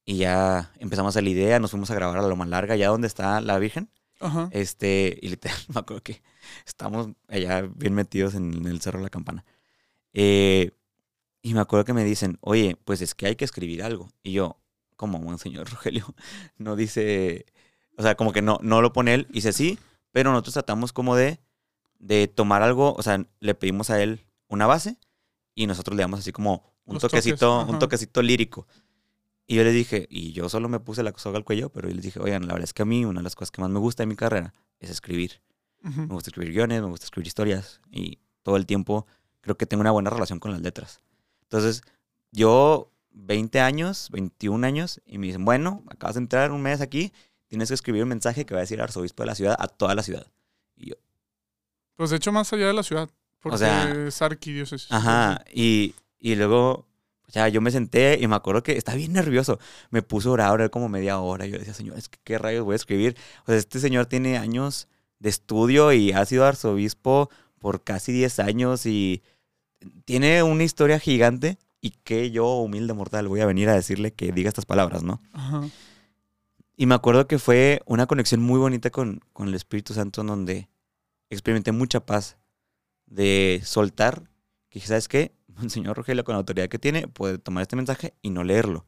Y 0.05 0.17
ya 0.17 0.71
empezamos 0.79 1.17
a 1.17 1.21
la 1.21 1.29
idea, 1.29 1.59
nos 1.59 1.71
fuimos 1.71 1.91
a 1.91 1.95
grabar 1.95 2.17
a 2.17 2.21
la 2.21 2.29
Loma 2.29 2.45
Larga, 2.45 2.75
allá 2.75 2.87
donde 2.87 3.07
está 3.07 3.41
la 3.41 3.59
Virgen. 3.59 3.89
Ajá. 4.21 4.47
Este, 4.51 5.19
y 5.21 5.27
literal, 5.27 5.57
me 5.73 5.81
acuerdo 5.81 6.01
que 6.01 6.21
estamos 6.65 7.09
allá 7.27 7.61
bien 7.63 7.93
metidos 7.93 8.33
en, 8.35 8.65
el 8.65 8.79
Cerro 8.79 8.99
de 8.99 9.03
la 9.03 9.09
Campana. 9.09 9.43
Eh, 10.13 10.71
y 11.47 11.53
me 11.53 11.61
acuerdo 11.61 11.85
que 11.85 11.93
me 11.93 12.03
dicen, 12.03 12.37
oye, 12.41 12.77
pues 12.83 13.01
es 13.01 13.15
que 13.15 13.27
hay 13.27 13.35
que 13.37 13.45
escribir 13.45 13.81
algo. 13.81 14.09
Y 14.21 14.33
yo, 14.33 14.57
como 14.97 15.17
Monseñor 15.19 15.69
Rogelio 15.71 16.13
no 16.57 16.75
dice, 16.75 17.45
o 17.97 18.03
sea, 18.03 18.15
como 18.15 18.33
que 18.33 18.41
no, 18.41 18.59
no 18.61 18.81
lo 18.81 18.91
pone 18.91 19.13
él, 19.13 19.27
dice 19.29 19.53
sí, 19.53 19.79
pero 20.11 20.31
nosotros 20.31 20.53
tratamos 20.53 20.91
como 20.91 21.15
de, 21.15 21.39
de 21.99 22.27
tomar 22.27 22.63
algo, 22.63 22.93
o 22.95 23.01
sea, 23.01 23.25
le 23.39 23.55
pedimos 23.55 23.89
a 23.89 24.01
él 24.01 24.25
una 24.49 24.67
base 24.67 24.97
y 25.55 25.67
nosotros 25.67 25.95
le 25.95 26.01
damos 26.01 26.19
así 26.19 26.33
como 26.33 26.63
un 26.83 26.95
Los 26.95 27.01
toques, 27.01 27.23
toquecito, 27.23 27.65
un 27.65 27.79
toquecito 27.79 28.21
lírico. 28.21 28.67
Y 29.45 29.55
yo 29.55 29.63
le 29.63 29.71
dije, 29.71 30.05
y 30.09 30.33
yo 30.33 30.49
solo 30.49 30.67
me 30.67 30.81
puse 30.81 31.03
la 31.03 31.13
soga 31.15 31.37
al 31.37 31.45
cuello, 31.45 31.69
pero 31.69 31.87
yo 31.87 31.95
les 31.95 32.03
dije, 32.03 32.19
oigan, 32.19 32.45
la 32.45 32.53
verdad 32.53 32.65
es 32.65 32.73
que 32.73 32.81
a 32.81 32.85
mí 32.85 33.05
una 33.05 33.21
de 33.21 33.23
las 33.23 33.35
cosas 33.35 33.51
que 33.51 33.61
más 33.61 33.69
me 33.69 33.79
gusta 33.79 34.03
de 34.03 34.07
mi 34.07 34.17
carrera 34.17 34.53
es 34.79 34.89
escribir. 34.89 35.41
Me 35.81 36.07
gusta 36.07 36.31
escribir 36.31 36.51
guiones, 36.51 36.81
me 36.81 36.87
gusta 36.89 37.05
escribir 37.05 37.27
historias 37.27 37.79
y 37.89 38.19
todo 38.43 38.57
el 38.57 38.65
tiempo 38.65 39.05
creo 39.47 39.55
que 39.57 39.65
tengo 39.65 39.81
una 39.81 39.91
buena 39.91 40.09
relación 40.09 40.39
con 40.39 40.51
las 40.51 40.61
letras. 40.61 41.01
Entonces, 41.49 41.81
yo 42.31 42.91
20 43.11 43.59
años, 43.59 44.09
21 44.11 44.65
años, 44.65 45.01
y 45.05 45.17
me 45.17 45.27
dicen, 45.27 45.45
bueno, 45.45 45.83
acabas 45.89 46.15
de 46.15 46.21
entrar 46.21 46.51
un 46.51 46.61
mes 46.61 46.81
aquí, 46.81 47.11
tienes 47.47 47.69
que 47.69 47.73
escribir 47.75 48.03
un 48.03 48.09
mensaje 48.09 48.45
que 48.45 48.53
va 48.53 48.59
a 48.59 48.61
decir 48.61 48.77
el 48.79 48.83
arzobispo 48.83 49.23
de 49.23 49.27
la 49.27 49.35
ciudad 49.35 49.55
a 49.57 49.67
toda 49.67 49.95
la 49.95 50.03
ciudad. 50.03 50.27
Y 50.75 50.89
yo, 50.89 50.95
Pues 51.95 52.09
de 52.09 52.17
hecho, 52.17 52.31
más 52.31 52.51
allá 52.53 52.67
de 52.67 52.73
la 52.73 52.83
ciudad. 52.83 53.09
Porque 53.39 53.59
sea, 53.59 53.89
es 54.07 54.21
arquidiócesis. 54.21 54.91
ajá, 54.91 55.43
y, 55.53 55.95
y 56.19 56.35
luego, 56.35 56.85
o 57.27 57.31
sea, 57.31 57.47
yo 57.49 57.61
me 57.61 57.71
senté 57.71 58.17
y 58.19 58.27
me 58.27 58.35
acuerdo 58.35 58.63
que 58.63 58.77
estaba 58.77 58.97
bien 58.97 59.13
nervioso. 59.13 59.59
Me 59.89 60.01
puse 60.01 60.27
a 60.27 60.31
orar, 60.31 60.69
como 60.69 60.89
media 60.89 61.19
hora. 61.19 61.45
y 61.45 61.51
Yo 61.51 61.57
decía, 61.59 61.73
señor, 61.73 61.97
es 61.97 62.09
que 62.09 62.19
qué 62.23 62.37
rayos 62.37 62.65
voy 62.65 62.73
a 62.73 62.75
escribir. 62.75 63.15
O 63.43 63.45
sea, 63.47 63.55
este 63.55 63.79
señor 63.79 64.07
tiene 64.07 64.37
años 64.37 64.87
de 65.19 65.29
estudio 65.29 65.93
y 65.93 66.11
ha 66.11 66.25
sido 66.25 66.45
arzobispo 66.45 67.29
por 67.59 67.83
casi 67.83 68.11
10 68.11 68.39
años 68.39 68.85
y 68.85 69.23
tiene 70.05 70.43
una 70.43 70.63
historia 70.63 70.99
gigante. 70.99 71.57
Y 71.79 71.91
que 71.91 72.31
yo, 72.31 72.55
humilde 72.55 72.93
mortal, 72.93 73.27
voy 73.27 73.39
a 73.41 73.45
venir 73.45 73.69
a 73.69 73.75
decirle 73.75 74.11
que 74.11 74.31
diga 74.31 74.49
estas 74.49 74.65
palabras, 74.65 75.03
¿no? 75.03 75.21
Ajá. 75.31 75.61
Y 76.75 76.85
me 76.87 76.95
acuerdo 76.95 77.27
que 77.27 77.37
fue 77.37 77.81
una 77.85 78.07
conexión 78.07 78.41
muy 78.41 78.59
bonita 78.59 78.89
con, 78.89 79.21
con 79.31 79.47
el 79.47 79.53
Espíritu 79.53 79.93
Santo 79.93 80.21
en 80.21 80.27
donde 80.27 80.69
experimenté 81.29 81.71
mucha 81.71 82.05
paz 82.05 82.37
de 83.05 83.61
soltar. 83.63 84.29
Que 84.69 84.79
¿sabes 84.79 85.07
qué? 85.07 85.35
El 85.61 85.69
señor 85.69 85.97
Rogelio, 85.97 86.23
con 86.23 86.33
la 86.33 86.39
autoridad 86.39 86.67
que 86.67 86.79
tiene, 86.79 87.07
puede 87.07 87.37
tomar 87.37 87.61
este 87.61 87.75
mensaje 87.75 88.15
y 88.21 88.31
no 88.31 88.43
leerlo. 88.43 88.85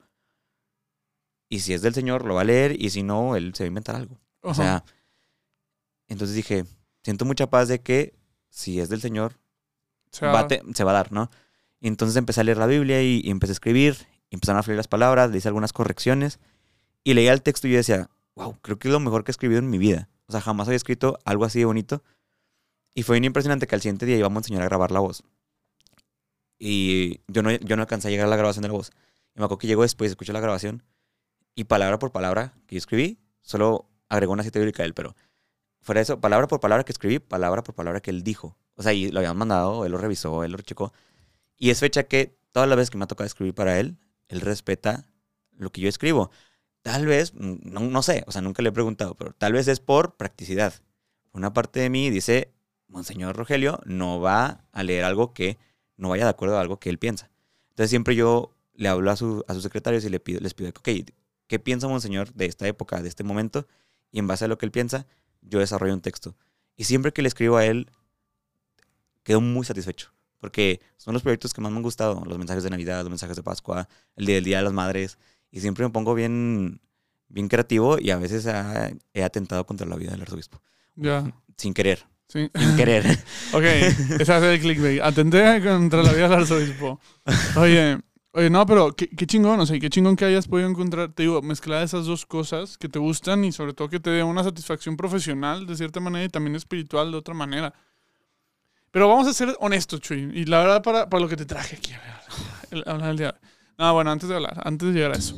Y 1.48 1.62
si 1.62 1.74
es 1.74 1.82
del 1.82 1.96
Señor, 1.96 2.26
lo 2.26 2.36
va 2.36 2.42
a 2.42 2.46
leer 2.46 2.80
y 2.80 2.92
si 2.92 3.02
no, 3.02 3.36
él 3.36 3.56
se 3.56 3.64
va 3.64 3.66
a 3.66 3.70
inventar 3.70 3.96
algo. 3.96 4.20
O 4.42 4.52
Ajá. 4.52 4.62
sea, 4.62 4.86
entonces 6.08 6.36
dije, 6.36 6.66
siento 7.04 7.26
mucha 7.26 7.50
paz 7.50 7.68
de 7.68 7.82
que 7.82 8.14
si 8.50 8.80
es 8.80 8.90
del 8.90 9.02
Señor, 9.02 9.39
O 10.12 10.16
sea, 10.18 10.32
va 10.32 10.40
a 10.42 10.48
te- 10.48 10.64
se 10.74 10.84
va 10.84 10.92
a 10.92 10.94
dar, 10.96 11.12
¿no? 11.12 11.30
Entonces 11.82 12.16
empecé 12.18 12.42
a 12.42 12.44
leer 12.44 12.58
la 12.58 12.66
Biblia 12.68 13.02
y, 13.02 13.22
y 13.24 13.30
empecé 13.30 13.52
a 13.52 13.54
escribir, 13.54 13.96
y 14.30 14.36
empezaron 14.36 14.60
a 14.60 14.64
fluir 14.64 14.78
las 14.78 14.88
palabras, 14.88 15.32
le 15.32 15.38
hice 15.38 15.48
algunas 15.48 15.72
correcciones, 15.74 16.40
y 17.04 17.14
leía 17.14 17.32
el 17.34 17.42
texto 17.42 17.68
y 17.68 17.72
yo 17.72 17.78
decía, 17.78 18.10
wow, 18.36 18.58
creo 18.62 18.78
que 18.80 18.88
es 18.88 18.92
lo 18.92 19.00
mejor 19.00 19.24
que 19.24 19.32
he 19.32 19.34
escribido 19.34 19.60
en 19.60 19.70
mi 19.70 19.78
vida. 19.78 20.10
O 20.28 20.32
sea, 20.32 20.42
jamás 20.42 20.68
había 20.68 20.78
escrito 20.78 21.18
algo 21.26 21.46
así 21.46 21.60
de 21.60 21.66
bonito. 21.66 22.04
Y 22.94 23.04
fue 23.04 23.16
bien 23.16 23.24
impresionante 23.26 23.66
que 23.68 23.76
al 23.76 23.82
siguiente 23.82 24.06
día 24.06 24.18
íbamos 24.18 24.38
a 24.38 24.40
enseñar 24.42 24.62
a 24.64 24.66
grabar 24.66 24.92
la 24.92 25.00
voz. 25.00 25.24
Y 26.58 27.22
yo 27.28 27.42
no, 27.42 27.52
yo 27.52 27.76
no 27.76 27.84
alcancé 27.84 28.08
a 28.10 28.12
llegar 28.12 28.28
a 28.28 28.30
la 28.30 28.36
grabación 28.36 28.64
de 28.64 28.68
la 28.68 28.74
voz. 28.74 28.92
Y 29.36 29.40
me 29.40 29.46
acuerdo 29.46 29.60
que 29.60 29.68
llegó 29.68 29.84
después, 29.84 30.12
escuché 30.12 30.34
la 30.34 30.40
grabación, 30.40 30.84
y 31.56 31.66
palabra 31.66 32.00
por 32.00 32.12
palabra 32.12 32.54
que 32.68 32.76
yo 32.76 32.80
escribí, 32.80 33.20
solo 33.42 33.90
agregó 34.10 34.34
una 34.34 34.44
cita 34.44 34.60
bíblica 34.60 34.84
a 34.84 34.86
él, 34.86 34.94
pero 34.94 35.16
fuera 35.82 36.00
de 36.00 36.04
eso, 36.04 36.20
palabra 36.20 36.48
por 36.48 36.60
palabra 36.60 36.84
que 36.84 36.92
escribí, 36.92 37.20
palabra 37.20 37.64
por 37.64 37.76
palabra 37.76 38.02
que 38.02 38.12
él 38.12 38.24
dijo. 38.24 38.58
O 38.80 38.84
sea, 38.84 38.94
y 38.94 39.12
lo 39.12 39.20
habían 39.20 39.38
mandado, 39.38 39.86
él 39.86 39.92
lo 39.92 39.98
revisó, 39.98 40.44
él 40.46 40.54
lo 40.54 40.58
checó. 40.60 40.94
Y 41.58 41.70
es 41.70 41.80
fecha 41.82 42.04
que 42.04 42.38
todas 42.54 42.70
las 42.70 42.78
veces 42.78 42.90
que 42.90 42.98
me 42.98 43.04
ha 43.04 43.08
tocado 43.08 43.26
escribir 43.28 43.54
para 43.54 43.80
él, 43.80 43.98
él 44.30 44.40
respeta 44.42 45.06
lo 45.58 45.70
que 45.72 45.82
yo 45.82 45.90
escribo. 45.90 46.32
Tal 46.82 47.06
vez, 47.06 47.34
mm, 47.36 47.58
no, 47.64 47.82
no 47.82 48.02
sé, 48.04 48.24
o 48.26 48.32
sea, 48.32 48.42
nunca 48.42 48.62
le 48.64 48.70
he 48.70 48.72
preguntado, 48.72 49.16
pero 49.16 49.34
tal 49.34 49.52
vez 49.54 49.68
es 49.68 49.82
por 49.82 50.16
practicidad. 50.16 50.74
Una 51.34 51.54
parte 51.54 51.82
de 51.82 51.90
mí 51.90 52.10
dice, 52.10 52.54
Monseñor 52.88 53.36
Rogelio 53.36 53.82
no 53.86 54.22
va 54.22 54.64
a 54.72 54.84
leer 54.84 55.04
algo 55.04 55.34
que 55.34 55.58
no 55.98 56.10
vaya 56.10 56.24
de 56.24 56.30
acuerdo 56.32 56.58
a 56.58 56.62
algo 56.62 56.80
que 56.80 56.90
él 56.90 56.98
piensa. 57.00 57.30
Entonces 57.72 57.90
siempre 57.90 58.16
yo 58.16 58.56
le 58.74 58.88
hablo 58.88 59.12
a, 59.12 59.18
su- 59.18 59.44
a 59.50 59.54
sus 59.54 59.64
secretarios 59.64 60.06
y 60.06 60.10
le 60.10 60.22
pido, 60.22 60.40
les 60.40 60.54
pido, 60.54 60.70
ok, 60.70 60.90
¿qué 61.48 61.60
piensa 61.60 61.88
Monseñor 61.90 62.34
de 62.34 62.46
esta 62.46 62.66
época, 62.68 63.02
de 63.02 63.10
este 63.10 63.24
momento? 63.26 63.68
Y 64.12 64.20
en 64.20 64.28
base 64.28 64.46
a 64.46 64.48
lo 64.48 64.58
que 64.58 64.66
él 64.66 64.72
piensa, 64.72 65.06
yo 65.42 65.60
desarrollo 65.60 65.94
un 65.94 66.02
texto. 66.02 66.36
Y 66.78 66.86
siempre 66.86 67.12
que 67.12 67.22
le 67.22 67.28
escribo 67.28 67.58
a 67.58 67.66
él, 67.66 67.92
quedo 69.30 69.42
muy 69.42 69.64
satisfecho. 69.64 70.12
Porque 70.40 70.82
son 70.98 71.14
los 71.14 71.22
proyectos 71.22 71.54
que 71.54 71.62
más 71.62 71.72
me 71.72 71.78
han 71.78 71.84
gustado. 71.84 72.24
Los 72.26 72.40
mensajes 72.40 72.64
de 72.64 72.72
Navidad, 72.72 73.02
los 73.02 73.10
mensajes 73.10 73.36
de 73.36 73.44
Pascua, 73.44 73.88
el 74.16 74.26
día 74.26 74.36
del 74.36 74.44
Día 74.44 74.58
de 74.58 74.64
las 74.64 74.74
Madres. 74.74 75.20
Y 75.52 75.60
siempre 75.60 75.86
me 75.86 75.92
pongo 75.92 76.16
bien, 76.16 76.82
bien 77.28 77.48
creativo 77.48 78.00
y 78.00 78.10
a 78.10 78.18
veces 78.18 78.48
ah, 78.48 78.90
he 79.14 79.24
atentado 79.24 79.68
contra 79.68 79.86
la 79.86 79.98
vida 79.98 80.12
del 80.12 80.24
arzobispo. 80.24 80.64
Ya. 80.96 81.32
Sin 81.58 81.76
querer. 81.76 82.08
Sí. 82.28 82.50
Sin 82.56 82.76
querer. 82.76 83.06
Ok, 83.54 83.64
ese 83.64 84.22
es 84.22 84.30
el 84.30 84.60
clickbait. 84.60 85.02
Atenté 85.02 85.62
contra 85.62 86.02
la 86.02 86.12
vida 86.12 86.28
del 86.28 86.40
arzobispo. 86.40 87.00
Oye, 87.56 88.00
oye, 88.32 88.50
no, 88.50 88.66
pero 88.66 88.96
qué, 88.96 89.10
qué 89.10 89.28
chingón, 89.28 89.60
o 89.60 89.66
sea, 89.68 89.80
qué 89.80 89.92
chingón 89.92 90.16
que 90.16 90.26
hayas 90.26 90.48
podido 90.48 90.68
encontrar, 90.68 91.14
te 91.14 91.24
digo, 91.24 91.44
mezclar 91.44 91.84
esas 91.84 92.08
dos 92.08 92.26
cosas 92.26 92.80
que 92.80 92.90
te 92.90 92.98
gustan 92.98 93.46
y 93.46 93.52
sobre 93.52 93.74
todo 93.74 93.90
que 93.90 94.00
te 94.00 94.10
dé 94.10 94.24
una 94.24 94.44
satisfacción 94.44 94.98
profesional 94.98 95.68
de 95.68 95.76
cierta 95.76 96.00
manera 96.00 96.26
y 96.26 96.30
también 96.30 96.56
espiritual 96.56 97.12
de 97.12 97.18
otra 97.18 97.36
manera. 97.36 97.76
Pero 98.92 99.08
vamos 99.08 99.28
a 99.28 99.34
ser 99.34 99.56
honestos, 99.60 100.00
Chuy. 100.02 100.32
Y 100.34 100.46
la 100.46 100.60
verdad, 100.60 100.82
para, 100.84 101.10
para 101.10 101.22
lo 101.22 101.30
que 101.30 101.36
te 101.38 101.46
traje 101.46 101.76
aquí, 101.78 101.92
hablar 102.86 103.10
el 103.12 103.18
día. 103.18 103.36
No, 103.78 103.94
bueno, 103.94 104.12
antes 104.12 104.28
de 104.30 104.36
hablar, 104.36 104.62
antes 104.66 104.88
de 104.88 104.94
llegar 104.94 105.12
a 105.14 105.16
eso. 105.16 105.38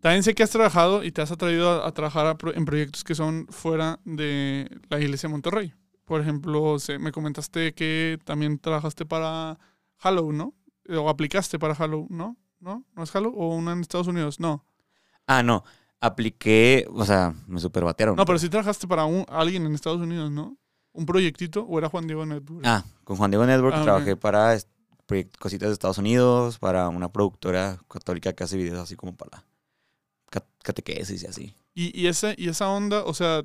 También 0.00 0.22
sé 0.22 0.34
que 0.34 0.42
has 0.42 0.50
trabajado 0.50 1.02
y 1.02 1.12
te 1.12 1.22
has 1.22 1.30
atrevido 1.30 1.82
a, 1.82 1.88
a 1.88 1.92
trabajar 1.92 2.26
a 2.26 2.36
pro- 2.36 2.54
en 2.54 2.64
proyectos 2.66 3.04
que 3.04 3.14
son 3.14 3.46
fuera 3.48 4.00
de 4.04 4.68
la 4.90 5.00
iglesia 5.00 5.28
de 5.28 5.32
Monterrey. 5.32 5.72
Por 6.04 6.20
ejemplo, 6.20 6.78
se- 6.78 6.98
me 6.98 7.10
comentaste 7.12 7.72
que 7.72 8.18
también 8.24 8.58
trabajaste 8.58 9.06
para 9.06 9.58
Halo, 10.00 10.30
¿no? 10.32 10.54
O 10.90 11.08
aplicaste 11.08 11.58
para 11.58 11.72
Halo, 11.74 12.06
¿no? 12.10 12.36
¿No? 12.60 12.84
¿No 12.94 13.02
es 13.02 13.14
Halo? 13.16 13.30
¿O 13.30 13.54
una 13.54 13.72
en 13.72 13.80
Estados 13.80 14.06
Unidos? 14.06 14.40
No. 14.40 14.66
Ah, 15.26 15.42
no. 15.42 15.64
Apliqué, 16.00 16.86
o 16.90 17.04
sea, 17.06 17.34
me 17.46 17.58
superbatearon. 17.58 18.14
No, 18.16 18.26
pero 18.26 18.38
sí 18.38 18.50
trabajaste 18.50 18.86
para 18.86 19.06
un, 19.06 19.24
alguien 19.28 19.64
en 19.64 19.74
Estados 19.74 20.00
Unidos, 20.00 20.30
¿no? 20.30 20.58
¿Un 20.94 21.04
proyectito 21.06 21.62
o 21.64 21.78
era 21.78 21.88
Juan 21.90 22.06
Diego 22.06 22.24
Network? 22.24 22.64
Ah, 22.64 22.84
con 23.04 23.16
Juan 23.16 23.30
Diego 23.30 23.44
Network 23.44 23.74
Ah, 23.76 23.82
trabajé 23.82 24.16
para 24.16 24.56
cositas 25.38 25.68
de 25.68 25.72
Estados 25.74 25.98
Unidos, 25.98 26.58
para 26.58 26.88
una 26.88 27.10
productora 27.12 27.78
católica 27.88 28.32
que 28.32 28.44
hace 28.44 28.56
videos 28.56 28.78
así 28.78 28.96
como 28.96 29.14
para 29.14 29.44
ca- 30.30 30.46
catequesis 30.62 31.22
y 31.22 31.26
así. 31.26 31.54
Y, 31.74 32.00
y, 32.00 32.06
esa, 32.06 32.32
y 32.36 32.48
esa 32.48 32.68
onda, 32.70 33.04
o 33.04 33.12
sea, 33.12 33.44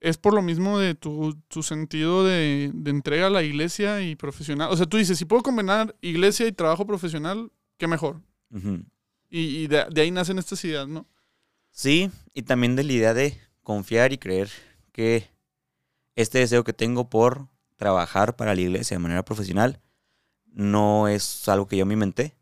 es 0.00 0.18
por 0.18 0.34
lo 0.34 0.42
mismo 0.42 0.78
de 0.78 0.94
tu, 0.94 1.34
tu 1.48 1.62
sentido 1.62 2.24
de, 2.24 2.70
de 2.74 2.90
entrega 2.90 3.26
a 3.28 3.30
la 3.30 3.42
iglesia 3.42 4.02
y 4.02 4.14
profesional. 4.14 4.68
O 4.70 4.76
sea, 4.76 4.86
tú 4.86 4.98
dices, 4.98 5.18
si 5.18 5.24
puedo 5.24 5.42
combinar 5.42 5.96
iglesia 6.00 6.46
y 6.46 6.52
trabajo 6.52 6.86
profesional, 6.86 7.50
qué 7.78 7.86
mejor. 7.88 8.20
Y 9.30 9.66
de, 9.68 9.86
de 9.90 10.00
ahí 10.02 10.10
nacen 10.10 10.38
estas 10.38 10.62
ideas, 10.64 10.86
¿no? 10.86 11.06
Sí, 11.70 12.10
y 12.34 12.42
también 12.42 12.76
de 12.76 12.84
la 12.84 12.92
idea 12.92 13.14
de 13.14 13.38
confiar 13.62 14.12
y 14.12 14.18
creer 14.18 14.50
que 14.92 15.30
este 16.16 16.38
deseo 16.38 16.64
que 16.64 16.72
tengo 16.72 17.08
por 17.08 17.48
trabajar 17.76 18.36
para 18.36 18.54
la 18.54 18.60
iglesia 18.60 18.96
de 18.96 19.02
manera 19.02 19.24
profesional 19.24 19.80
no 20.46 21.08
es 21.08 21.48
algo 21.48 21.66
que 21.66 21.76
yo 21.76 21.86
me 21.86 21.94
inventé 21.94 22.36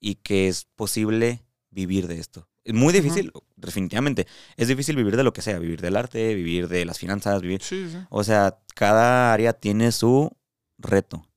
y 0.00 0.16
que 0.16 0.48
es 0.48 0.64
posible 0.64 1.44
vivir 1.70 2.06
de 2.06 2.18
esto. 2.18 2.48
Es 2.64 2.74
muy 2.74 2.92
difícil, 2.92 3.32
definitivamente. 3.54 4.26
Es 4.56 4.66
difícil 4.66 4.96
vivir 4.96 5.16
de 5.16 5.22
lo 5.22 5.32
que 5.32 5.40
sea, 5.40 5.58
vivir 5.60 5.80
del 5.80 5.96
arte, 5.96 6.34
vivir 6.34 6.68
de 6.68 6.84
las 6.84 6.98
finanzas, 6.98 7.40
vivir... 7.40 7.62
Sí, 7.62 7.88
sí. 7.88 7.98
O 8.10 8.24
sea, 8.24 8.58
cada 8.74 9.32
área 9.32 9.52
tiene 9.52 9.92
su 9.92 10.36
reto. 10.76 11.28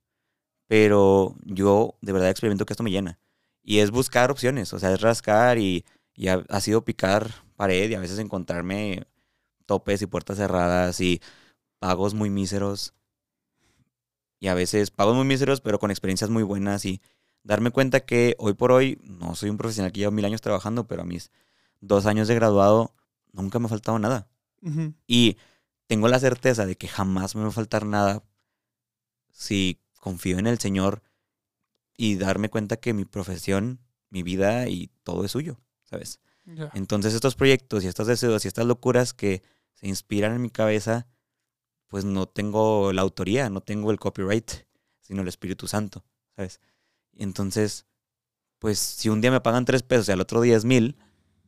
Pero 0.66 1.36
yo 1.44 1.96
de 2.00 2.12
verdad 2.12 2.30
experimento 2.30 2.66
que 2.66 2.72
esto 2.72 2.82
me 2.82 2.90
llena. 2.90 3.20
Y 3.62 3.78
es 3.78 3.92
buscar 3.92 4.30
opciones, 4.32 4.72
o 4.72 4.78
sea, 4.80 4.92
es 4.92 5.00
rascar 5.00 5.58
y, 5.58 5.84
y 6.14 6.28
ha, 6.28 6.44
ha 6.48 6.60
sido 6.60 6.84
picar 6.84 7.30
pared 7.54 7.90
y 7.90 7.94
a 7.94 8.00
veces 8.00 8.18
encontrarme 8.18 9.06
topes 9.70 10.02
y 10.02 10.06
puertas 10.06 10.38
cerradas 10.38 11.00
y 11.00 11.22
pagos 11.78 12.12
muy 12.12 12.28
míseros. 12.28 12.92
Y 14.40 14.48
a 14.48 14.54
veces 14.54 14.90
pagos 14.90 15.14
muy 15.14 15.24
míseros, 15.24 15.60
pero 15.60 15.78
con 15.78 15.92
experiencias 15.92 16.28
muy 16.28 16.42
buenas 16.42 16.84
y 16.84 17.00
darme 17.44 17.70
cuenta 17.70 18.00
que 18.00 18.34
hoy 18.40 18.54
por 18.54 18.72
hoy 18.72 18.98
no 19.04 19.36
soy 19.36 19.48
un 19.48 19.58
profesional 19.58 19.92
que 19.92 20.00
lleva 20.00 20.10
mil 20.10 20.24
años 20.24 20.40
trabajando, 20.40 20.88
pero 20.88 21.02
a 21.02 21.04
mis 21.04 21.30
dos 21.80 22.06
años 22.06 22.26
de 22.26 22.34
graduado 22.34 22.96
nunca 23.30 23.60
me 23.60 23.66
ha 23.66 23.68
faltado 23.68 24.00
nada. 24.00 24.26
Y 25.06 25.36
tengo 25.86 26.08
la 26.08 26.18
certeza 26.18 26.66
de 26.66 26.76
que 26.76 26.88
jamás 26.88 27.36
me 27.36 27.42
va 27.42 27.48
a 27.48 27.52
faltar 27.52 27.86
nada 27.86 28.24
si 29.30 29.78
confío 30.00 30.36
en 30.40 30.48
el 30.48 30.58
Señor 30.58 31.00
y 31.96 32.16
darme 32.16 32.48
cuenta 32.48 32.78
que 32.78 32.92
mi 32.92 33.04
profesión, 33.04 33.78
mi 34.08 34.24
vida 34.24 34.68
y 34.68 34.90
todo 35.04 35.24
es 35.24 35.30
suyo, 35.30 35.60
¿sabes? 35.84 36.18
Entonces 36.74 37.14
estos 37.14 37.36
proyectos 37.36 37.84
y 37.84 37.86
estos 37.86 38.08
deseos 38.08 38.44
y 38.44 38.48
estas 38.48 38.66
locuras 38.66 39.12
que 39.14 39.44
se 39.74 39.88
inspiran 39.88 40.34
en 40.34 40.42
mi 40.42 40.50
cabeza, 40.50 41.06
pues 41.88 42.04
no 42.04 42.26
tengo 42.26 42.92
la 42.92 43.02
autoría, 43.02 43.50
no 43.50 43.60
tengo 43.60 43.90
el 43.90 43.98
copyright, 43.98 44.50
sino 45.00 45.22
el 45.22 45.28
Espíritu 45.28 45.66
Santo, 45.66 46.04
¿sabes? 46.36 46.60
Entonces 47.14 47.86
pues 48.60 48.78
si 48.78 49.08
un 49.08 49.20
día 49.20 49.32
me 49.32 49.40
pagan 49.40 49.64
tres 49.64 49.82
pesos 49.82 50.08
y 50.08 50.12
al 50.12 50.20
otro 50.20 50.40
diez 50.42 50.64
mil, 50.64 50.96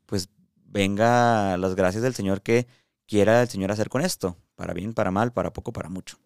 pues 0.06 0.30
venga 0.64 1.56
las 1.58 1.76
gracias 1.76 2.02
del 2.02 2.14
Señor 2.14 2.42
que 2.42 2.66
quiera 3.06 3.42
el 3.42 3.48
Señor 3.48 3.70
hacer 3.70 3.90
con 3.90 4.02
esto, 4.02 4.36
para 4.56 4.72
bien, 4.72 4.94
para 4.94 5.10
mal, 5.12 5.32
para 5.32 5.52
poco, 5.52 5.72
para 5.72 5.90
mucho. 5.90 6.18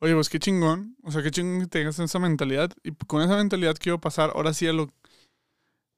Oye, 0.00 0.12
pues 0.12 0.28
qué 0.28 0.38
chingón. 0.38 0.96
O 1.04 1.12
sea, 1.12 1.22
qué 1.22 1.30
chingón 1.30 1.60
que 1.60 1.66
tengas 1.68 1.98
esa 1.98 2.18
mentalidad. 2.18 2.70
Y 2.82 2.92
con 2.92 3.22
esa 3.22 3.36
mentalidad 3.36 3.76
quiero 3.80 3.98
pasar 4.00 4.30
ahora 4.34 4.52
sí 4.52 4.66
a 4.66 4.72
lo. 4.72 4.90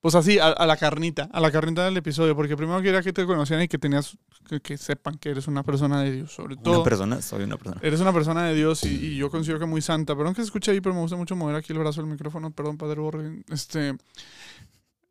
Pues 0.00 0.14
así, 0.14 0.38
a, 0.38 0.46
a 0.48 0.66
la 0.66 0.76
carnita, 0.76 1.28
a 1.32 1.40
la 1.40 1.50
carnita 1.50 1.84
del 1.84 1.96
episodio. 1.96 2.36
Porque 2.36 2.56
primero 2.56 2.80
quería 2.80 3.02
que 3.02 3.12
te 3.12 3.26
conocieran 3.26 3.64
y 3.64 3.68
que 3.68 3.78
tenías. 3.78 4.16
Que, 4.48 4.60
que 4.60 4.78
sepan 4.78 5.16
que 5.18 5.30
eres 5.30 5.48
una 5.48 5.62
persona 5.64 6.02
de 6.02 6.12
Dios, 6.12 6.32
sobre 6.32 6.56
todo. 6.56 6.74
Una 6.76 6.84
persona, 6.84 7.20
soy 7.20 7.42
una 7.42 7.56
persona. 7.56 7.80
Eres 7.82 8.00
una 8.00 8.12
persona 8.12 8.44
de 8.44 8.54
Dios 8.54 8.84
y, 8.84 8.88
y 9.08 9.16
yo 9.16 9.30
considero 9.30 9.58
que 9.58 9.66
muy 9.66 9.82
santa. 9.82 10.14
Perdón 10.16 10.34
que 10.34 10.40
se 10.42 10.46
escuche 10.46 10.70
ahí, 10.70 10.80
pero 10.80 10.94
me 10.94 11.00
gusta 11.00 11.16
mucho 11.16 11.34
mover 11.36 11.56
aquí 11.56 11.72
el 11.72 11.78
brazo 11.80 12.00
del 12.00 12.10
micrófono. 12.10 12.50
Perdón, 12.52 12.78
padre 12.78 13.00
Borre. 13.00 13.42
Este. 13.50 13.96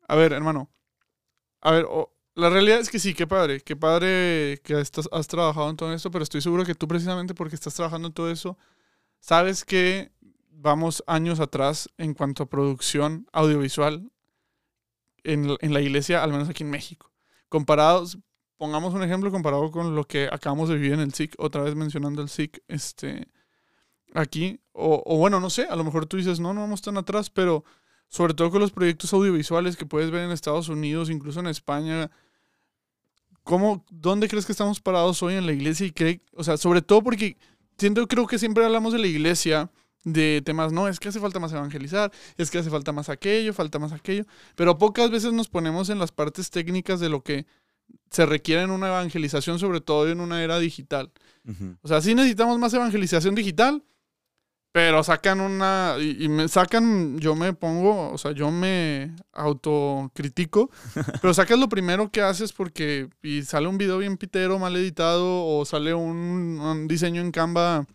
A 0.08 0.16
ver, 0.16 0.32
hermano. 0.32 0.70
A 1.60 1.70
ver, 1.72 1.84
o- 1.88 2.12
la 2.34 2.48
realidad 2.50 2.78
es 2.80 2.88
que 2.88 2.98
sí, 2.98 3.14
qué 3.14 3.26
padre. 3.26 3.60
Qué 3.60 3.76
padre 3.76 4.60
que 4.64 4.80
estás, 4.80 5.08
has 5.12 5.26
trabajado 5.26 5.68
en 5.70 5.76
todo 5.76 5.92
esto, 5.92 6.10
pero 6.10 6.22
estoy 6.22 6.40
seguro 6.40 6.64
que 6.64 6.74
tú, 6.74 6.86
precisamente 6.88 7.34
porque 7.34 7.56
estás 7.56 7.74
trabajando 7.74 8.08
en 8.08 8.14
todo 8.14 8.30
eso, 8.30 8.56
sabes 9.20 9.64
que 9.64 10.12
vamos 10.50 11.02
años 11.08 11.40
atrás 11.40 11.88
en 11.98 12.14
cuanto 12.14 12.44
a 12.44 12.46
producción 12.46 13.26
audiovisual 13.32 14.10
en, 15.24 15.56
en 15.60 15.74
la 15.74 15.80
iglesia, 15.80 16.22
al 16.22 16.32
menos 16.32 16.48
aquí 16.48 16.62
en 16.64 16.70
México. 16.70 17.10
Comparados, 17.48 18.18
pongamos 18.56 18.94
un 18.94 19.02
ejemplo 19.02 19.30
comparado 19.30 19.70
con 19.70 19.94
lo 19.94 20.04
que 20.04 20.28
acabamos 20.30 20.68
de 20.68 20.76
vivir 20.76 20.92
en 20.92 21.00
el 21.00 21.14
SIC, 21.14 21.34
otra 21.38 21.62
vez 21.62 21.74
mencionando 21.74 22.20
el 22.22 22.28
SIC, 22.28 22.62
este, 22.68 23.28
aquí, 24.14 24.60
o, 24.72 25.02
o 25.06 25.16
bueno, 25.16 25.40
no 25.40 25.50
sé, 25.50 25.62
a 25.64 25.76
lo 25.76 25.84
mejor 25.84 26.06
tú 26.06 26.16
dices, 26.16 26.40
no, 26.40 26.52
no 26.52 26.60
vamos 26.60 26.82
tan 26.82 26.98
atrás, 26.98 27.30
pero 27.30 27.64
sobre 28.08 28.34
todo 28.34 28.50
con 28.50 28.60
los 28.60 28.72
proyectos 28.72 29.12
audiovisuales 29.12 29.76
que 29.76 29.86
puedes 29.86 30.10
ver 30.10 30.24
en 30.24 30.30
Estados 30.30 30.68
Unidos, 30.68 31.10
incluso 31.10 31.40
en 31.40 31.46
España, 31.46 32.10
¿cómo, 33.42 33.84
¿dónde 33.90 34.28
crees 34.28 34.46
que 34.46 34.52
estamos 34.52 34.80
parados 34.80 35.22
hoy 35.22 35.34
en 35.34 35.46
la 35.46 35.52
iglesia? 35.52 35.86
Y 35.86 35.92
cree, 35.92 36.20
o 36.34 36.42
sea, 36.42 36.56
sobre 36.56 36.82
todo 36.82 37.02
porque 37.02 37.36
siento, 37.78 38.06
creo 38.08 38.26
que 38.26 38.38
siempre 38.38 38.64
hablamos 38.64 38.92
de 38.92 38.98
la 38.98 39.06
iglesia, 39.06 39.70
de 40.04 40.42
temas, 40.44 40.72
no, 40.72 40.88
es 40.88 41.00
que 41.00 41.08
hace 41.08 41.20
falta 41.20 41.40
más 41.40 41.52
evangelizar, 41.52 42.10
es 42.36 42.50
que 42.50 42.58
hace 42.58 42.70
falta 42.70 42.92
más 42.92 43.08
aquello, 43.08 43.52
falta 43.52 43.78
más 43.78 43.92
aquello, 43.92 44.24
pero 44.54 44.78
pocas 44.78 45.10
veces 45.10 45.32
nos 45.32 45.48
ponemos 45.48 45.90
en 45.90 45.98
las 45.98 46.12
partes 46.12 46.50
técnicas 46.50 47.00
de 47.00 47.08
lo 47.08 47.22
que 47.22 47.46
se 48.10 48.26
requiere 48.26 48.62
en 48.62 48.70
una 48.70 48.88
evangelización, 48.88 49.58
sobre 49.58 49.80
todo 49.80 50.08
en 50.08 50.20
una 50.20 50.42
era 50.42 50.58
digital. 50.58 51.10
O 51.82 51.88
sea, 51.88 52.02
sí 52.02 52.14
necesitamos 52.14 52.58
más 52.58 52.74
evangelización 52.74 53.34
digital, 53.34 53.82
pero 54.72 55.02
sacan 55.02 55.40
una. 55.40 55.96
Y, 55.98 56.24
y 56.24 56.28
me 56.28 56.46
sacan. 56.48 57.18
Yo 57.18 57.34
me 57.34 57.54
pongo. 57.54 58.10
O 58.10 58.18
sea, 58.18 58.32
yo 58.32 58.50
me 58.50 59.16
autocritico. 59.32 60.70
pero 61.22 61.32
sacas 61.32 61.58
lo 61.58 61.68
primero 61.68 62.10
que 62.10 62.20
haces 62.20 62.52
porque. 62.52 63.08
Y 63.22 63.42
sale 63.42 63.66
un 63.66 63.78
video 63.78 63.98
bien 63.98 64.18
pitero, 64.18 64.58
mal 64.58 64.76
editado. 64.76 65.46
O 65.46 65.64
sale 65.64 65.94
un, 65.94 66.60
un 66.60 66.86
diseño 66.86 67.22
en 67.22 67.32
Canva. 67.32 67.86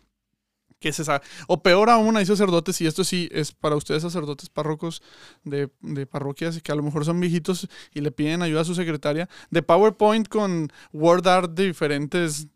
Que 0.84 0.92
se 0.92 1.02
O 1.46 1.62
peor 1.62 1.88
aún, 1.88 2.14
hay 2.18 2.26
sacerdotes. 2.26 2.78
Y 2.82 2.86
esto 2.86 3.04
sí 3.04 3.26
es 3.32 3.52
para 3.52 3.74
ustedes, 3.74 4.02
sacerdotes 4.02 4.50
párrocos 4.50 5.00
de, 5.42 5.70
de 5.80 6.04
parroquias 6.06 6.60
que 6.60 6.72
a 6.72 6.74
lo 6.74 6.82
mejor 6.82 7.06
son 7.06 7.18
viejitos 7.20 7.68
y 7.94 8.02
le 8.02 8.10
piden 8.10 8.42
ayuda 8.42 8.60
a 8.60 8.64
su 8.66 8.74
secretaria. 8.74 9.26
De 9.50 9.62
PowerPoint 9.62 10.28
con 10.28 10.70
Word 10.92 11.26
Art 11.26 11.52
de 11.52 11.64
diferentes. 11.68 12.48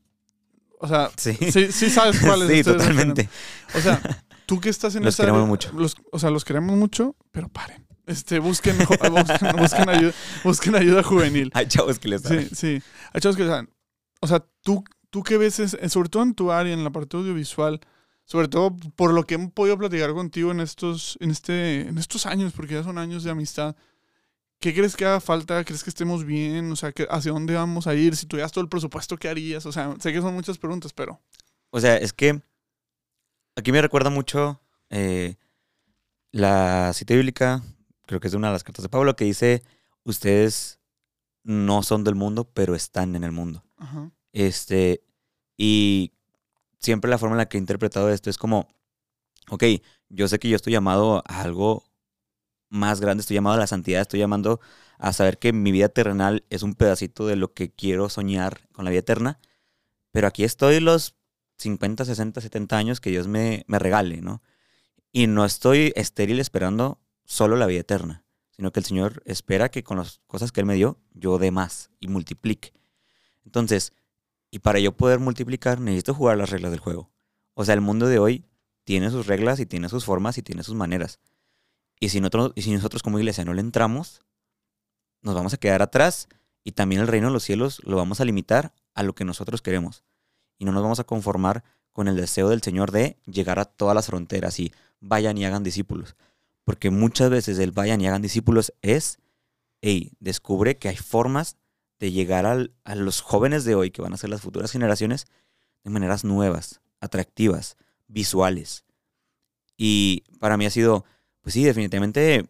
O 0.78 0.86
sea, 0.86 1.10
Sí, 1.16 1.32
Sí, 1.50 1.72
sí 1.72 1.88
sabes 1.88 2.20
cuál 2.24 2.42
es. 2.42 2.48
sí 2.58 2.62
totalmente. 2.64 3.30
O 3.74 3.80
sea, 3.80 3.98
tú 4.44 4.60
que 4.60 4.68
estás 4.68 4.94
en 4.94 5.04
Los 5.04 5.14
esa 5.14 5.22
queremos 5.22 5.38
área- 5.40 5.48
mucho. 5.48 5.72
los- 5.72 5.96
o 6.12 6.18
sea, 6.18 6.28
los 6.30 6.44
queremos 6.44 6.76
mucho, 6.76 7.16
pero 7.32 7.48
paren. 7.48 7.86
Este, 8.06 8.40
busquen, 8.40 8.76
busquen, 8.88 9.56
busquen 9.56 9.88
ayuda, 9.88 10.12
busquen 10.44 10.74
ayuda 10.76 11.02
juvenil. 11.02 11.50
Hay 11.54 11.66
chavos 11.66 11.98
que 11.98 12.08
les 12.08 12.20
Sí, 12.20 12.28
saben. 12.28 12.50
sí. 12.54 12.82
Hay 13.14 13.20
chavos 13.22 13.36
que 13.38 13.46
saben. 13.46 13.70
O 14.20 14.26
sea, 14.26 14.44
tú, 14.62 14.84
tú 15.08 15.22
que 15.22 15.38
ves, 15.38 15.58
es- 15.60 15.78
sobre 15.90 16.10
todo 16.10 16.22
en 16.24 16.34
tu 16.34 16.52
área, 16.52 16.74
en 16.74 16.84
la 16.84 16.90
parte 16.90 17.16
audiovisual, 17.16 17.80
sobre 18.30 18.46
todo 18.48 18.76
por 18.94 19.14
lo 19.14 19.24
que 19.24 19.36
hemos 19.36 19.52
podido 19.52 19.78
platicar 19.78 20.12
contigo 20.12 20.50
en 20.50 20.60
estos, 20.60 21.16
en 21.20 21.30
este, 21.30 21.88
en 21.88 21.96
estos 21.96 22.26
años, 22.26 22.52
porque 22.52 22.74
ya 22.74 22.82
son 22.84 22.98
años 22.98 23.24
de 23.24 23.30
amistad. 23.30 23.74
¿Qué 24.60 24.74
crees 24.74 24.96
que 24.96 25.06
haga 25.06 25.20
falta? 25.20 25.64
¿Crees 25.64 25.82
que 25.82 25.88
estemos 25.88 26.24
bien? 26.26 26.70
O 26.70 26.76
sea, 26.76 26.92
¿qué- 26.92 27.06
¿hacia 27.08 27.32
dónde 27.32 27.54
vamos 27.54 27.86
a 27.86 27.94
ir? 27.94 28.14
Si 28.16 28.26
tuvieras 28.26 28.52
todo 28.52 28.60
el 28.62 28.68
presupuesto, 28.68 29.16
¿qué 29.16 29.30
harías? 29.30 29.64
O 29.64 29.72
sea, 29.72 29.94
sé 29.98 30.12
que 30.12 30.20
son 30.20 30.34
muchas 30.34 30.58
preguntas, 30.58 30.92
pero... 30.92 31.22
O 31.70 31.80
sea, 31.80 31.96
es 31.96 32.12
que 32.12 32.42
aquí 33.56 33.72
me 33.72 33.80
recuerda 33.80 34.10
mucho 34.10 34.60
eh, 34.90 35.36
la 36.32 36.92
cita 36.92 37.14
bíblica, 37.14 37.62
creo 38.06 38.20
que 38.20 38.28
es 38.28 38.32
de 38.32 38.36
una 38.38 38.48
de 38.48 38.52
las 38.54 38.64
cartas 38.64 38.82
de 38.82 38.88
Pablo, 38.90 39.16
que 39.16 39.24
dice, 39.24 39.62
ustedes 40.04 40.80
no 41.44 41.82
son 41.82 42.04
del 42.04 42.14
mundo, 42.14 42.44
pero 42.52 42.74
están 42.74 43.16
en 43.16 43.24
el 43.24 43.32
mundo. 43.32 43.64
Ajá. 43.78 44.10
Este, 44.32 45.02
y 45.56 46.12
siempre 46.78 47.10
la 47.10 47.18
forma 47.18 47.34
en 47.34 47.38
la 47.38 47.48
que 47.48 47.58
he 47.58 47.60
interpretado 47.60 48.10
esto 48.10 48.30
es 48.30 48.38
como, 48.38 48.68
ok, 49.50 49.64
yo 50.08 50.28
sé 50.28 50.38
que 50.38 50.48
yo 50.48 50.56
estoy 50.56 50.72
llamado 50.72 51.22
a 51.26 51.40
algo 51.40 51.84
más 52.70 53.00
grande, 53.00 53.22
estoy 53.22 53.34
llamado 53.34 53.56
a 53.56 53.58
la 53.58 53.66
santidad, 53.66 54.02
estoy 54.02 54.20
llamando 54.20 54.60
a 54.98 55.12
saber 55.12 55.38
que 55.38 55.52
mi 55.52 55.72
vida 55.72 55.88
terrenal 55.88 56.44
es 56.50 56.62
un 56.62 56.74
pedacito 56.74 57.26
de 57.26 57.36
lo 57.36 57.52
que 57.54 57.70
quiero 57.70 58.08
soñar 58.08 58.68
con 58.72 58.84
la 58.84 58.90
vida 58.90 59.00
eterna, 59.00 59.40
pero 60.12 60.26
aquí 60.26 60.44
estoy 60.44 60.80
los 60.80 61.14
50, 61.58 62.04
60, 62.04 62.40
70 62.40 62.76
años 62.76 63.00
que 63.00 63.10
Dios 63.10 63.26
me, 63.26 63.64
me 63.66 63.78
regale, 63.78 64.20
¿no? 64.20 64.42
Y 65.12 65.26
no 65.26 65.44
estoy 65.44 65.92
estéril 65.96 66.40
esperando 66.40 67.00
solo 67.24 67.56
la 67.56 67.66
vida 67.66 67.80
eterna, 67.80 68.24
sino 68.50 68.72
que 68.72 68.80
el 68.80 68.86
Señor 68.86 69.22
espera 69.24 69.70
que 69.70 69.82
con 69.82 69.98
las 69.98 70.20
cosas 70.26 70.52
que 70.52 70.60
Él 70.60 70.66
me 70.66 70.74
dio, 70.74 70.98
yo 71.12 71.38
dé 71.38 71.50
más 71.50 71.90
y 72.00 72.08
multiplique. 72.08 72.72
Entonces, 73.44 73.92
y 74.50 74.60
para 74.60 74.78
yo 74.78 74.96
poder 74.96 75.18
multiplicar, 75.18 75.80
necesito 75.80 76.14
jugar 76.14 76.38
las 76.38 76.50
reglas 76.50 76.70
del 76.70 76.80
juego. 76.80 77.10
O 77.54 77.64
sea, 77.64 77.74
el 77.74 77.80
mundo 77.80 78.06
de 78.06 78.18
hoy 78.18 78.44
tiene 78.84 79.10
sus 79.10 79.26
reglas 79.26 79.60
y 79.60 79.66
tiene 79.66 79.88
sus 79.88 80.04
formas 80.04 80.38
y 80.38 80.42
tiene 80.42 80.62
sus 80.62 80.74
maneras. 80.74 81.20
Y 82.00 82.08
si 82.08 82.20
nosotros, 82.20 82.52
y 82.54 82.62
si 82.62 82.72
nosotros 82.72 83.02
como 83.02 83.18
iglesia 83.18 83.44
no 83.44 83.52
le 83.52 83.60
entramos, 83.60 84.22
nos 85.20 85.34
vamos 85.34 85.52
a 85.52 85.58
quedar 85.58 85.82
atrás 85.82 86.28
y 86.64 86.72
también 86.72 87.02
el 87.02 87.08
reino 87.08 87.26
de 87.26 87.32
los 87.32 87.42
cielos 87.42 87.82
lo 87.84 87.96
vamos 87.96 88.20
a 88.20 88.24
limitar 88.24 88.72
a 88.94 89.02
lo 89.02 89.14
que 89.14 89.24
nosotros 89.24 89.60
queremos. 89.60 90.04
Y 90.58 90.64
no 90.64 90.72
nos 90.72 90.82
vamos 90.82 91.00
a 91.00 91.04
conformar 91.04 91.64
con 91.92 92.08
el 92.08 92.16
deseo 92.16 92.48
del 92.48 92.62
Señor 92.62 92.90
de 92.90 93.18
llegar 93.26 93.58
a 93.58 93.66
todas 93.66 93.94
las 93.94 94.06
fronteras 94.06 94.58
y 94.60 94.72
vayan 95.00 95.36
y 95.36 95.44
hagan 95.44 95.62
discípulos. 95.62 96.16
Porque 96.64 96.90
muchas 96.90 97.28
veces 97.28 97.58
el 97.58 97.72
vayan 97.72 98.00
y 98.00 98.06
hagan 98.06 98.22
discípulos 98.22 98.72
es, 98.80 99.18
hey, 99.82 100.12
descubre 100.20 100.78
que 100.78 100.88
hay 100.88 100.96
formas 100.96 101.57
de 101.98 102.12
llegar 102.12 102.46
al- 102.46 102.72
a 102.84 102.94
los 102.94 103.20
jóvenes 103.20 103.64
de 103.64 103.74
hoy, 103.74 103.90
que 103.90 104.02
van 104.02 104.12
a 104.12 104.16
ser 104.16 104.30
las 104.30 104.40
futuras 104.40 104.70
generaciones, 104.72 105.26
de 105.84 105.90
maneras 105.90 106.24
nuevas, 106.24 106.80
atractivas, 107.00 107.76
visuales. 108.06 108.84
Y 109.76 110.24
para 110.40 110.56
mí 110.56 110.66
ha 110.66 110.70
sido, 110.70 111.04
pues 111.40 111.54
sí, 111.54 111.64
definitivamente 111.64 112.48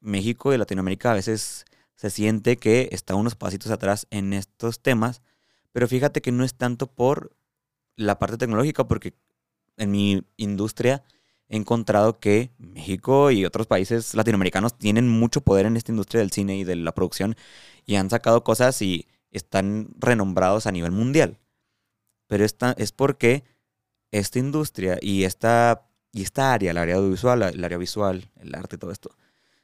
México 0.00 0.52
y 0.52 0.58
Latinoamérica 0.58 1.12
a 1.12 1.14
veces 1.14 1.64
se 1.96 2.10
siente 2.10 2.56
que 2.56 2.88
está 2.92 3.14
unos 3.14 3.34
pasitos 3.36 3.70
atrás 3.70 4.06
en 4.10 4.32
estos 4.32 4.80
temas, 4.80 5.22
pero 5.72 5.86
fíjate 5.88 6.20
que 6.20 6.32
no 6.32 6.44
es 6.44 6.54
tanto 6.54 6.86
por 6.86 7.36
la 7.96 8.18
parte 8.18 8.38
tecnológica, 8.38 8.88
porque 8.88 9.14
en 9.76 9.90
mi 9.90 10.22
industria 10.36 11.04
he 11.52 11.56
encontrado 11.56 12.18
que 12.18 12.50
México 12.56 13.30
y 13.30 13.44
otros 13.44 13.66
países 13.66 14.14
latinoamericanos 14.14 14.78
tienen 14.78 15.06
mucho 15.06 15.42
poder 15.42 15.66
en 15.66 15.76
esta 15.76 15.92
industria 15.92 16.20
del 16.20 16.32
cine 16.32 16.56
y 16.56 16.64
de 16.64 16.76
la 16.76 16.92
producción 16.92 17.36
y 17.84 17.96
han 17.96 18.08
sacado 18.08 18.42
cosas 18.42 18.80
y 18.80 19.06
están 19.30 19.88
renombrados 19.98 20.66
a 20.66 20.72
nivel 20.72 20.92
mundial. 20.92 21.38
Pero 22.26 22.46
esta, 22.46 22.72
es 22.78 22.92
porque 22.92 23.44
esta 24.10 24.38
industria 24.38 24.96
y 25.02 25.24
esta, 25.24 25.90
y 26.10 26.22
esta 26.22 26.54
área, 26.54 26.70
el 26.70 26.78
área 26.78 26.96
audiovisual, 26.96 27.42
el 27.42 27.62
área 27.62 27.76
visual, 27.76 28.30
el 28.36 28.54
arte, 28.54 28.78
todo 28.78 28.90
esto, 28.90 29.14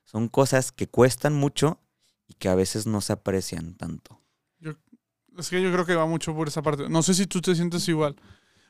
son 0.04 0.28
cosas 0.28 0.72
que 0.72 0.88
cuestan 0.88 1.32
mucho 1.32 1.80
y 2.26 2.34
que 2.34 2.50
a 2.50 2.54
veces 2.54 2.86
no 2.86 3.00
se 3.00 3.14
aprecian 3.14 3.74
tanto. 3.76 4.20
Es 5.38 5.48
que 5.48 5.62
yo 5.62 5.72
creo 5.72 5.86
que 5.86 5.94
va 5.94 6.04
mucho 6.04 6.34
por 6.34 6.48
esa 6.48 6.60
parte. 6.60 6.90
No 6.90 7.02
sé 7.02 7.14
si 7.14 7.26
tú 7.26 7.40
te 7.40 7.54
sientes 7.54 7.88
igual. 7.88 8.16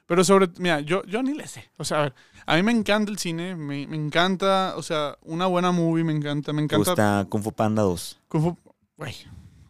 Pero 0.09 0.25
sobre, 0.25 0.49
mira, 0.59 0.81
yo, 0.81 1.05
yo 1.05 1.23
ni 1.23 1.35
le 1.35 1.47
sé. 1.47 1.71
O 1.77 1.85
sea, 1.85 1.99
a 1.99 2.03
ver, 2.05 2.14
a 2.47 2.57
mí 2.57 2.62
me 2.62 2.73
encanta 2.73 3.12
el 3.12 3.18
cine, 3.18 3.55
me, 3.55 3.87
me 3.87 3.97
encanta, 3.97 4.73
o 4.77 4.83
sea, 4.83 5.16
una 5.23 5.47
buena 5.47 5.71
movie 5.71 6.03
me 6.03 6.12
encanta, 6.14 6.53
me 6.53 6.57
Me 6.57 6.62
encanta. 6.64 6.90
gusta 6.92 7.27
Kung 7.29 7.42
Fu 7.44 7.53
Panda 7.53 7.83
2. 7.83 8.18
Kung 8.27 8.42
Fu, 8.42 8.59
güey, 8.97 9.14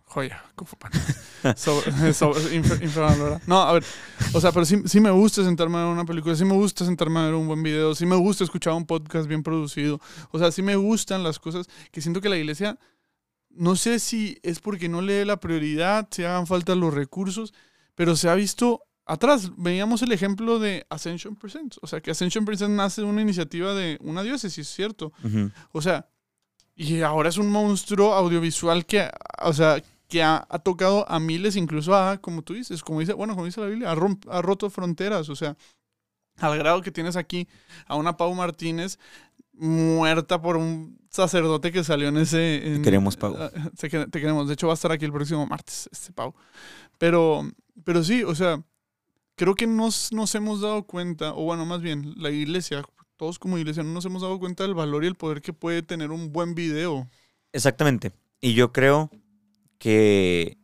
joya, 0.05 0.41
Kung 0.55 0.69
Fu 0.69 0.77
Panda. 0.77 0.97
Sobre- 1.57 2.13
sobre- 2.15 2.55
infra-. 2.55 3.41
No, 3.49 3.63
a 3.63 3.73
ver, 3.73 3.85
o 4.33 4.41
sea, 4.41 4.53
pero 4.53 4.65
sí, 4.65 4.81
sí 4.87 5.01
me 5.01 5.11
gusta 5.11 5.43
sentarme 5.43 5.79
a 5.79 5.85
ver 5.85 5.93
una 5.93 6.05
película, 6.05 6.37
sí 6.37 6.45
me 6.45 6.55
gusta 6.55 6.85
sentarme 6.85 7.19
a 7.19 7.25
ver 7.25 7.35
un 7.35 7.49
buen 7.49 7.63
video, 7.65 7.97
sí 7.97 8.07
me 8.07 8.15
gusta 8.17 8.45
escuchar 8.45 8.75
un 8.75 8.87
podcast 8.87 9.27
bien 9.27 9.43
producido. 9.43 10.01
O 10.31 10.39
sea, 10.39 10.53
sí 10.53 10.63
me 10.63 10.77
gustan 10.77 11.25
las 11.25 11.41
cosas 11.41 11.67
que 11.91 12.01
siento 12.01 12.21
que 12.21 12.29
la 12.29 12.37
iglesia, 12.37 12.79
no 13.51 13.75
sé 13.75 13.99
si 13.99 14.39
es 14.45 14.61
porque 14.61 14.89
no 14.89 15.03
le 15.03 15.15
dé 15.15 15.25
la 15.25 15.39
prioridad, 15.41 16.07
si 16.13 16.23
hagan 16.23 16.47
falta 16.47 16.77
los 16.77 16.95
recursos, 16.95 17.53
pero 17.97 18.15
se 18.15 18.29
ha 18.29 18.35
visto 18.37 18.83
atrás. 19.09 19.51
Veíamos 19.57 20.03
el 20.03 20.13
ejemplo 20.13 20.59
de 20.59 20.87
Ascension 20.91 21.35
Presents. 21.35 21.79
O 21.83 21.87
sea, 21.87 22.01
que 22.01 22.11
Ascension 22.13 22.45
Presents 22.45 22.77
nace 22.77 23.01
de 23.01 23.07
una 23.09 23.23
iniciativa 23.23 23.75
de 23.75 23.99
una 24.01 24.23
diócesis, 24.23 24.69
¿cierto? 24.69 25.13
Ujú. 25.25 25.51
O 25.73 25.81
sea, 25.83 26.07
Y 26.77 27.01
ahora 27.03 27.29
es 27.29 27.39
un 27.39 27.51
monstruo 27.51 28.15
audiovisual 28.15 28.87
que, 28.87 29.11
o 29.43 29.53
sea, 29.53 29.83
que 30.07 30.23
ha, 30.23 30.47
ha 30.49 30.59
tocado 30.61 31.05
a 31.11 31.19
miles, 31.19 31.57
incluso 31.57 31.93
a, 31.95 32.19
como 32.19 32.43
tú 32.43 32.55
dices, 32.55 32.83
como 32.83 33.01
dice, 33.01 33.13
bueno, 33.15 33.35
como 33.35 33.47
dice 33.47 33.61
la 33.61 33.67
Biblia, 33.67 33.91
ha, 33.91 33.97
romp- 33.97 34.27
ha 34.31 34.41
roto 34.43 34.71
fronteras, 34.71 35.29
o 35.29 35.35
sea, 35.35 35.57
al 36.37 36.57
grado 36.57 36.81
que 36.81 36.93
tienes 36.93 37.17
aquí 37.17 37.49
a 37.89 37.97
una 37.97 38.17
Pau 38.17 38.33
Martínez 38.33 38.97
muerta 39.53 40.41
por 40.41 40.57
un 40.57 40.99
sacerdote 41.11 41.73
que 41.73 41.83
salió 41.83 42.09
en 42.09 42.19
ese... 42.19 42.67
en- 42.69 42.77
Te 42.77 42.83
queremos, 42.83 43.17
Pau. 43.17 43.35
Te 43.77 43.89
queremos. 44.21 44.47
De 44.47 44.55
hecho, 44.55 44.69
va 44.69 44.73
a 44.73 44.75
estar 44.75 44.93
aquí 44.93 45.05
el 45.05 45.13
próximo 45.13 45.47
martes, 45.47 45.89
este 45.91 46.13
Pau. 46.13 46.33
Pero, 46.99 47.43
pero 47.85 48.05
sí, 48.05 48.23
o 48.23 48.35
sea, 48.35 48.63
creo 49.39 49.55
que 49.55 49.67
nos, 49.67 50.13
nos 50.13 50.35
hemos 50.35 50.61
dado 50.61 50.83
cuenta, 50.83 51.33
o 51.33 51.45
bueno, 51.45 51.65
más 51.65 51.81
bien, 51.81 52.13
la 52.17 52.31
iglesia, 52.31 52.85
todos 53.17 53.39
como 53.39 53.57
iglesia, 53.57 53.83
no 53.83 53.93
nos 53.93 54.05
hemos 54.05 54.21
dado 54.21 54.39
cuenta 54.39 54.65
del 54.65 54.75
valor 54.75 55.05
y 55.05 55.07
el 55.07 55.15
poder 55.15 55.41
que 55.41 55.55
puede 55.55 55.83
tener 55.83 56.11
un 56.11 56.33
buen 56.33 56.55
video. 56.55 57.09
Exactamente. 57.53 58.13
Y 58.41 58.53
yo 58.53 58.73
creo 58.73 59.11
que 59.79 60.59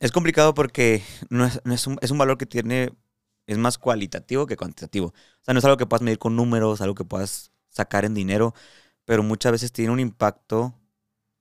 es 0.00 0.10
complicado 0.10 0.54
porque 0.54 1.02
no 1.30 1.44
es, 1.44 1.60
es 1.64 2.10
un 2.10 2.18
valor 2.18 2.38
que 2.38 2.46
tiene, 2.46 2.92
es 3.46 3.58
más 3.58 3.78
cualitativo 3.78 4.46
que 4.46 4.56
cuantitativo. 4.56 5.08
O 5.08 5.44
sea, 5.44 5.54
no 5.54 5.58
es 5.58 5.64
algo 5.64 5.76
que 5.76 5.86
puedas 5.86 6.02
medir 6.02 6.18
con 6.18 6.34
números, 6.34 6.80
algo 6.80 6.94
que 6.94 7.04
puedas 7.04 7.52
sacar 7.68 8.04
en 8.04 8.14
dinero, 8.14 8.54
pero 9.04 9.22
muchas 9.22 9.52
veces 9.52 9.72
tiene 9.72 9.92
un 9.92 10.00
impacto 10.00 10.74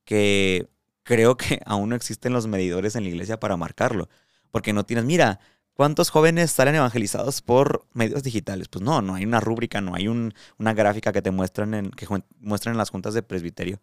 que 0.03 0.69
creo 1.03 1.37
que 1.37 1.61
aún 1.65 1.89
no 1.89 1.95
existen 1.95 2.33
los 2.33 2.47
medidores 2.47 2.95
en 2.95 3.03
la 3.03 3.09
iglesia 3.09 3.39
para 3.39 3.57
marcarlo. 3.57 4.09
Porque 4.51 4.73
no 4.73 4.85
tienes, 4.85 5.05
mira, 5.05 5.39
¿cuántos 5.73 6.09
jóvenes 6.09 6.51
salen 6.51 6.75
evangelizados 6.75 7.41
por 7.41 7.85
medios 7.93 8.23
digitales? 8.23 8.67
Pues 8.67 8.83
no, 8.83 9.01
no 9.01 9.15
hay 9.15 9.25
una 9.25 9.39
rúbrica, 9.39 9.81
no 9.81 9.95
hay 9.95 10.07
un- 10.07 10.33
una 10.57 10.73
gráfica 10.73 11.11
que 11.11 11.21
te 11.21 11.31
muestran 11.31 11.73
en, 11.73 11.91
que 11.91 12.07
muestran 12.39 12.73
en 12.73 12.77
las 12.77 12.89
juntas 12.89 13.13
de 13.13 13.23
presbiterio. 13.23 13.79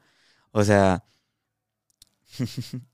O 0.53 0.65
sea, 0.65 1.05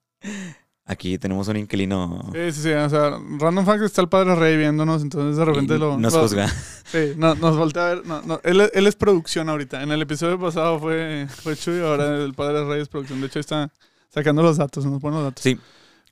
aquí 0.85 1.19
tenemos 1.19 1.49
un 1.49 1.57
inquilino 1.57 2.21
Sí, 2.33 2.53
sí, 2.53 2.63
sí. 2.63 2.73
O 2.73 2.89
sea, 2.89 3.19
Random 3.39 3.65
Fact 3.65 3.83
está 3.83 4.01
el 4.03 4.09
padre 4.09 4.35
Rey 4.35 4.57
viéndonos, 4.57 5.03
entonces 5.03 5.37
de 5.37 5.45
repente 5.45 5.75
y 5.75 5.79
lo. 5.79 5.99
nos 5.99 6.13
lo- 6.15 6.21
juzga. 6.23 6.49
Sí, 6.85 7.13
no- 7.17 7.35
nos 7.35 7.57
voltea 7.57 7.87
a 7.91 7.95
ver. 7.95 8.07
No, 8.07 8.23
no, 8.23 8.41
él, 8.45 8.61
es- 8.61 8.71
él 8.75 8.87
es 8.87 8.95
producción 8.97 9.49
ahorita. 9.49 9.83
En 9.83 9.91
el 9.91 10.03
episodio 10.03 10.39
pasado 10.39 10.79
fue, 10.79 11.27
fue 11.43 11.57
Chuy, 11.57 11.81
ahora 11.81 12.17
el 12.25 12.35
padre 12.35 12.65
Rey 12.65 12.81
es 12.83 12.89
producción. 12.89 13.21
De 13.21 13.27
hecho, 13.27 13.41
está 13.41 13.71
sacando 14.09 14.43
los 14.43 14.57
datos, 14.57 14.85
nos 14.87 15.01
pone 15.01 15.17
los 15.17 15.25
datos. 15.25 15.43
Sí, 15.43 15.59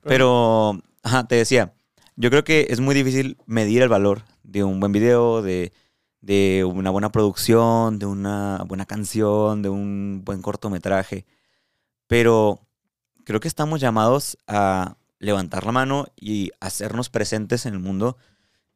pero, 0.03 0.79
ajá, 1.03 1.27
te 1.27 1.35
decía, 1.35 1.73
yo 2.15 2.29
creo 2.29 2.43
que 2.43 2.67
es 2.69 2.79
muy 2.79 2.95
difícil 2.95 3.37
medir 3.45 3.81
el 3.81 3.89
valor 3.89 4.23
de 4.43 4.63
un 4.63 4.79
buen 4.79 4.91
video, 4.91 5.41
de, 5.41 5.73
de 6.21 6.63
una 6.65 6.89
buena 6.89 7.11
producción, 7.11 7.99
de 7.99 8.05
una 8.05 8.63
buena 8.67 8.85
canción, 8.85 9.61
de 9.61 9.69
un 9.69 10.23
buen 10.25 10.41
cortometraje. 10.41 11.25
Pero 12.07 12.61
creo 13.25 13.39
que 13.39 13.47
estamos 13.47 13.81
llamados 13.81 14.37
a 14.47 14.97
levantar 15.19 15.65
la 15.65 15.71
mano 15.71 16.05
y 16.15 16.51
hacernos 16.59 17.09
presentes 17.09 17.65
en 17.65 17.73
el 17.73 17.79
mundo 17.79 18.17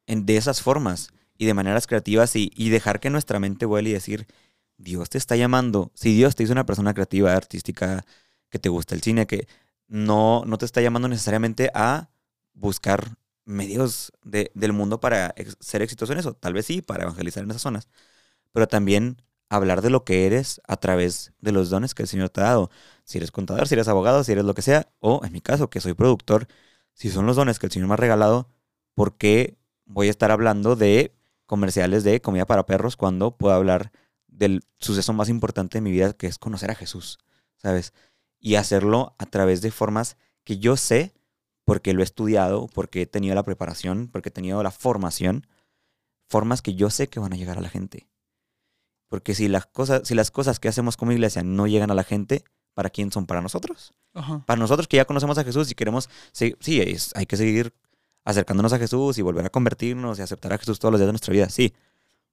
en, 0.08 0.26
de 0.26 0.38
esas 0.38 0.62
formas 0.62 1.10
y 1.38 1.46
de 1.46 1.54
maneras 1.54 1.88
creativas 1.88 2.36
y, 2.36 2.70
dejar 2.70 3.00
que 3.00 3.10
nuestra 3.10 3.40
mente 3.40 3.66
vuele 3.66 3.92
y 3.92 3.94
decir, 3.94 4.28
Dios 4.78 5.10
te 5.10 5.18
está 5.18 5.38
llamando. 5.38 5.92
Si 5.94 6.14
Dios 6.14 6.36
te 6.36 6.44
hizo 6.44 6.52
una 6.52 6.66
persona 6.66 6.94
creativa, 6.94 7.34
artística, 7.34 8.06
que 8.50 8.60
te 8.60 8.68
gusta 8.70 8.96
el 8.96 9.02
cine, 9.02 9.28
que 9.28 9.48
no, 9.88 10.44
no 10.46 10.58
te 10.58 10.66
está 10.66 10.82
llamando 10.82 11.08
necesariamente 11.08 11.72
a 11.74 12.10
buscar 12.54 13.16
medios 13.50 14.12
de- 14.24 14.52
del 14.56 14.74
mundo 14.74 15.00
para 15.00 15.34
ser 15.60 15.82
exitoso 15.82 16.14
en 16.14 16.20
eso. 16.20 16.34
Tal 16.36 16.54
vez 16.54 16.66
sí, 16.68 16.82
para 16.82 17.04
evangelizar 17.04 17.44
en 17.44 17.52
esas 17.52 17.64
zonas. 17.64 17.88
Pero 18.54 18.68
también 18.68 19.22
hablar 19.50 19.82
de 19.82 19.90
lo 19.90 20.04
que 20.06 20.26
eres 20.28 20.62
a 20.68 20.78
través 20.78 21.34
de 21.42 21.52
los 21.52 21.70
dones 21.70 21.96
que 21.96 22.04
el 22.04 22.08
Señor 22.10 22.30
te 22.30 22.42
ha 22.42 22.46
dado. 22.46 22.70
Si 23.04 23.18
eres 23.18 23.32
contador, 23.32 23.68
si 23.68 23.76
eres 23.76 23.88
abogado, 23.88 24.24
si 24.24 24.32
eres 24.34 24.46
lo 24.46 24.54
que 24.54 24.62
sea, 24.62 24.90
o 25.00 25.22
en 25.26 25.34
mi 25.34 25.42
caso, 25.42 25.70
que 25.70 25.82
soy 25.82 25.94
productor, 25.94 26.48
si 26.94 27.10
son 27.10 27.26
los 27.26 27.36
dones 27.36 27.60
que 27.60 27.66
el 27.68 27.72
Señor 27.72 27.88
me 27.88 27.96
ha 27.96 27.98
regalado, 27.98 28.50
¿por 28.94 29.18
qué 29.18 29.58
voy 29.86 30.08
a 30.08 30.12
estar 30.12 30.32
hablando 30.32 30.76
de 30.76 31.16
comerciales 31.46 32.04
de 32.04 32.22
comida 32.22 32.46
para 32.46 32.66
perros 32.66 32.96
cuando 32.96 33.38
puedo 33.38 33.56
hablar 33.56 33.92
del 34.28 34.62
suceso 34.78 35.14
más 35.14 35.30
importante 35.30 35.78
de 35.80 35.82
mi 35.82 35.92
vida, 35.92 36.14
que 36.14 36.28
es 36.28 36.38
conocer 36.38 36.72
a 36.72 36.76
Jesús? 36.76 37.18
¿Sabes? 37.58 37.94
Y 38.40 38.56
hacerlo 38.56 39.16
a 39.18 39.26
través 39.26 39.62
de 39.62 39.72
formas 39.72 40.18
que 40.44 40.60
yo 40.60 40.78
sé, 40.78 41.14
porque 41.70 41.94
lo 41.94 42.02
he 42.02 42.04
estudiado, 42.04 42.68
porque 42.74 43.04
he 43.04 43.06
tenido 43.06 43.36
la 43.36 43.44
preparación, 43.44 44.08
porque 44.12 44.30
he 44.30 44.32
tenido 44.32 44.64
la 44.64 44.72
formación, 44.72 45.46
formas 46.28 46.64
que 46.64 46.74
yo 46.74 46.90
sé 46.90 47.10
que 47.10 47.20
van 47.20 47.32
a 47.32 47.36
llegar 47.36 47.60
a 47.60 47.62
la 47.62 47.70
gente. 47.70 48.08
Porque 49.08 49.36
si 49.36 49.48
las 49.48 49.68
cosas, 49.68 50.02
si 50.08 50.16
las 50.16 50.32
cosas 50.32 50.60
que 50.60 50.68
hacemos 50.68 50.98
como 50.98 51.12
iglesia 51.12 51.44
no 51.44 51.68
llegan 51.68 51.92
a 51.92 51.94
la 51.94 52.04
gente, 52.04 52.44
¿para 52.74 52.90
quién 52.90 53.12
son? 53.12 53.28
Para 53.28 53.42
nosotros. 53.42 53.94
Ajá. 54.16 54.44
Para 54.48 54.60
nosotros 54.60 54.88
que 54.88 54.98
ya 54.98 55.06
conocemos 55.06 55.38
a 55.38 55.44
Jesús 55.44 55.70
y 55.70 55.76
queremos, 55.76 56.10
sí, 56.32 56.56
sí 56.60 56.82
es- 56.82 57.12
hay 57.16 57.28
que 57.28 57.38
seguir 57.38 57.72
acercándonos 58.26 58.74
a 58.74 58.80
Jesús 58.80 59.20
y 59.20 59.22
volver 59.22 59.46
a 59.46 59.50
convertirnos 59.52 60.18
y 60.18 60.24
aceptar 60.24 60.52
a 60.54 60.58
Jesús 60.58 60.80
todos 60.80 60.92
los 60.92 61.00
días 61.00 61.08
de 61.08 61.14
nuestra 61.14 61.32
vida, 61.34 61.50
sí. 61.50 61.76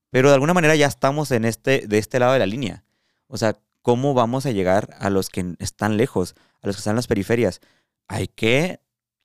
Pero 0.09 0.29
de 0.29 0.35
alguna 0.35 0.55
manera 0.55 0.75
ya 0.77 0.87
estamos 0.87 1.31
en 1.31 1.45
este, 1.45 1.87
de 1.87 1.99
este 1.99 2.19
lado 2.19 2.33
de 2.33 2.39
la 2.39 2.47
línea. 2.47 2.85
O 3.27 3.37
sea, 3.37 3.59
¿cómo 3.83 4.15
vamos 4.15 4.47
a 4.47 4.51
llegar 4.51 4.97
a 4.99 5.11
los 5.11 5.29
que 5.29 5.57
están 5.59 5.99
lejos, 5.99 6.35
a 6.63 6.67
los 6.69 6.77
que 6.77 6.81
están 6.81 6.93
en 6.93 6.97
las 6.97 7.07
periferias? 7.07 7.61
Hay 8.09 8.29
que 8.29 8.81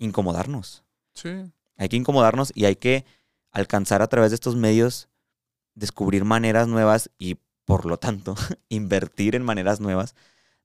incomodarnos. 0.06 0.84
Sí. 1.14 1.30
Hay 1.78 1.90
que 1.90 1.96
incomodarnos 1.96 2.52
y 2.56 2.66
hay 2.66 2.76
que 2.76 3.06
alcanzar 3.52 4.02
a 4.02 4.08
través 4.08 4.32
de 4.32 4.36
estos 4.36 4.56
medios, 4.56 5.10
descubrir 5.76 6.26
maneras 6.26 6.68
nuevas 6.68 7.10
y, 7.18 7.38
por 7.66 7.86
lo 7.86 7.98
tanto, 7.98 8.36
invertir 8.70 9.36
en 9.36 9.44
maneras 9.44 9.80
nuevas 9.80 10.16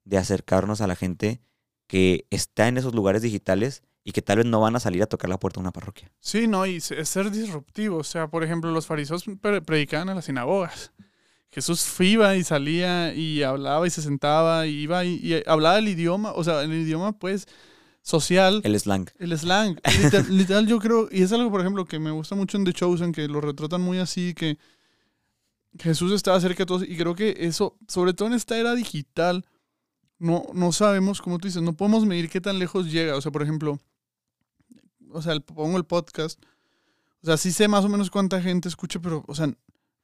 de 0.03 0.17
acercarnos 0.17 0.81
a 0.81 0.87
la 0.87 0.95
gente 0.95 1.41
que 1.87 2.25
está 2.29 2.67
en 2.67 2.77
esos 2.77 2.93
lugares 2.93 3.21
digitales 3.21 3.83
y 4.03 4.11
que 4.11 4.21
tal 4.21 4.37
vez 4.37 4.45
no 4.45 4.61
van 4.61 4.75
a 4.75 4.79
salir 4.79 5.03
a 5.03 5.07
tocar 5.07 5.29
la 5.29 5.37
puerta 5.39 5.59
de 5.59 5.61
una 5.63 5.71
parroquia. 5.71 6.11
Sí, 6.19 6.47
no, 6.47 6.65
y 6.65 6.77
es 6.77 7.09
ser 7.09 7.29
disruptivo. 7.29 7.97
O 7.97 8.03
sea, 8.03 8.27
por 8.27 8.43
ejemplo, 8.43 8.71
los 8.71 8.87
fariseos 8.87 9.25
pre- 9.41 9.61
predicaban 9.61 10.09
en 10.09 10.15
las 10.15 10.25
sinagogas. 10.25 10.93
Jesús 11.51 11.85
iba 11.99 12.35
y 12.35 12.43
salía 12.43 13.13
y 13.13 13.43
hablaba 13.43 13.85
y 13.87 13.89
se 13.89 14.01
sentaba 14.01 14.67
y 14.67 14.81
iba 14.81 15.03
y, 15.05 15.15
y 15.15 15.43
hablaba 15.45 15.77
el 15.79 15.87
idioma, 15.87 16.31
o 16.33 16.43
sea, 16.43 16.61
el 16.61 16.73
idioma 16.73 17.17
pues 17.17 17.47
social, 18.07 18.61
El 18.63 18.79
slang. 18.79 19.09
el 19.19 19.37
slang. 19.37 19.77
Literal, 20.01 20.25
literal, 20.37 20.65
yo 20.67 20.79
creo, 20.79 21.09
y 21.11 21.23
es 21.23 21.33
algo, 21.33 21.51
por 21.51 21.59
ejemplo, 21.59 21.83
que 21.85 21.99
me 21.99 22.11
gusta 22.11 22.35
mucho 22.35 22.57
en 22.57 22.63
The 22.63 22.71
Chosen, 22.71 23.11
que 23.11 23.27
lo 23.27 23.41
retratan 23.41 23.81
muy 23.81 23.97
así, 23.97 24.33
que 24.33 24.57
Jesús 25.77 26.13
estaba 26.13 26.39
cerca 26.39 26.59
de 26.59 26.65
todos 26.67 26.83
y 26.83 26.95
creo 26.95 27.15
que 27.15 27.35
eso, 27.39 27.77
sobre 27.87 28.13
todo 28.13 28.29
en 28.29 28.33
esta 28.35 28.57
era 28.57 28.75
digital, 28.75 29.45
no, 30.19 30.45
no 30.53 30.71
sabemos, 30.71 31.21
como 31.21 31.37
tú 31.37 31.49
dices, 31.49 31.61
no 31.61 31.73
podemos 31.73 32.05
medir 32.05 32.29
qué 32.29 32.39
tan 32.39 32.59
lejos 32.59 32.89
llega. 32.91 33.15
O 33.17 33.21
sea, 33.21 33.31
por 33.31 33.43
ejemplo, 33.43 33.77
o 35.11 35.21
sea, 35.21 35.33
el- 35.33 35.41
pongo 35.43 35.77
el 35.77 35.83
podcast, 35.83 36.41
o 37.21 37.25
sea, 37.25 37.35
sí 37.35 37.51
sé 37.51 37.67
más 37.67 37.83
o 37.83 37.89
menos 37.89 38.09
cuánta 38.09 38.41
gente 38.41 38.69
escucha, 38.69 38.99
pero, 39.01 39.25
o 39.27 39.35
sea, 39.35 39.51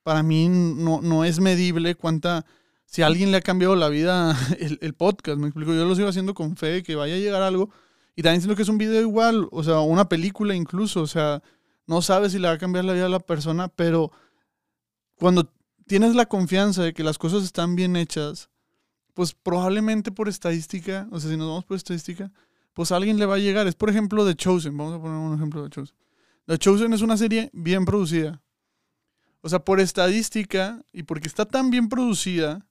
para 0.03 0.23
mí 0.23 0.49
no, 0.49 1.01
no 1.01 1.23
es 1.23 1.39
medible 1.39 1.95
cuánta, 1.95 2.45
si 2.85 3.01
a 3.01 3.07
alguien 3.07 3.31
le 3.31 3.37
ha 3.37 3.41
cambiado 3.41 3.75
la 3.77 3.87
vida 3.87 4.37
el, 4.59 4.77
el 4.81 4.93
podcast, 4.93 5.37
me 5.39 5.47
explico, 5.47 5.73
yo 5.73 5.85
lo 5.85 5.95
sigo 5.95 6.09
haciendo 6.09 6.33
con 6.33 6.57
fe 6.57 6.67
de 6.67 6.83
que 6.83 6.95
vaya 6.95 7.15
a 7.15 7.17
llegar 7.19 7.41
algo, 7.41 7.69
y 8.15 8.21
también 8.21 8.41
siento 8.41 8.55
que 8.55 8.61
es 8.63 8.69
un 8.69 8.77
video 8.77 9.01
igual, 9.01 9.47
o 9.51 9.63
sea, 9.63 9.79
una 9.79 10.07
película 10.07 10.55
incluso, 10.55 11.01
o 11.01 11.07
sea, 11.07 11.41
no 11.87 12.01
sabes 12.01 12.31
si 12.31 12.39
le 12.39 12.47
va 12.47 12.53
a 12.53 12.57
cambiar 12.57 12.85
la 12.85 12.93
vida 12.93 13.07
a 13.07 13.09
la 13.09 13.19
persona, 13.19 13.67
pero 13.67 14.11
cuando 15.15 15.51
tienes 15.87 16.15
la 16.15 16.25
confianza 16.25 16.83
de 16.83 16.93
que 16.93 17.03
las 17.03 17.17
cosas 17.17 17.43
están 17.43 17.75
bien 17.75 17.95
hechas, 17.95 18.49
pues 19.13 19.33
probablemente 19.33 20.11
por 20.11 20.27
estadística, 20.27 21.07
o 21.11 21.19
sea, 21.19 21.29
si 21.29 21.37
nos 21.37 21.47
vamos 21.47 21.65
por 21.65 21.77
estadística, 21.77 22.31
pues 22.73 22.91
alguien 22.91 23.17
le 23.19 23.25
va 23.25 23.35
a 23.35 23.39
llegar. 23.39 23.67
Es 23.67 23.75
por 23.75 23.89
ejemplo 23.89 24.25
The 24.25 24.35
Chosen, 24.35 24.75
vamos 24.77 24.95
a 24.95 25.01
poner 25.01 25.17
un 25.17 25.35
ejemplo 25.35 25.63
de 25.63 25.69
Chosen. 25.69 25.95
The 26.47 26.57
Chosen 26.57 26.93
es 26.93 27.01
una 27.01 27.17
serie 27.17 27.49
bien 27.53 27.85
producida. 27.85 28.41
O 29.41 29.49
sea, 29.49 29.59
por 29.59 29.79
estadística 29.79 30.83
y 30.91 31.03
porque 31.03 31.27
está 31.27 31.45
tan 31.45 31.69
bien 31.69 31.89
producida, 31.89 32.65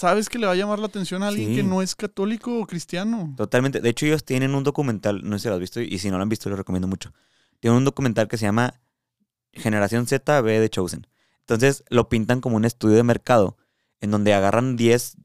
sabes 0.00 0.28
que 0.30 0.38
le 0.38 0.46
va 0.46 0.52
a 0.52 0.56
llamar 0.56 0.78
la 0.78 0.86
atención 0.86 1.22
a 1.22 1.28
alguien 1.28 1.50
Sí. 1.50 1.56
que 1.56 1.62
no 1.62 1.82
es 1.82 1.94
católico 1.94 2.58
o 2.60 2.66
cristiano. 2.66 3.34
Totalmente. 3.36 3.80
De 3.80 3.88
hecho, 3.90 4.06
ellos 4.06 4.24
tienen 4.24 4.54
un 4.54 4.64
documental, 4.64 5.20
no 5.22 5.38
sé 5.38 5.42
si 5.42 5.48
lo 5.48 5.54
has 5.54 5.60
visto, 5.60 5.80
y 5.80 5.98
si 5.98 6.10
no 6.10 6.16
lo 6.16 6.22
han 6.22 6.28
visto, 6.28 6.48
lo 6.48 6.56
recomiendo 6.56 6.88
mucho. 6.88 7.12
Tienen 7.60 7.76
un 7.76 7.84
documental 7.84 8.26
que 8.26 8.38
se 8.38 8.46
llama 8.46 8.80
Generación 9.52 10.06
Z 10.06 10.40
B 10.40 10.58
de 10.58 10.70
Chosen. 10.70 11.06
Entonces, 11.40 11.84
lo 11.90 12.08
pintan 12.08 12.40
como 12.40 12.56
un 12.56 12.64
estudio 12.64 12.96
de 12.96 13.02
mercado, 13.02 13.56
en 14.00 14.10
donde 14.10 14.32
agarran 14.32 14.76
10, 14.76 15.16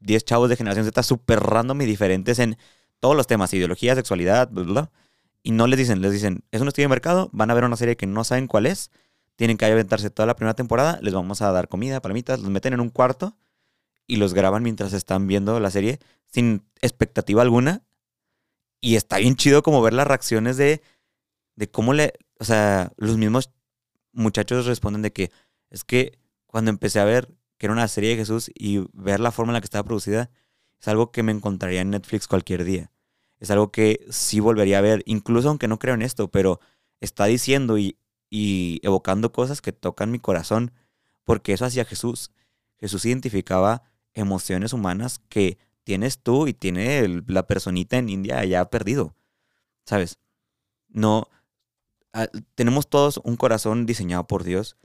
10 0.00 0.24
chavos 0.24 0.48
de 0.50 0.56
Generación 0.56 0.84
Z 0.84 1.02
súper 1.02 1.40
random 1.40 1.80
y 1.80 1.86
diferentes 1.86 2.38
en 2.38 2.58
todos 3.00 3.16
los 3.16 3.26
temas, 3.26 3.54
ideología, 3.54 3.94
sexualidad, 3.94 4.50
bla, 4.50 4.62
bla, 4.64 4.72
bla. 4.72 4.90
Y 5.42 5.52
no 5.52 5.66
les 5.66 5.78
dicen, 5.78 6.02
les 6.02 6.12
dicen, 6.12 6.44
es 6.50 6.60
un 6.60 6.68
estudio 6.68 6.84
de 6.84 6.90
mercado, 6.90 7.30
van 7.32 7.50
a 7.50 7.54
ver 7.54 7.64
una 7.64 7.76
serie 7.76 7.96
que 7.96 8.06
no 8.06 8.24
saben 8.24 8.46
cuál 8.46 8.66
es, 8.66 8.90
tienen 9.36 9.56
que 9.56 9.64
aventarse 9.64 10.10
toda 10.10 10.26
la 10.26 10.36
primera 10.36 10.54
temporada, 10.54 10.98
les 11.02 11.14
vamos 11.14 11.40
a 11.42 11.50
dar 11.50 11.68
comida, 11.68 12.00
palomitas, 12.02 12.40
los 12.40 12.50
meten 12.50 12.74
en 12.74 12.80
un 12.80 12.90
cuarto 12.90 13.36
y 14.06 14.16
los 14.16 14.34
graban 14.34 14.62
mientras 14.62 14.92
están 14.92 15.26
viendo 15.26 15.58
la 15.60 15.70
serie 15.70 15.98
sin 16.26 16.64
expectativa 16.80 17.42
alguna. 17.42 17.82
Y 18.80 18.96
está 18.96 19.18
bien 19.18 19.36
chido 19.36 19.62
como 19.62 19.82
ver 19.82 19.92
las 19.92 20.06
reacciones 20.06 20.56
de, 20.56 20.82
de 21.54 21.70
cómo 21.70 21.92
le, 21.92 22.14
o 22.38 22.44
sea, 22.44 22.92
los 22.96 23.16
mismos 23.16 23.50
muchachos 24.12 24.66
responden 24.66 25.02
de 25.02 25.12
que 25.12 25.30
es 25.70 25.84
que 25.84 26.18
cuando 26.46 26.70
empecé 26.70 27.00
a 27.00 27.04
ver 27.04 27.28
que 27.58 27.66
era 27.66 27.72
una 27.72 27.88
serie 27.88 28.10
de 28.10 28.16
Jesús 28.16 28.50
y 28.54 28.84
ver 28.92 29.20
la 29.20 29.30
forma 29.30 29.50
en 29.50 29.54
la 29.54 29.60
que 29.60 29.66
estaba 29.66 29.84
producida 29.84 30.30
es 30.80 30.88
algo 30.88 31.12
que 31.12 31.22
me 31.22 31.30
encontraría 31.32 31.80
en 31.80 31.90
Netflix 31.90 32.26
cualquier 32.26 32.64
día. 32.64 32.90
Es 33.38 33.50
algo 33.50 33.70
que 33.70 34.04
sí 34.10 34.40
volvería 34.40 34.78
a 34.78 34.82
ver, 34.82 35.02
incluso 35.06 35.48
aunque 35.48 35.68
no 35.68 35.78
creo 35.78 35.94
en 35.94 36.02
esto, 36.02 36.28
pero 36.28 36.60
está 37.00 37.26
diciendo 37.26 37.78
y, 37.78 37.96
y 38.28 38.80
evocando 38.82 39.32
cosas 39.32 39.60
que 39.60 39.72
tocan 39.72 40.10
mi 40.10 40.18
corazón, 40.18 40.72
porque 41.24 41.52
eso 41.52 41.64
hacía 41.64 41.84
Jesús. 41.84 42.32
Jesús 42.78 43.04
identificaba 43.04 43.82
emociones 44.14 44.72
humanas 44.72 45.20
que 45.28 45.58
tienes 45.84 46.18
tú 46.18 46.46
y 46.46 46.54
tiene 46.54 47.22
la 47.26 47.46
personita 47.46 47.98
en 47.98 48.08
India 48.08 48.38
allá 48.38 48.64
perdido, 48.66 49.14
¿sabes? 49.84 50.18
No, 50.88 51.28
ah, 52.12 52.28
tenemos 52.54 52.88
todos 52.88 53.20
un 53.24 53.36
corazón 53.36 53.86
diseñado 53.86 54.26
por 54.26 54.44
Dios 54.44 54.76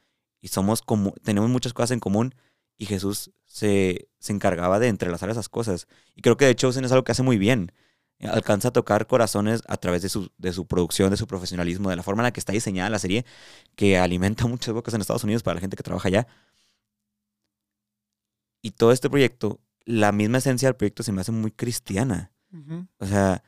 y 0.42 0.50
somos 0.50 0.82
como, 0.82 1.12
tenemos 1.24 1.50
muchas 1.50 1.74
cosas 1.74 1.92
en 1.92 2.00
común 2.00 2.36
y 2.78 2.86
Jesús 2.86 3.32
se, 3.46 4.10
se 4.20 4.34
encargaba 4.34 4.80
de 4.80 4.88
entrelazar 4.88 5.30
esas 5.30 5.50
cosas. 5.50 5.88
Y 6.16 6.22
creo 6.22 6.38
que 6.38 6.46
de 6.46 6.52
hecho 6.52 6.70
es 6.70 6.92
algo 6.92 7.04
que 7.04 7.12
hace 7.12 7.24
muy 7.24 7.38
bien. 7.38 7.72
Alcanza 8.20 8.70
a 8.70 8.72
tocar 8.72 9.06
corazones 9.06 9.62
a 9.68 9.78
través 9.78 10.02
de 10.02 10.10
su, 10.10 10.32
de 10.38 10.52
su 10.52 10.66
producción, 10.66 11.12
de 11.12 11.18
su 11.18 11.28
profesionalismo, 11.28 11.92
de 11.92 11.96
la 11.96 12.04
forma 12.04 12.24
en 12.24 12.26
la 12.26 12.34
que 12.34 12.40
está 12.40 12.52
diseñada 12.52 12.90
la 12.90 12.98
serie, 12.98 13.26
que 13.76 13.98
alimenta 13.98 14.48
muchas 14.48 14.74
bocas 14.74 14.94
en 14.94 15.02
Estados 15.02 15.24
Unidos 15.24 15.44
para 15.44 15.56
la 15.56 15.62
gente 15.62 15.78
que 15.78 15.84
trabaja 15.84 16.08
allá. 16.08 16.28
Y 18.68 18.72
todo 18.72 18.92
este 18.92 19.10
proyecto, 19.10 19.62
la 19.86 20.12
misma 20.12 20.40
esencia 20.40 20.68
del 20.68 20.76
proyecto 20.76 21.02
se 21.04 21.14
me 21.14 21.22
hace 21.22 21.32
muy 21.32 21.52
cristiana. 21.52 22.32
O 22.98 23.06
sea, 23.06 23.44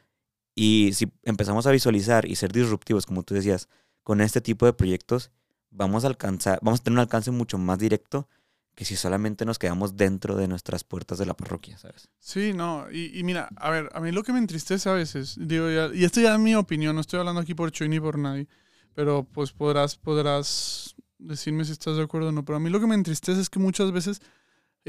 y 0.55 0.91
si 0.93 1.11
empezamos 1.23 1.65
a 1.67 1.71
visualizar 1.71 2.25
y 2.25 2.35
ser 2.35 2.51
disruptivos, 2.53 3.05
como 3.05 3.23
tú 3.23 3.33
decías, 3.33 3.67
con 4.03 4.21
este 4.21 4.39
tipo 4.39 4.65
de 4.65 4.71
proyectos, 4.73 5.31
vamos 5.71 6.03
a 6.03 6.07
alcanzar, 6.07 6.59
vamos 6.61 6.79
a 6.79 6.83
tener 6.83 6.95
un 6.95 6.99
alcance 7.01 7.31
mucho 7.31 7.57
más 7.57 7.79
directo 7.79 8.29
que 8.75 8.85
si 8.85 8.95
solamente 8.95 9.43
nos 9.43 9.59
quedamos 9.59 9.97
dentro 9.97 10.37
de 10.37 10.47
nuestras 10.47 10.85
puertas 10.85 11.17
de 11.17 11.25
la 11.25 11.33
parroquia, 11.33 11.77
¿sabes? 11.77 12.07
Sí, 12.17 12.53
no, 12.53 12.89
y, 12.89 13.19
y 13.19 13.23
mira, 13.23 13.49
a 13.57 13.69
ver, 13.69 13.89
a 13.93 13.99
mí 13.99 14.11
lo 14.13 14.23
que 14.23 14.31
me 14.31 14.39
entristece 14.39 14.87
a 14.89 14.93
veces, 14.93 15.35
digo, 15.37 15.69
ya- 15.69 15.93
y 15.93 16.05
esto 16.05 16.21
ya 16.21 16.33
es 16.35 16.39
mi 16.39 16.55
opinión, 16.55 16.95
no 16.95 17.01
estoy 17.01 17.19
hablando 17.19 17.41
aquí 17.41 17.53
por 17.55 17.71
Chuy 17.71 17.89
ni 17.89 17.99
por 17.99 18.17
nadie, 18.17 18.47
pero 18.93 19.25
pues 19.25 19.51
podrás, 19.51 19.97
podrás 19.97 20.95
decirme 21.17 21.65
si 21.65 21.73
estás 21.73 21.97
de 21.97 22.03
acuerdo 22.03 22.29
o 22.29 22.31
no, 22.31 22.45
pero 22.45 22.55
a 22.55 22.59
mí 22.61 22.69
lo 22.69 22.79
que 22.79 22.87
me 22.87 22.95
entristece 22.95 23.41
es 23.41 23.49
que 23.49 23.59
muchas 23.59 23.91
veces 23.91 24.21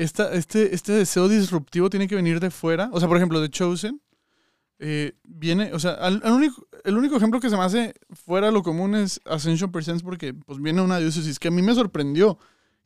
esta, 0.02 0.32
este, 0.34 0.74
este 0.74 0.92
deseo 0.92 1.28
disruptivo 1.28 1.90
tiene 1.90 2.08
que 2.08 2.14
venir 2.16 2.40
de 2.40 2.50
fuera, 2.50 2.88
o 2.92 2.98
sea, 2.98 3.08
por 3.08 3.16
ejemplo, 3.16 3.40
de 3.40 3.50
Chosen, 3.50 4.00
eh, 4.78 5.12
viene, 5.24 5.72
o 5.74 5.78
sea, 5.78 5.92
al- 5.92 6.22
único, 6.24 6.66
el 6.84 6.96
único 6.96 7.16
ejemplo 7.16 7.38
que 7.40 7.50
se 7.50 7.56
me 7.56 7.62
hace 7.64 7.94
fuera 8.12 8.46
de 8.46 8.52
lo 8.52 8.62
común 8.62 8.94
es 8.94 9.20
Ascension 9.26 9.70
Presents 9.70 10.02
porque 10.02 10.32
pues 10.32 10.58
viene 10.60 10.80
una 10.80 10.98
diócesis 10.98 11.38
que 11.38 11.48
a 11.48 11.50
mí 11.50 11.60
me 11.60 11.74
sorprendió 11.74 12.38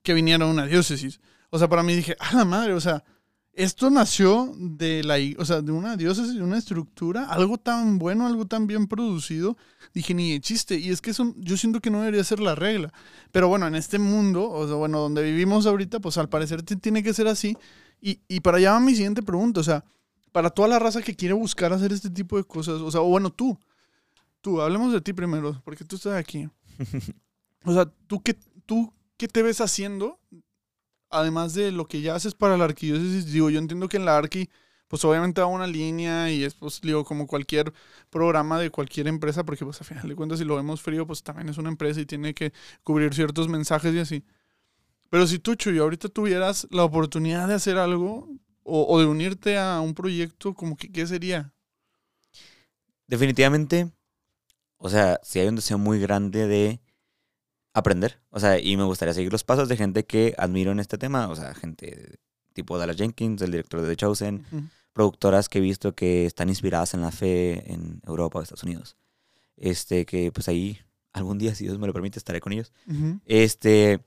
que 0.03 0.13
viniera 0.15 0.45
una 0.47 0.67
diócesis. 0.67 1.21
O 1.51 1.59
sea, 1.59 1.69
para 1.69 1.85
mí 1.85 1.95
dije, 1.95 2.17
a 2.19 2.35
la 2.35 2.45
madre, 2.45 2.73
o 2.75 2.81
sea, 2.81 3.05
esto 3.57 3.91
nació 3.91 4.53
de 4.57 5.05
la, 5.05 5.17
o 5.39 5.45
sea, 5.45 5.63
de 5.63 5.73
una 5.73 5.97
diócesis, 5.97 6.35
de 6.35 6.43
una 6.43 6.59
estructura, 6.59 7.29
algo 7.31 7.59
tan 7.59 7.99
bueno, 7.99 8.27
algo 8.27 8.47
tan 8.47 8.67
bien 8.67 8.87
producido. 8.87 9.57
Dije, 9.93 10.13
ni 10.15 10.33
de 10.33 10.41
chiste. 10.41 10.77
Y 10.77 10.91
es 10.91 11.01
que 11.01 11.11
eso, 11.11 11.35
yo 11.37 11.57
siento 11.57 11.81
que 11.81 11.91
no 11.91 12.01
debería 12.01 12.25
ser 12.25 12.41
la 12.41 12.55
regla. 12.55 12.93
Pero 13.31 13.49
bueno, 13.49 13.67
en 13.67 13.75
este 13.77 13.99
mundo, 13.99 14.51
o 14.51 14.67
sea, 14.67 14.77
bueno, 14.77 14.99
donde 14.99 15.23
vivimos 15.23 15.67
ahorita, 15.67 16.01
pues 16.01 16.19
al 16.19 16.29
parecer 16.29 16.63
tiene 16.63 17.03
que 17.03 17.15
ser 17.15 17.29
así. 17.29 17.57
Y, 18.01 18.21
y 18.29 18.41
para 18.41 18.59
allá 18.59 18.73
va 18.73 18.81
mi 18.81 18.95
siguiente 18.95 19.23
pregunta, 19.23 19.61
o 19.61 19.65
sea, 19.65 19.85
para 20.35 20.51
toda 20.51 20.67
la 20.67 20.81
raza 20.81 21.01
que 21.01 21.15
quiere 21.15 21.33
buscar 21.33 21.73
hacer 21.73 21.93
este 21.93 22.11
tipo 22.11 22.37
de 22.37 22.43
cosas, 22.43 22.81
o 22.81 22.91
sea, 22.91 23.01
o 23.01 23.05
bueno, 23.05 23.31
tú, 23.31 23.57
tú, 24.41 24.61
hablemos 24.61 24.93
de 24.93 25.01
ti 25.01 25.13
primero, 25.13 25.63
porque 25.65 25.85
tú 25.85 25.97
estás 25.97 26.15
aquí. 26.15 26.49
O 27.67 27.73
sea, 27.73 27.87
¿tú 28.07 28.21
qué, 28.21 28.37
tú 28.67 28.93
qué 29.17 29.27
te 29.27 29.43
ves 29.43 29.63
haciendo? 29.63 30.21
Además 31.15 31.55
de 31.55 31.73
lo 31.73 31.87
que 31.87 32.01
ya 32.03 32.15
haces 32.15 32.35
para 32.35 32.57
la 32.57 32.65
arquidiócesis, 32.65 33.33
digo, 33.33 33.51
yo 33.51 33.59
entiendo 33.59 33.89
que 33.89 33.97
en 33.99 34.05
la 34.05 34.17
arqui, 34.17 34.51
pues 34.89 35.05
obviamente 35.05 35.41
va 35.41 35.47
una 35.47 35.67
línea 35.67 36.31
y 36.31 36.45
es, 36.45 36.55
pues, 36.55 36.81
digo, 36.83 37.05
como 37.05 37.27
cualquier 37.27 37.73
programa 38.11 38.59
de 38.61 38.71
cualquier 38.71 39.09
empresa, 39.09 39.45
porque 39.45 39.65
pues 39.65 39.81
a 39.81 39.85
final 39.85 40.09
de 40.09 40.17
cuentas 40.17 40.39
si 40.41 40.45
lo 40.45 40.57
vemos 40.57 40.83
frío, 40.83 41.07
pues 41.07 41.23
también 41.23 41.49
es 41.49 41.59
una 41.59 41.71
empresa 41.71 42.01
y 42.01 42.07
tiene 42.07 42.35
que 42.35 42.53
cubrir 42.83 43.15
ciertos 43.15 43.49
mensajes 43.49 43.95
y 43.95 43.99
así. 44.01 44.25
Pero 45.11 45.27
si 45.27 45.39
tú, 45.39 45.55
Chuy, 45.55 45.79
ahorita 45.79 46.09
tuvieras 46.09 46.67
la 46.71 46.85
oportunidad 46.85 47.49
de 47.49 47.55
hacer 47.55 47.79
algo 47.79 48.29
o, 48.65 48.87
o 48.89 49.01
de 49.01 49.07
unirte 49.07 49.59
a 49.59 49.81
un 49.81 49.95
proyecto, 49.95 50.55
como 50.55 50.77
que, 50.77 50.91
¿qué 50.93 51.07
sería? 51.07 51.53
Definitivamente, 53.07 53.91
o 54.79 54.89
sea, 54.89 55.21
sí 55.23 55.39
hay 55.41 55.49
un 55.49 55.57
deseo 55.57 55.79
muy 55.79 56.01
grande 56.01 56.47
de 56.47 56.81
aprender. 57.75 58.21
O 58.31 58.41
sea, 58.41 58.59
y 58.59 58.77
me 58.77 58.85
gustaría 58.85 59.13
seguir 59.13 59.31
los 59.31 59.45
pasos 59.45 59.69
de 59.69 59.77
gente 59.77 60.05
que 60.05 60.35
admiro 60.39 60.73
en 60.73 60.81
este 60.81 60.97
tema. 60.97 61.29
O 61.29 61.37
sea, 61.37 61.55
gente 61.55 62.19
tipo 62.55 62.79
Dallas 62.79 62.97
Jenkins, 62.97 63.43
el 63.43 63.51
director 63.51 63.83
de 63.83 63.89
The 63.89 63.97
Chosen, 63.97 64.71
productoras 64.93 65.49
que 65.49 65.59
he 65.59 65.61
visto 65.61 65.93
que 65.93 66.25
están 66.25 66.49
inspiradas 66.49 66.95
en 66.95 67.03
la 67.03 67.11
fe 67.11 67.71
en 67.73 68.01
Europa 68.07 68.39
o 68.39 68.43
Estados 68.43 68.63
Unidos. 68.63 68.97
Este, 69.57 70.07
que 70.07 70.33
pues 70.33 70.49
ahí 70.49 70.79
algún 71.13 71.39
día, 71.39 71.55
si 71.55 71.65
Dios 71.65 71.79
me 71.79 71.87
lo 71.87 71.93
permite, 71.93 72.19
estaré 72.19 72.41
con 72.41 72.53
ellos. 72.53 72.73
Este, 73.27 74.01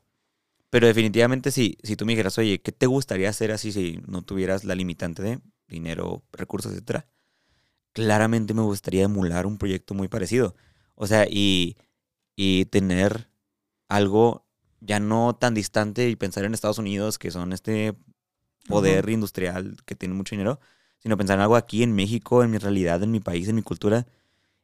pero 0.70 0.88
definitivamente 0.88 1.52
si, 1.52 1.78
si 1.84 1.96
tú 1.96 2.06
me 2.06 2.14
dijeras, 2.14 2.38
oye, 2.38 2.60
¿qué 2.60 2.72
te 2.72 2.86
gustaría 2.86 3.30
hacer 3.30 3.52
así 3.52 3.72
si 3.72 4.00
no 4.08 4.22
tuvieras 4.22 4.64
la 4.64 4.76
limitante 4.76 5.22
de 5.22 5.40
dinero, 5.68 6.24
recursos, 6.32 6.72
etcétera? 6.72 7.06
Claramente 7.92 8.54
me 8.54 8.62
gustaría 8.62 9.04
emular 9.04 9.46
un 9.46 9.58
proyecto 9.58 9.94
muy 9.94 10.08
parecido. 10.08 10.56
O 10.96 11.06
sea, 11.08 11.26
y, 11.30 11.78
y 12.36 12.66
tener 12.66 13.30
algo 13.88 14.46
ya 14.80 15.00
no 15.00 15.36
tan 15.36 15.54
distante 15.54 16.10
y 16.10 16.16
pensar 16.16 16.46
en 16.46 16.54
Estados 16.54 16.78
Unidos, 16.78 17.18
que 17.18 17.32
son 17.32 17.54
este 17.54 17.96
poder 18.68 19.10
industrial 19.10 19.78
que 19.86 19.96
tiene 19.96 20.14
mucho 20.14 20.36
dinero, 20.36 20.60
sino 21.00 21.18
pensar 21.18 21.38
en 21.38 21.42
algo 21.42 21.56
aquí 21.56 21.84
en 21.84 21.94
México, 21.94 22.44
en 22.44 22.52
mi 22.52 22.58
realidad, 22.58 23.02
en 23.02 23.12
mi 23.12 23.20
país, 23.20 23.48
en 23.48 23.56
mi 23.56 23.62
cultura. 23.62 24.06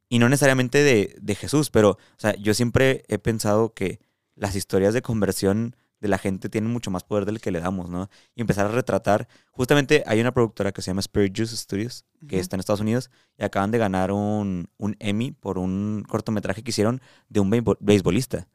Y 0.09 0.19
no 0.19 0.29
necesariamente 0.29 0.83
de, 0.83 1.15
de 1.21 1.35
Jesús, 1.35 1.69
pero, 1.69 1.91
o 1.91 1.97
sea, 2.17 2.35
yo 2.35 2.53
siempre 2.53 3.03
he 3.07 3.17
pensado 3.17 3.73
que 3.73 3.99
las 4.35 4.55
historias 4.55 4.93
de 4.93 5.01
conversión 5.01 5.75
de 6.01 6.09
la 6.09 6.17
gente 6.17 6.49
tienen 6.49 6.69
mucho 6.69 6.91
más 6.91 7.03
poder 7.05 7.25
del 7.25 7.39
que 7.39 7.49
le 7.49 7.61
damos, 7.61 7.89
¿no? 7.89 8.09
Y 8.35 8.41
empezar 8.41 8.65
a 8.65 8.69
retratar. 8.69 9.29
Justamente 9.51 10.03
hay 10.05 10.19
una 10.19 10.33
productora 10.33 10.73
que 10.73 10.81
se 10.81 10.91
llama 10.91 10.99
Spirit 10.99 11.33
Juice 11.35 11.55
Studios, 11.55 12.05
que 12.27 12.39
está 12.39 12.57
en 12.57 12.59
Estados 12.59 12.81
Unidos, 12.81 13.09
y 13.37 13.45
acaban 13.45 13.71
de 13.71 13.77
ganar 13.77 14.11
un, 14.11 14.67
un 14.77 14.97
Emmy 14.99 15.31
por 15.31 15.57
un 15.57 16.03
cortometraje 16.07 16.61
que 16.61 16.71
hicieron 16.71 17.01
de 17.29 17.39
un 17.39 17.49
beisbo- 17.49 17.77
beisbolista. 17.79 18.49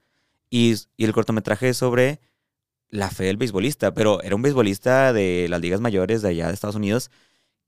Y, 0.50 0.74
y 0.96 1.04
el 1.04 1.12
cortometraje 1.12 1.68
es 1.70 1.76
sobre 1.76 2.20
la 2.90 3.11
fe 3.11 3.24
del 3.24 3.37
beisbolista, 3.37 3.92
pero 3.92 4.22
era 4.22 4.34
un 4.34 4.42
beisbolista 4.42 5.12
de 5.12 5.46
las 5.50 5.61
ligas 5.61 5.80
mayores 5.80 6.22
de 6.22 6.28
allá 6.30 6.48
de 6.48 6.54
Estados 6.54 6.76
Unidos, 6.76 7.11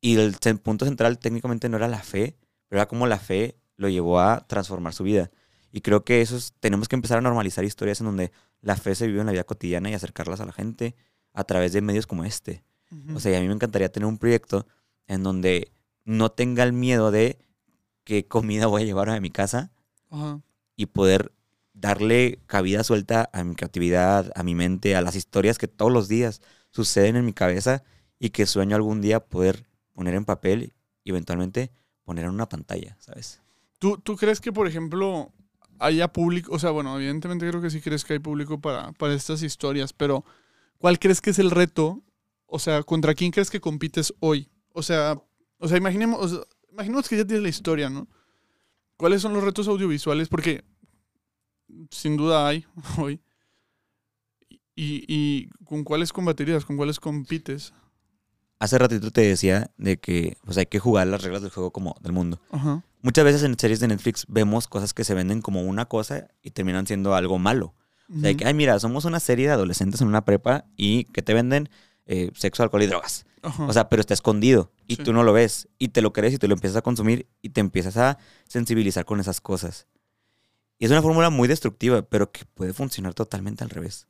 y 0.01 0.17
el 0.17 0.35
punto 0.63 0.87
central 0.87 1.19
técnicamente 1.19 1.69
no 1.69 1.77
era 1.77 1.89
la 1.89 2.03
fe, 2.03 2.37
pero 2.69 2.81
era 2.81 2.89
como 2.89 3.07
la 3.07 3.19
fe 3.19 3.57
lo 3.77 3.89
llevó 3.89 4.21
a 4.21 4.47
transformar 4.47 4.95
su 4.95 5.05
vida. 5.05 5.31
Y 5.73 5.83
creo 5.83 6.05
que 6.05 6.21
eso 6.23 6.37
es- 6.37 6.55
tenemos 6.59 6.89
que 6.89 6.97
empezar 6.97 7.19
a 7.19 7.21
normalizar 7.21 7.65
historias 7.65 8.01
en 8.01 8.07
donde 8.07 8.33
la 8.63 8.77
fe 8.77 8.95
se 8.95 9.07
vive 9.07 9.21
en 9.21 9.27
la 9.27 9.33
vida 9.33 9.45
cotidiana 9.45 9.91
y 9.91 9.95
acercarlas 9.95 10.41
a 10.41 10.47
la 10.47 10.53
gente 10.53 10.95
a 11.33 11.45
través 11.45 11.73
de 11.73 11.81
medios 11.83 12.07
como 12.07 12.25
este. 12.25 12.65
Ujú. 12.91 13.17
O 13.17 13.21
sea, 13.21 13.33
y 13.33 13.35
a 13.37 13.41
mí 13.41 13.47
me 13.47 13.55
encantaría 13.55 13.93
tener 13.93 14.07
un 14.07 14.19
proyecto 14.19 14.67
en 15.07 15.23
donde 15.23 15.71
no 16.05 16.31
tenga 16.33 16.63
el 16.65 16.73
miedo 16.73 17.11
de 17.11 17.39
qué 18.05 18.27
comida 18.27 18.67
voy 18.67 18.83
a 18.83 18.87
llevar 18.87 19.11
a 19.11 19.21
mi 19.21 19.31
casa 19.31 19.71
Ajá. 20.11 20.41
y 20.77 20.87
poder 20.87 21.33
darle 21.73 22.41
cabida 22.47 22.85
suelta 22.85 23.31
a 23.33 23.45
mi 23.45 23.55
creatividad, 23.55 24.31
a 24.35 24.43
mi 24.43 24.55
mente, 24.55 24.97
a 24.97 25.03
las 25.03 25.17
historias 25.17 25.59
que 25.59 25.69
todos 25.69 25.93
los 25.93 26.09
días 26.09 26.41
suceden 26.71 27.17
en 27.17 27.25
mi 27.25 27.33
cabeza 27.33 27.83
y 28.19 28.31
que 28.31 28.47
sueño 28.47 28.77
algún 28.77 29.01
día 29.01 29.21
poder 29.21 29.67
poner 29.93 30.15
en 30.15 30.25
papel 30.25 30.73
y 31.05 31.11
eventualmente 31.11 31.71
poner 32.05 32.25
en 32.25 32.31
una 32.31 32.49
pantalla, 32.49 32.97
¿sabes? 33.01 33.41
¿Tú, 33.79 33.99
¿Tú 33.99 34.17
crees 34.17 34.41
que, 34.41 34.53
por 34.53 34.67
ejemplo, 34.67 35.33
haya 35.79 36.09
público? 36.09 36.55
O 36.55 36.59
sea, 36.59 36.71
bueno, 36.71 36.95
evidentemente 36.97 37.49
creo 37.49 37.63
que 37.63 37.71
sí 37.71 37.81
crees 37.81 38.05
que 38.05 38.15
hay 38.15 38.19
público 38.19 38.61
para, 38.61 38.93
para 38.93 39.15
estas 39.15 39.43
historias, 39.43 39.93
pero 39.93 40.25
¿cuál 40.79 40.99
crees 40.99 41.21
que 41.21 41.31
es 41.31 41.39
el 41.39 41.51
reto? 41.51 42.03
O 42.47 42.59
sea, 42.59 42.83
¿contra 42.83 43.15
quién 43.15 43.31
crees 43.31 43.51
que 43.51 43.61
compites 43.61 44.13
hoy? 44.21 44.51
O 44.73 44.83
sea, 44.83 45.21
o 45.59 45.69
sea, 45.69 45.79
imaginemos, 45.79 46.21
o 46.21 46.29
sea, 46.29 46.41
imaginemos 46.73 47.09
que 47.09 47.17
ya 47.17 47.25
tienes 47.25 47.43
la 47.43 47.49
historia, 47.49 47.89
¿no? 47.89 48.09
¿Cuáles 48.97 49.23
son 49.23 49.33
los 49.33 49.43
retos 49.43 49.67
audiovisuales? 49.69 50.29
Porque 50.29 50.65
sin 51.91 52.17
duda 52.17 52.47
hay 52.49 52.65
hoy. 52.99 53.21
Y, 54.77 55.05
y 55.09 55.49
con 55.67 55.85
cuáles 55.85 56.13
combatirías, 56.13 56.65
con 56.65 56.77
cuáles 56.77 57.01
compites. 57.01 57.73
Hace 58.59 58.79
ratito 58.79 59.11
te 59.11 59.23
decía 59.23 59.71
de 59.79 59.99
que 59.99 60.37
pues, 60.45 60.57
hay 60.59 60.67
que 60.67 60.79
jugar 60.79 61.07
las 61.07 61.23
reglas 61.23 61.43
del 61.43 61.51
juego 61.51 61.71
como 61.71 61.97
del 62.01 62.13
mundo. 62.13 62.41
Ajá. 62.51 62.83
Muchas 63.03 63.25
veces 63.25 63.43
en 63.43 63.59
series 63.59 63.81
de 63.81 63.89
Netflix 63.89 64.27
vemos 64.29 64.69
cosas 64.69 64.93
que 64.93 65.05
se 65.05 65.15
venden 65.15 65.41
como 65.43 65.63
una 65.63 65.87
cosa 65.87 66.29
y 66.43 66.51
terminan 66.51 66.87
siendo 66.87 67.15
algo 67.15 67.39
malo. 67.39 67.75
O 68.15 68.21
sea, 68.21 68.35
que, 68.35 68.45
ay, 68.45 68.55
mira, 68.55 68.79
somos 68.81 69.05
una 69.05 69.21
serie 69.21 69.47
de 69.47 69.53
adolescentes 69.53 70.01
en 70.01 70.09
una 70.09 70.25
prepa 70.25 70.65
y 70.77 71.05
que 71.05 71.23
te 71.23 71.33
venden 71.33 71.69
eh, 72.07 72.31
sexo, 72.35 72.63
alcohol 72.65 72.83
y 72.83 72.87
drogas. 72.87 73.25
Ajá. 73.43 73.65
O 73.67 73.73
sea, 73.73 73.89
pero 73.89 74.01
está 74.01 74.15
escondido 74.15 74.73
y 74.89 74.97
Sí. 74.97 75.05
tú 75.05 75.13
no 75.13 75.23
lo 75.23 75.33
ves 75.33 75.69
y 75.79 75.89
te 75.89 76.03
lo 76.03 76.13
crees 76.13 76.35
y 76.35 76.39
te 76.39 76.49
lo 76.49 76.55
empiezas 76.55 76.77
a 76.77 76.83
consumir 76.83 77.27
y 77.41 77.51
te 77.51 77.61
empiezas 77.61 77.97
a 77.97 78.19
sensibilizar 78.49 79.05
con 79.05 79.21
esas 79.21 79.41
cosas. 79.41 79.87
Y 80.81 80.87
es 80.87 80.91
una 80.91 81.03
fórmula 81.03 81.29
muy 81.29 81.47
destructiva, 81.47 82.01
pero 82.01 82.33
que 82.33 82.47
puede 82.47 82.73
funcionar 82.73 83.13
totalmente 83.13 83.63
al 83.63 83.69
revés. 83.69 84.09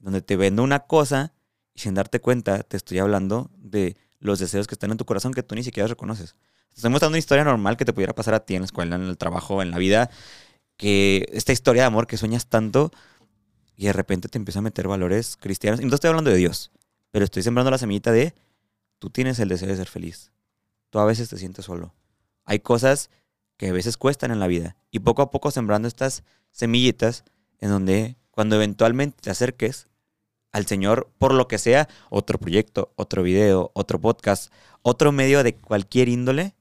Donde 0.00 0.20
te 0.20 0.36
vendo 0.36 0.62
una 0.62 0.80
cosa 0.80 1.32
Y 1.72 1.80
sin 1.80 1.94
darte 1.94 2.20
cuenta, 2.20 2.64
te 2.64 2.76
estoy 2.76 2.98
hablando 2.98 3.48
de 3.56 3.96
los 4.18 4.40
deseos 4.40 4.66
que 4.66 4.74
están 4.74 4.90
en 4.90 4.96
tu 4.96 5.04
corazón 5.04 5.32
que 5.32 5.44
tú 5.44 5.54
ni 5.54 5.62
siquiera 5.62 5.86
reconoces. 5.86 6.34
Te 6.70 6.76
estoy 6.76 6.90
mostrando 6.90 7.12
una 7.12 7.18
historia 7.18 7.44
normal 7.44 7.76
que 7.76 7.84
te 7.84 7.92
pudiera 7.92 8.12
pasar 8.12 8.34
a 8.34 8.40
ti 8.40 8.56
en 8.56 8.62
la 8.62 8.66
escuela, 8.66 8.96
en 8.96 9.02
el 9.02 9.16
trabajo, 9.16 9.62
en 9.62 9.70
la 9.70 9.78
vida. 9.78 10.10
Que 10.76 11.26
esta 11.32 11.52
historia 11.52 11.82
de 11.82 11.86
amor 11.86 12.08
que 12.08 12.16
sueñas 12.16 12.48
tanto 12.48 12.90
y 13.76 13.86
de 13.86 13.92
repente 13.92 14.28
te 14.28 14.36
empieza 14.36 14.58
a 14.58 14.62
meter 14.62 14.88
valores 14.88 15.36
cristianos. 15.36 15.80
Y 15.80 15.86
no 15.86 15.94
estoy 15.94 16.08
hablando 16.08 16.30
de 16.30 16.36
Dios, 16.38 16.72
pero 17.12 17.24
estoy 17.24 17.44
sembrando 17.44 17.70
la 17.70 17.78
semillita 17.78 18.10
de 18.10 18.34
tú 18.98 19.10
tienes 19.10 19.38
el 19.38 19.48
deseo 19.48 19.68
de 19.68 19.76
ser 19.76 19.88
feliz. 19.88 20.32
Tú 20.90 20.98
a 20.98 21.04
veces 21.04 21.28
te 21.28 21.38
sientes 21.38 21.66
solo. 21.66 21.94
Hay 22.44 22.58
cosas 22.58 23.10
que 23.60 23.68
a 23.68 23.72
veces 23.74 23.98
cuestan 23.98 24.30
en 24.30 24.40
la 24.40 24.46
vida. 24.46 24.74
Y 24.90 25.00
poco 25.00 25.20
a 25.20 25.30
poco 25.30 25.50
sembrando 25.50 25.86
estas 25.86 26.24
semillitas 26.50 27.24
en 27.58 27.68
donde 27.68 28.16
cuando 28.30 28.56
eventualmente 28.56 29.18
te 29.20 29.28
acerques 29.28 29.86
al 30.50 30.64
Señor, 30.64 31.12
por 31.18 31.34
lo 31.34 31.46
que 31.46 31.58
sea, 31.58 31.86
otro 32.08 32.38
proyecto, 32.38 32.94
otro 32.96 33.22
video, 33.22 33.70
otro 33.74 34.00
podcast, 34.00 34.50
otro 34.80 35.12
medio 35.12 35.42
de 35.42 35.56
cualquier 35.56 36.08
índole, 36.08 36.54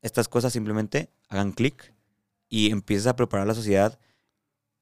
estas 0.00 0.26
cosas 0.26 0.54
simplemente 0.54 1.10
hagan 1.28 1.52
clic 1.52 1.92
y 2.48 2.70
empieces 2.70 3.08
a 3.08 3.14
preparar 3.14 3.46
la 3.46 3.54
sociedad 3.54 3.98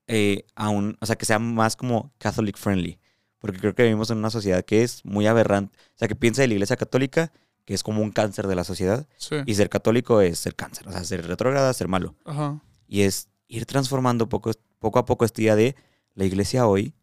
eh, 0.07 0.47
a 0.55 0.69
un, 0.69 0.97
o 1.01 1.07
sea, 1.07 1.17
que 1.17 1.27
sea 1.27 1.41
más 1.41 1.75
como 1.75 2.13
Catholic 2.19 2.57
friendly. 2.57 3.01
Porque 3.41 3.59
creo 3.59 3.75
que 3.75 3.83
vivimos 3.83 4.09
en 4.09 4.19
una 4.19 4.31
sociedad 4.31 4.65
que 4.65 4.85
es 4.85 5.05
muy 5.05 5.27
aberrante. 5.27 5.77
O 5.97 5.99
sea, 5.99 6.07
que 6.07 6.15
piensa 6.15 6.43
de 6.43 6.49
la 6.49 6.55
iglesia 6.55 6.77
católica 6.77 7.33
que 7.65 7.75
es 7.75 7.83
como 7.83 8.03
un 8.03 8.11
cáncer 8.11 8.47
de 8.47 8.55
la 8.55 8.65
sociedad. 8.65 9.07
Sí. 9.17 9.37
Y 9.47 9.55
ser 9.55 9.69
católico 9.69 10.21
es 10.21 10.39
ser 10.39 10.55
cáncer. 10.55 10.87
O 10.89 10.93
sea, 10.93 11.05
ser 11.05 11.27
retrógrada, 11.27 11.73
ser 11.73 11.89
malo. 11.89 12.15
Ajá. 12.25 12.61
Y 12.87 13.03
es 13.03 13.29
ir 13.49 13.67
transformando 13.67 14.29
poco, 14.29 14.53
poco 14.79 14.99
a 14.99 15.05
poco 15.05 15.25
esta 15.25 15.41
idea 15.41 15.57
de 15.57 15.77
la 16.15 16.25
iglesia 16.25 16.67
hoy 16.67 16.95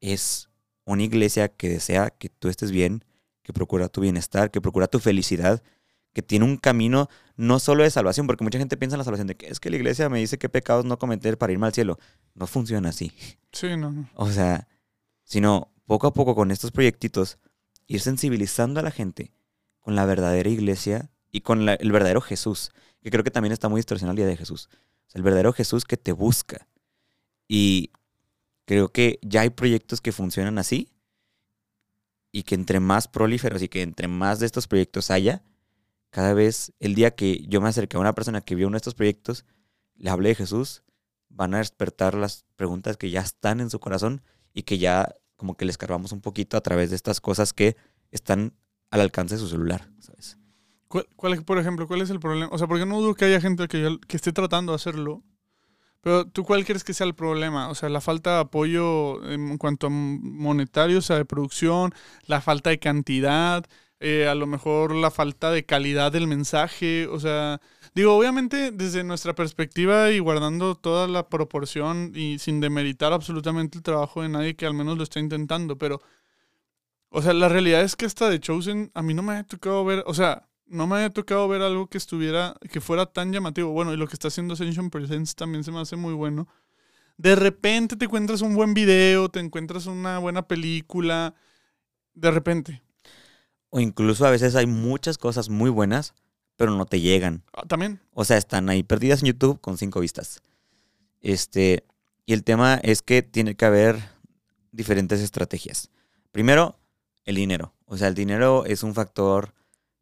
es 0.00 0.48
una 0.84 1.02
iglesia 1.02 1.48
que 1.48 1.68
desea 1.68 2.10
que 2.10 2.28
tú 2.28 2.48
estés 2.48 2.70
bien, 2.70 3.04
que 3.42 3.52
procura 3.52 3.88
tu 3.88 4.00
bienestar, 4.00 4.50
que 4.50 4.60
procura 4.60 4.86
tu 4.86 4.98
felicidad, 4.98 5.62
que 6.12 6.22
tiene 6.22 6.44
un 6.44 6.56
camino 6.56 7.08
no 7.36 7.58
solo 7.58 7.84
de 7.84 7.90
salvación, 7.90 8.26
porque 8.26 8.44
mucha 8.44 8.58
gente 8.58 8.76
piensa 8.76 8.96
en 8.96 8.98
la 8.98 9.04
salvación 9.04 9.28
de 9.28 9.36
que 9.36 9.48
es 9.48 9.60
que 9.60 9.70
la 9.70 9.76
iglesia 9.76 10.08
me 10.08 10.18
dice 10.18 10.38
qué 10.38 10.48
pecados 10.48 10.84
no 10.84 10.98
cometer 10.98 11.38
para 11.38 11.52
irme 11.52 11.66
al 11.66 11.74
cielo. 11.74 11.98
No 12.34 12.46
funciona 12.46 12.88
así. 12.88 13.12
Sí, 13.52 13.76
no, 13.76 13.90
no. 13.92 14.10
O 14.14 14.30
sea, 14.30 14.68
sino 15.24 15.72
poco 15.86 16.06
a 16.06 16.12
poco 16.12 16.34
con 16.34 16.50
estos 16.50 16.70
proyectitos, 16.70 17.38
ir 17.86 18.00
sensibilizando 18.00 18.80
a 18.80 18.82
la 18.82 18.90
gente 18.90 19.32
con 19.80 19.94
la 19.96 20.04
verdadera 20.06 20.48
iglesia 20.48 21.10
y 21.30 21.40
con 21.40 21.64
la- 21.66 21.74
el 21.74 21.92
verdadero 21.92 22.20
Jesús, 22.20 22.70
que 23.02 23.10
creo 23.10 23.24
que 23.24 23.30
también 23.30 23.52
está 23.52 23.68
muy 23.68 23.78
distorsionado 23.78 24.12
el 24.12 24.16
día 24.16 24.26
de 24.26 24.36
Jesús. 24.36 24.68
El 25.12 25.22
verdadero 25.22 25.52
Jesús 25.52 25.84
que 25.84 25.96
te 25.96 26.12
busca. 26.12 26.68
Y 27.48 27.90
creo 28.64 28.92
que 28.92 29.18
ya 29.22 29.40
hay 29.40 29.50
proyectos 29.50 30.00
que 30.00 30.12
funcionan 30.12 30.58
así 30.58 30.88
y 32.32 32.44
que 32.44 32.54
entre 32.54 32.78
más 32.78 33.08
prolíferos 33.08 33.62
y 33.62 33.68
que 33.68 33.82
entre 33.82 34.06
más 34.06 34.38
de 34.38 34.46
estos 34.46 34.68
proyectos 34.68 35.10
haya, 35.10 35.42
cada 36.10 36.34
vez 36.34 36.72
el 36.78 36.94
día 36.94 37.12
que 37.12 37.44
yo 37.48 37.60
me 37.60 37.68
acerque 37.68 37.96
a 37.96 38.00
una 38.00 38.14
persona 38.14 38.40
que 38.40 38.54
vio 38.54 38.66
uno 38.68 38.74
de 38.74 38.78
estos 38.78 38.94
proyectos, 38.94 39.44
le 39.96 40.10
hablé 40.10 40.30
de 40.30 40.34
Jesús, 40.36 40.82
van 41.28 41.54
a 41.54 41.58
despertar 41.58 42.14
las 42.14 42.44
preguntas 42.56 42.96
que 42.96 43.10
ya 43.10 43.20
están 43.20 43.60
en 43.60 43.70
su 43.70 43.80
corazón 43.80 44.22
y 44.52 44.62
que 44.62 44.78
ya 44.78 45.14
como 45.36 45.56
que 45.56 45.64
le 45.64 45.70
escarbamos 45.70 46.12
un 46.12 46.20
poquito 46.20 46.56
a 46.56 46.60
través 46.60 46.90
de 46.90 46.96
estas 46.96 47.20
cosas 47.20 47.52
que 47.52 47.76
están 48.10 48.54
al 48.90 49.00
alcance 49.00 49.34
de 49.36 49.40
su 49.40 49.48
celular, 49.48 49.88
¿sabes? 50.00 50.38
¿Cuál, 50.88 51.06
cuál- 51.16 51.44
por 51.44 51.58
ejemplo, 51.58 51.86
cuál 51.86 52.02
es 52.02 52.10
el 52.10 52.20
problema? 52.20 52.50
O 52.52 52.58
sea, 52.58 52.66
porque 52.66 52.86
no 52.86 53.00
dudo 53.00 53.14
que 53.14 53.26
haya 53.26 53.40
gente 53.40 53.68
que, 53.68 53.82
ya- 53.82 53.98
que 54.08 54.16
esté 54.16 54.32
tratando 54.32 54.72
de 54.72 54.76
hacerlo. 54.76 55.22
Pero 56.02 56.26
tú, 56.26 56.44
¿cuál 56.44 56.64
crees 56.64 56.84
que 56.84 56.94
sea 56.94 57.06
el 57.06 57.14
problema? 57.14 57.68
O 57.68 57.74
sea, 57.74 57.88
la 57.90 58.00
falta 58.00 58.34
de 58.36 58.40
apoyo 58.40 59.22
en 59.30 59.58
cuanto 59.58 59.88
a 59.88 59.90
monetario, 59.90 60.98
o 60.98 61.02
sea, 61.02 61.16
de 61.16 61.26
producción, 61.26 61.92
la 62.26 62.40
falta 62.40 62.70
de 62.70 62.78
cantidad, 62.78 63.64
eh, 64.00 64.26
a 64.28 64.34
lo 64.34 64.46
mejor 64.46 64.94
la 64.94 65.10
falta 65.10 65.50
de 65.50 65.66
calidad 65.66 66.10
del 66.12 66.26
mensaje. 66.26 67.06
O 67.08 67.20
sea, 67.20 67.60
digo, 67.94 68.16
obviamente 68.16 68.70
desde 68.72 69.04
nuestra 69.04 69.34
perspectiva 69.34 70.10
y 70.10 70.20
guardando 70.20 70.74
toda 70.74 71.06
la 71.06 71.28
proporción 71.28 72.12
y 72.14 72.38
sin 72.38 72.60
demeritar 72.60 73.12
absolutamente 73.12 73.76
el 73.78 73.84
trabajo 73.84 74.22
de 74.22 74.30
nadie 74.30 74.56
que 74.56 74.66
al 74.66 74.74
menos 74.74 74.96
lo 74.96 75.04
está 75.04 75.20
intentando, 75.20 75.76
pero, 75.78 76.00
o 77.10 77.22
sea, 77.22 77.32
la 77.32 77.48
realidad 77.48 77.82
es 77.82 77.96
que 77.96 78.06
hasta 78.06 78.28
de 78.30 78.40
Chosen 78.40 78.90
a 78.94 79.02
mí 79.02 79.14
no 79.14 79.22
me 79.22 79.34
ha 79.34 79.44
tocado 79.44 79.84
ver, 79.84 80.04
o 80.06 80.14
sea, 80.14 80.48
no 80.70 80.86
me 80.86 80.96
había 80.96 81.10
tocado 81.10 81.48
ver 81.48 81.62
algo 81.62 81.88
que 81.88 81.98
estuviera, 81.98 82.54
que 82.70 82.80
fuera 82.80 83.04
tan 83.06 83.32
llamativo. 83.32 83.72
Bueno, 83.72 83.92
y 83.92 83.96
lo 83.96 84.06
que 84.06 84.14
está 84.14 84.28
haciendo 84.28 84.54
Ascension 84.54 84.88
Presents 84.88 85.34
también 85.34 85.64
se 85.64 85.72
me 85.72 85.80
hace 85.80 85.96
muy 85.96 86.14
bueno. 86.14 86.46
De 87.16 87.34
repente 87.34 87.96
te 87.96 88.04
encuentras 88.04 88.40
un 88.40 88.54
buen 88.54 88.72
video, 88.72 89.28
te 89.28 89.40
encuentras 89.40 89.86
una 89.86 90.18
buena 90.18 90.46
película. 90.46 91.34
De 92.14 92.30
repente. 92.30 92.82
O 93.68 93.80
incluso 93.80 94.24
a 94.24 94.30
veces 94.30 94.54
hay 94.54 94.66
muchas 94.66 95.18
cosas 95.18 95.48
muy 95.48 95.70
buenas, 95.70 96.14
pero 96.56 96.70
no 96.70 96.86
te 96.86 97.00
llegan. 97.00 97.42
Ah, 97.52 97.64
también. 97.66 98.00
O 98.14 98.24
sea, 98.24 98.36
están 98.36 98.68
ahí 98.68 98.84
perdidas 98.84 99.22
en 99.22 99.28
YouTube 99.28 99.60
con 99.60 99.76
cinco 99.76 100.00
vistas. 100.00 100.40
Este, 101.20 101.84
y 102.26 102.32
el 102.32 102.44
tema 102.44 102.76
es 102.76 103.02
que 103.02 103.22
tiene 103.22 103.56
que 103.56 103.64
haber 103.64 103.98
diferentes 104.72 105.20
estrategias. 105.20 105.90
Primero, 106.32 106.79
el 107.24 107.36
dinero. 107.36 107.74
O 107.86 107.96
sea, 107.96 108.08
el 108.08 108.14
dinero 108.14 108.64
es 108.64 108.82
un 108.82 108.94
factor 108.94 109.54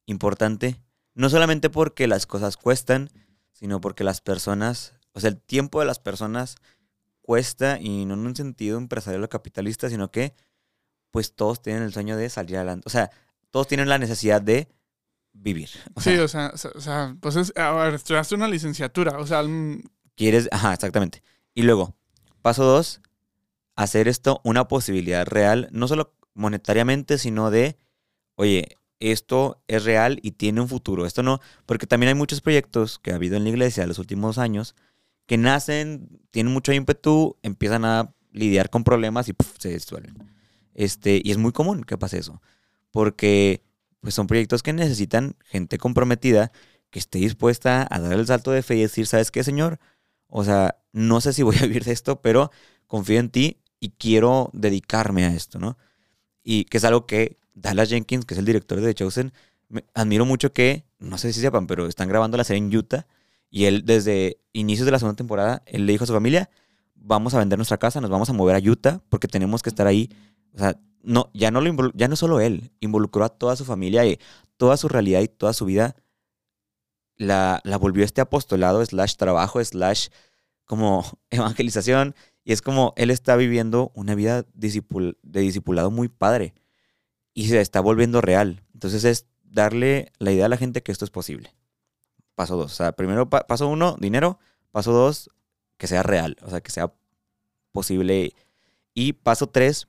importante, 0.07 0.81
no 1.15 1.29
solamente 1.31 1.71
porque 1.71 2.07
las 2.07 2.27
cosas 2.27 2.57
cuestan, 2.57 3.11
sino 3.53 3.81
porque 3.81 4.05
las 4.05 4.21
personas, 4.21 4.95
o 5.13 5.21
sea, 5.21 5.31
el 5.31 5.41
tiempo 5.41 5.81
de 5.81 5.87
las 5.87 5.99
personas 5.99 6.57
cuesta 7.21 7.79
y 7.81 8.05
no 8.05 8.15
en 8.15 8.21
un 8.21 8.37
sentido 8.37 8.79
empresarial 8.79 9.25
o 9.25 9.29
capitalista, 9.29 9.91
sino 9.91 10.11
que 10.11 10.35
pues 11.11 11.35
todos 11.35 11.61
tienen 11.61 11.83
el 11.83 11.93
sueño 11.93 12.17
de 12.17 12.29
salir 12.31 12.57
adelante. 12.57 12.85
O 12.87 12.91
sea, 12.91 13.11
todos 13.51 13.67
tienen 13.67 13.89
la 13.89 13.99
necesidad 13.99 14.41
de 14.41 14.69
vivir. 15.33 15.71
O 15.95 16.01
Sí, 16.01 16.15
sea, 16.15 16.25
o 16.25 16.29
sea, 16.29 16.53
o 16.55 16.57
sea, 16.59 16.71
o 16.75 16.81
sea, 16.81 17.17
pues 17.21 17.37
es, 17.37 17.53
a 17.57 17.71
ver, 17.73 17.95
estudiaste 17.95 18.35
una 18.35 18.49
licenciatura, 18.49 19.19
o 19.19 19.27
sea, 19.27 19.43
mm, 19.43 19.83
Quieres, 20.15 20.49
ajá, 20.51 20.75
exactamente. 20.75 21.23
Y 21.55 21.63
luego, 21.63 21.95
paso 22.43 22.65
dos, 22.65 23.01
hacer 23.77 24.09
esto 24.09 24.41
una 24.45 24.67
posibilidad 24.69 25.25
real, 25.27 25.69
no 25.71 25.87
solo 25.87 26.15
monetariamente, 26.39 27.19
sino 27.19 27.51
de, 27.51 27.77
oye, 28.37 28.79
esto 29.01 29.63
es 29.69 29.85
real 29.85 30.19
y 30.23 30.33
tiene 30.33 30.61
un 30.61 30.69
futuro. 30.69 31.05
Esto 31.05 31.23
no, 31.23 31.41
porque 31.67 31.87
también 31.87 32.09
hay 32.09 32.15
muchos 32.15 32.41
proyectos 32.41 32.99
que 32.99 33.13
ha 33.13 33.17
habido 33.17 33.37
en 33.37 33.45
la 33.45 33.51
iglesia 33.51 33.83
en 33.83 33.89
los 33.89 33.99
últimos 33.99 34.39
años 34.39 34.75
que 35.27 35.37
nacen, 35.37 36.21
tienen 36.31 36.53
mucho 36.53 36.73
ímpetu, 36.73 37.37
empiezan 37.43 37.85
a 37.85 38.15
lidiar 38.33 38.71
con 38.71 38.85
problemas 38.85 39.29
y 39.29 39.35
se 39.59 39.69
disuelven. 39.69 40.17
Este, 40.75 41.21
y 41.23 41.31
es 41.31 41.39
muy 41.39 41.53
común 41.53 41.85
que 41.85 41.99
pase 41.99 42.19
eso, 42.19 42.41
porque 42.91 43.63
pues 44.01 44.15
son 44.15 44.27
proyectos 44.27 44.63
que 44.63 44.73
necesitan 44.73 45.37
gente 45.45 45.77
comprometida 45.77 46.53
que 46.91 46.99
esté 46.99 47.19
dispuesta 47.19 47.87
a 47.91 48.01
dar 48.01 48.13
el 48.13 48.27
salto 48.27 48.53
de 48.53 48.63
fe 48.63 48.77
y 48.77 48.83
decir, 48.83 49.07
¿sabes 49.07 49.31
qué, 49.31 49.45
Señor? 49.45 49.79
O 50.29 50.45
sea, 50.45 50.79
no 50.93 51.21
sé 51.21 51.33
si 51.33 51.43
voy 51.43 51.57
a 51.57 51.63
vivir 51.63 51.85
de 51.85 51.93
esto, 51.93 52.23
pero 52.23 52.51
confío 52.87 53.19
en 53.19 53.29
ti 53.29 53.59
y 53.81 53.91
quiero 53.91 54.51
dedicarme 54.53 55.27
a 55.27 55.35
esto, 55.35 55.59
¿no? 55.59 55.77
Y 56.51 56.65
que 56.65 56.79
es 56.79 56.85
algo 56.85 57.05
que 57.07 57.37
Dallas 57.53 57.91
Jenkins, 57.91 58.25
que 58.25 58.33
es 58.33 58.39
el 58.39 58.47
director 58.47 58.81
de 58.81 58.87
The 58.87 58.95
Chosen, 58.95 59.35
me- 59.69 59.85
admiro 59.93 60.25
mucho 60.25 60.51
que, 60.55 60.87
no 60.99 61.19
sé 61.19 61.31
si 61.35 61.43
sepan, 61.43 61.67
pero 61.67 61.87
están 61.87 62.09
grabando 62.09 62.39
la 62.39 62.45
serie 62.45 62.63
en 62.63 62.75
Utah 62.75 63.07
y 63.51 63.67
él 63.67 63.85
desde 63.85 64.39
inicios 64.55 64.87
de 64.87 64.93
la 64.93 64.99
segunda 64.99 65.17
temporada, 65.17 65.63
él 65.67 65.85
le 65.85 65.93
dijo 65.93 66.05
a 66.05 66.07
su 66.07 66.15
familia, 66.15 66.49
vamos 66.95 67.35
a 67.35 67.39
vender 67.39 67.59
nuestra 67.59 67.77
casa, 67.77 68.01
nos 68.01 68.09
vamos 68.09 68.31
a 68.31 68.33
mover 68.33 68.57
a 68.57 68.71
Utah 68.71 69.03
porque 69.11 69.29
tenemos 69.29 69.63
que 69.63 69.69
estar 69.69 69.87
ahí. 69.87 70.09
O 70.55 70.59
sea, 70.59 70.81
no, 71.03 71.29
ya 71.35 71.51
no, 71.51 71.61
lo 71.61 71.93
ya 71.95 72.09
no 72.09 72.17
solo 72.17 72.41
él, 72.41 72.73
involucró 72.81 73.25
a 73.27 73.29
toda 73.29 73.55
su 73.55 73.67
familia 73.67 74.07
y 74.07 74.19
toda 74.57 74.79
su 74.79 74.89
realidad 74.89 75.21
y 75.21 75.29
toda 75.29 75.53
su 75.53 75.67
vida 75.67 75.97
la, 77.19 77.61
la 77.65 77.77
volvió 77.77 78.05
este 78.07 78.23
apostolado, 78.23 78.83
slash 78.83 79.17
trabajo, 79.17 79.63
slash 79.63 80.09
como 80.69 81.05
evangelización. 81.31 82.15
Y 82.45 82.53
es 82.53 82.63
como 82.63 82.95
él 82.97 83.11
está 83.11 83.35
viviendo 83.35 83.91
una 83.97 84.15
vida 84.15 84.47
de 84.55 84.83
discipulado 85.41 85.91
muy 85.91 86.09
padre. 86.09 86.55
Y 87.35 87.49
se 87.49 87.61
está 87.61 87.81
volviendo 87.81 88.21
real. 88.21 88.63
Entonces 88.73 89.03
es 89.05 89.27
darle 89.43 90.13
la 90.19 90.31
idea 90.31 90.47
a 90.47 90.49
la 90.49 90.57
gente 90.57 90.83
que 90.85 90.93
esto 90.93 91.05
es 91.05 91.11
posible. 91.11 91.53
Paso 92.37 92.57
dos. 92.57 92.73
O 92.73 92.75
sea, 92.77 92.93
primero, 92.93 93.29
pa- 93.29 93.47
paso 93.47 93.67
uno, 93.69 93.97
dinero. 93.99 94.39
Paso 94.71 94.93
dos, 94.93 95.29
que 95.77 95.89
sea 95.89 96.03
real. 96.05 96.37
O 96.43 96.51
sea, 96.51 96.61
que 96.61 96.71
sea 96.71 96.93
posible. 97.73 98.35
Y 98.95 99.13
paso 99.15 99.49
tres, 99.49 99.87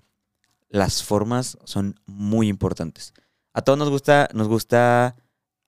las 0.69 1.03
formas 1.03 1.57
son 1.63 1.99
muy 2.05 2.47
importantes. 2.49 3.13
A 3.53 3.61
todos 3.61 3.79
nos 3.79 3.89
gusta, 3.89 4.27
nos 4.33 4.47
gusta 4.47 5.15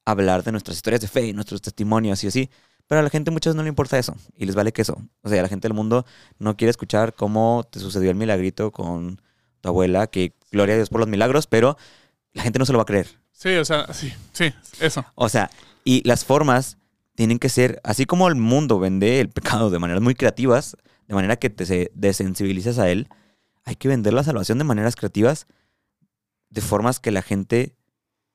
hablar 0.06 0.44
de 0.44 0.52
nuestras 0.52 0.78
historias 0.78 1.02
de 1.02 1.08
fe 1.08 1.28
y 1.28 1.34
nuestros 1.34 1.62
testimonios 1.62 2.24
así. 2.28 2.50
Pero 2.92 3.00
a 3.00 3.04
la 3.04 3.10
gente 3.10 3.32
muchas 3.32 3.52
veces 3.52 3.56
no 3.56 3.64
le 3.64 3.70
importa 3.70 3.98
eso. 3.98 4.18
Y 4.36 4.46
les 4.46 4.54
vale 4.54 4.74
que 4.74 4.82
eso. 4.82 5.02
O 5.22 5.30
sea, 5.30 5.42
la 5.42 5.48
gente 5.48 5.66
del 5.70 5.74
mundo 5.74 6.06
no 6.40 6.58
quiere 6.58 6.72
escuchar 6.72 7.14
cómo 7.14 7.66
te 7.72 7.80
sucedió 7.80 8.10
el 8.10 8.18
milagrito 8.18 8.72
con 8.72 9.22
tu 9.62 9.70
abuela, 9.70 10.08
que 10.08 10.34
gloria 10.52 10.74
a 10.74 10.76
Dios 10.76 10.90
por 10.90 11.00
los 11.00 11.08
milagros, 11.08 11.48
pero 11.48 11.78
la 12.34 12.44
gente 12.44 12.60
no 12.60 12.66
se 12.66 12.74
lo 12.74 12.80
va 12.80 12.82
a 12.82 12.86
creer. 12.86 13.08
sí, 13.32 13.56
o 13.56 13.64
sea, 13.64 13.94
sí, 13.94 14.12
sí, 14.34 14.52
eso. 14.82 15.06
O 15.16 15.30
sea, 15.30 15.50
y 15.86 16.06
las 16.06 16.26
formas 16.26 16.78
tienen 17.16 17.40
que 17.40 17.48
ser, 17.48 17.80
así 17.86 18.06
como 18.06 18.28
el 18.28 18.36
mundo 18.36 18.78
vende 18.78 19.22
el 19.22 19.30
pecado 19.30 19.70
de 19.70 19.80
maneras 19.80 20.04
muy 20.04 20.14
creativas, 20.14 20.76
de 21.08 21.16
manera 21.16 21.38
que 21.38 21.50
te 21.50 21.66
se- 21.66 21.92
desensibilizas 21.96 22.78
a 22.78 22.90
él, 22.90 23.08
hay 23.64 23.78
que 23.78 23.88
vender 23.88 24.12
la 24.12 24.26
salvación 24.26 24.58
de 24.58 24.66
maneras 24.66 24.98
creativas 24.98 25.48
de 26.50 26.60
formas 26.60 27.00
que 27.00 27.12
la 27.12 27.22
gente 27.22 27.74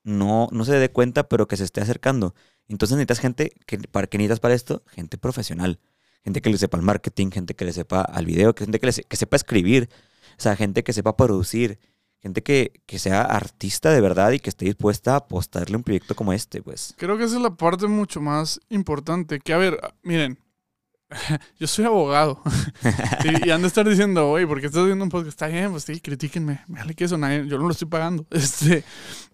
no, 0.02 0.48
no 0.50 0.64
se 0.64 0.72
dé 0.78 0.90
cuenta, 0.90 1.28
pero 1.28 1.46
que 1.46 1.58
se 1.58 1.64
esté 1.64 1.82
acercando. 1.82 2.34
Entonces 2.68 2.96
necesitas 2.96 3.20
gente, 3.20 3.52
¿para 3.92 4.06
qué 4.06 4.18
necesitas 4.18 4.40
para 4.40 4.54
esto? 4.54 4.82
Gente 4.88 5.18
profesional. 5.18 5.78
Gente 6.24 6.40
que 6.42 6.50
le 6.50 6.58
sepa 6.58 6.76
el 6.76 6.82
marketing, 6.82 7.30
gente 7.30 7.54
que 7.54 7.64
le 7.64 7.72
sepa 7.72 8.00
al 8.00 8.26
video, 8.26 8.52
gente 8.56 8.80
que, 8.80 8.86
le 8.86 8.92
que 8.92 9.16
sepa 9.16 9.36
escribir, 9.36 9.88
o 10.36 10.40
sea, 10.42 10.56
gente 10.56 10.82
que 10.82 10.92
sepa 10.92 11.16
producir, 11.16 11.78
gente 12.20 12.42
que, 12.42 12.82
que 12.86 12.98
sea 12.98 13.22
artista 13.22 13.90
de 13.92 14.00
verdad 14.00 14.32
y 14.32 14.40
que 14.40 14.50
esté 14.50 14.64
dispuesta 14.64 15.12
a 15.12 15.16
apostarle 15.18 15.76
un 15.76 15.84
proyecto 15.84 16.16
como 16.16 16.32
este, 16.32 16.60
pues. 16.62 16.94
Creo 16.98 17.16
que 17.16 17.22
esa 17.24 17.36
es 17.36 17.42
la 17.42 17.54
parte 17.54 17.86
mucho 17.86 18.20
más 18.20 18.58
importante. 18.70 19.38
Que 19.38 19.52
a 19.52 19.58
ver, 19.58 19.78
miren, 20.02 20.36
yo 21.60 21.68
soy 21.68 21.84
abogado. 21.84 22.42
y, 23.24 23.46
y 23.46 23.50
han 23.52 23.64
estar 23.64 23.88
diciendo, 23.88 24.28
oye, 24.28 24.48
¿por 24.48 24.60
qué 24.60 24.66
estás 24.66 24.84
viendo 24.84 25.04
un 25.04 25.10
podcast? 25.10 25.28
Está 25.40 25.46
bien, 25.46 25.70
pues 25.70 25.84
sí, 25.84 26.00
critíquenme. 26.00 26.60
Me 26.66 26.80
vale 26.80 26.94
que 26.94 27.04
eso, 27.04 27.16
nadie- 27.16 27.46
yo 27.46 27.56
no 27.58 27.66
lo 27.66 27.70
estoy 27.70 27.86
pagando. 27.88 28.26
Este, 28.32 28.82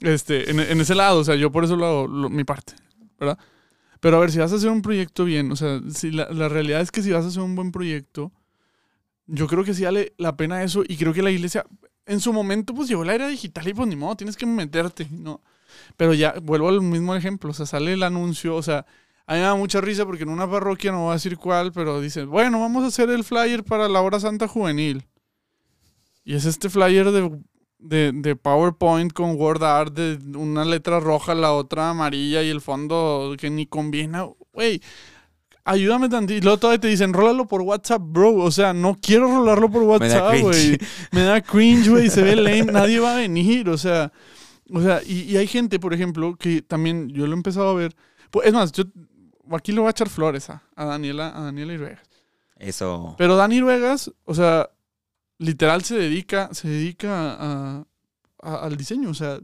este, 0.00 0.50
en, 0.50 0.60
en 0.60 0.78
ese 0.80 0.94
lado, 0.94 1.20
o 1.20 1.24
sea, 1.24 1.36
yo 1.36 1.50
por 1.50 1.64
eso 1.64 1.74
lo 1.76 1.86
hago 1.86 2.06
lo- 2.06 2.28
mi 2.28 2.44
parte, 2.44 2.74
¿verdad? 3.22 3.38
Pero 4.00 4.16
a 4.16 4.20
ver, 4.20 4.32
si 4.32 4.38
vas 4.38 4.52
a 4.52 4.56
hacer 4.56 4.68
un 4.68 4.82
proyecto 4.82 5.24
bien, 5.24 5.52
o 5.52 5.56
sea, 5.56 5.80
si 5.88 6.10
la, 6.10 6.28
la 6.30 6.48
realidad 6.48 6.80
es 6.80 6.90
que 6.90 7.02
si 7.02 7.12
vas 7.12 7.24
a 7.24 7.28
hacer 7.28 7.42
un 7.42 7.54
buen 7.54 7.70
proyecto, 7.70 8.32
yo 9.26 9.46
creo 9.46 9.64
que 9.64 9.74
sí 9.74 9.84
vale 9.84 10.12
la 10.18 10.36
pena 10.36 10.62
eso. 10.62 10.82
Y 10.86 10.96
creo 10.96 11.12
que 11.12 11.22
la 11.22 11.30
iglesia, 11.30 11.64
en 12.06 12.20
su 12.20 12.32
momento, 12.32 12.74
pues 12.74 12.88
llegó 12.88 13.04
la 13.04 13.14
era 13.14 13.28
digital 13.28 13.68
y 13.68 13.74
pues 13.74 13.88
ni 13.88 13.96
modo, 13.96 14.16
tienes 14.16 14.36
que 14.36 14.46
meterte, 14.46 15.08
¿no? 15.10 15.40
Pero 15.96 16.14
ya, 16.14 16.34
vuelvo 16.42 16.68
al 16.68 16.80
mismo 16.82 17.14
ejemplo, 17.14 17.50
o 17.50 17.54
sea, 17.54 17.64
sale 17.66 17.92
el 17.92 18.02
anuncio, 18.02 18.56
o 18.56 18.62
sea, 18.62 18.84
a 19.26 19.34
mí 19.34 19.38
me 19.38 19.46
da 19.46 19.54
mucha 19.54 19.80
risa 19.80 20.04
porque 20.04 20.24
en 20.24 20.30
una 20.30 20.50
parroquia, 20.50 20.92
no 20.92 21.04
voy 21.04 21.10
a 21.10 21.14
decir 21.14 21.36
cuál, 21.36 21.72
pero 21.72 22.00
dicen, 22.00 22.28
bueno, 22.28 22.60
vamos 22.60 22.84
a 22.84 22.88
hacer 22.88 23.08
el 23.10 23.24
flyer 23.24 23.64
para 23.64 23.88
la 23.88 24.00
hora 24.00 24.20
santa 24.20 24.48
juvenil. 24.48 25.06
Y 26.24 26.34
es 26.34 26.44
este 26.44 26.68
flyer 26.68 27.10
de, 27.10 27.40
de, 27.82 28.12
de 28.14 28.36
PowerPoint 28.36 29.12
con 29.12 29.36
Word 29.36 29.62
Art, 29.62 29.92
de 29.94 30.36
una 30.36 30.64
letra 30.64 31.00
roja, 31.00 31.34
la 31.34 31.52
otra 31.52 31.90
amarilla 31.90 32.42
y 32.42 32.48
el 32.48 32.60
fondo 32.60 33.34
que 33.38 33.50
ni 33.50 33.66
combina. 33.66 34.26
Güey, 34.52 34.80
ayúdame 35.64 36.08
tantito. 36.08 36.38
Y 36.38 36.40
luego 36.40 36.58
todavía 36.58 36.80
te 36.80 36.88
dicen, 36.88 37.12
rólalo 37.12 37.46
por 37.46 37.62
WhatsApp, 37.62 38.02
bro. 38.02 38.36
O 38.36 38.50
sea, 38.50 38.72
no 38.72 38.98
quiero 39.00 39.26
rolarlo 39.26 39.70
por 39.70 39.82
WhatsApp, 39.84 40.40
güey. 40.40 40.78
Me 41.10 41.22
da 41.22 41.40
cringe, 41.40 41.88
güey. 41.88 42.08
Se 42.08 42.22
ve 42.22 42.36
lame. 42.36 42.64
Nadie 42.72 43.00
va 43.00 43.14
a 43.14 43.16
venir. 43.16 43.68
O 43.68 43.78
sea, 43.78 44.12
o 44.72 44.80
sea 44.80 45.00
y, 45.04 45.22
y 45.22 45.36
hay 45.36 45.46
gente, 45.46 45.78
por 45.78 45.94
ejemplo, 45.94 46.36
que 46.36 46.62
también 46.62 47.08
yo 47.08 47.26
lo 47.26 47.32
he 47.32 47.36
empezado 47.36 47.70
a 47.70 47.74
ver. 47.74 47.94
Pues, 48.30 48.46
es 48.46 48.52
más, 48.54 48.72
yo 48.72 48.84
aquí 49.50 49.72
le 49.72 49.80
voy 49.80 49.88
a 49.88 49.90
echar 49.90 50.08
flores 50.08 50.50
a, 50.50 50.62
a 50.74 50.84
Daniela, 50.84 51.36
a 51.36 51.42
Daniela 51.42 51.72
Iruegas. 51.72 52.00
Eso. 52.56 53.16
Pero 53.18 53.36
Dani 53.36 53.56
Iruegas, 53.56 54.12
o 54.24 54.34
sea, 54.34 54.70
literal 55.42 55.82
se 55.84 55.96
dedica, 55.96 56.48
se 56.52 56.68
dedica 56.68 57.32
a- 57.38 57.84
a- 58.42 58.56
al 58.64 58.76
diseño. 58.76 59.10
O 59.10 59.14
sea, 59.14 59.38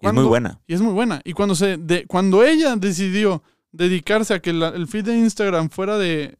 Y 0.00 0.06
es 0.06 0.12
muy 0.12 0.24
buena. 0.24 0.60
y 0.66 0.74
es 0.74 0.80
muy 0.80 0.92
buena. 0.92 1.20
Y 1.24 1.32
cuando, 1.32 1.54
se 1.54 1.76
de, 1.76 2.06
cuando 2.06 2.44
ella 2.44 2.74
decidió 2.76 3.42
dedicarse 3.70 4.34
a 4.34 4.40
que 4.40 4.52
la- 4.52 4.68
el 4.70 4.86
feed 4.86 5.04
de 5.04 5.16
Instagram 5.18 5.70
fuera 5.70 5.98
de 5.98 6.36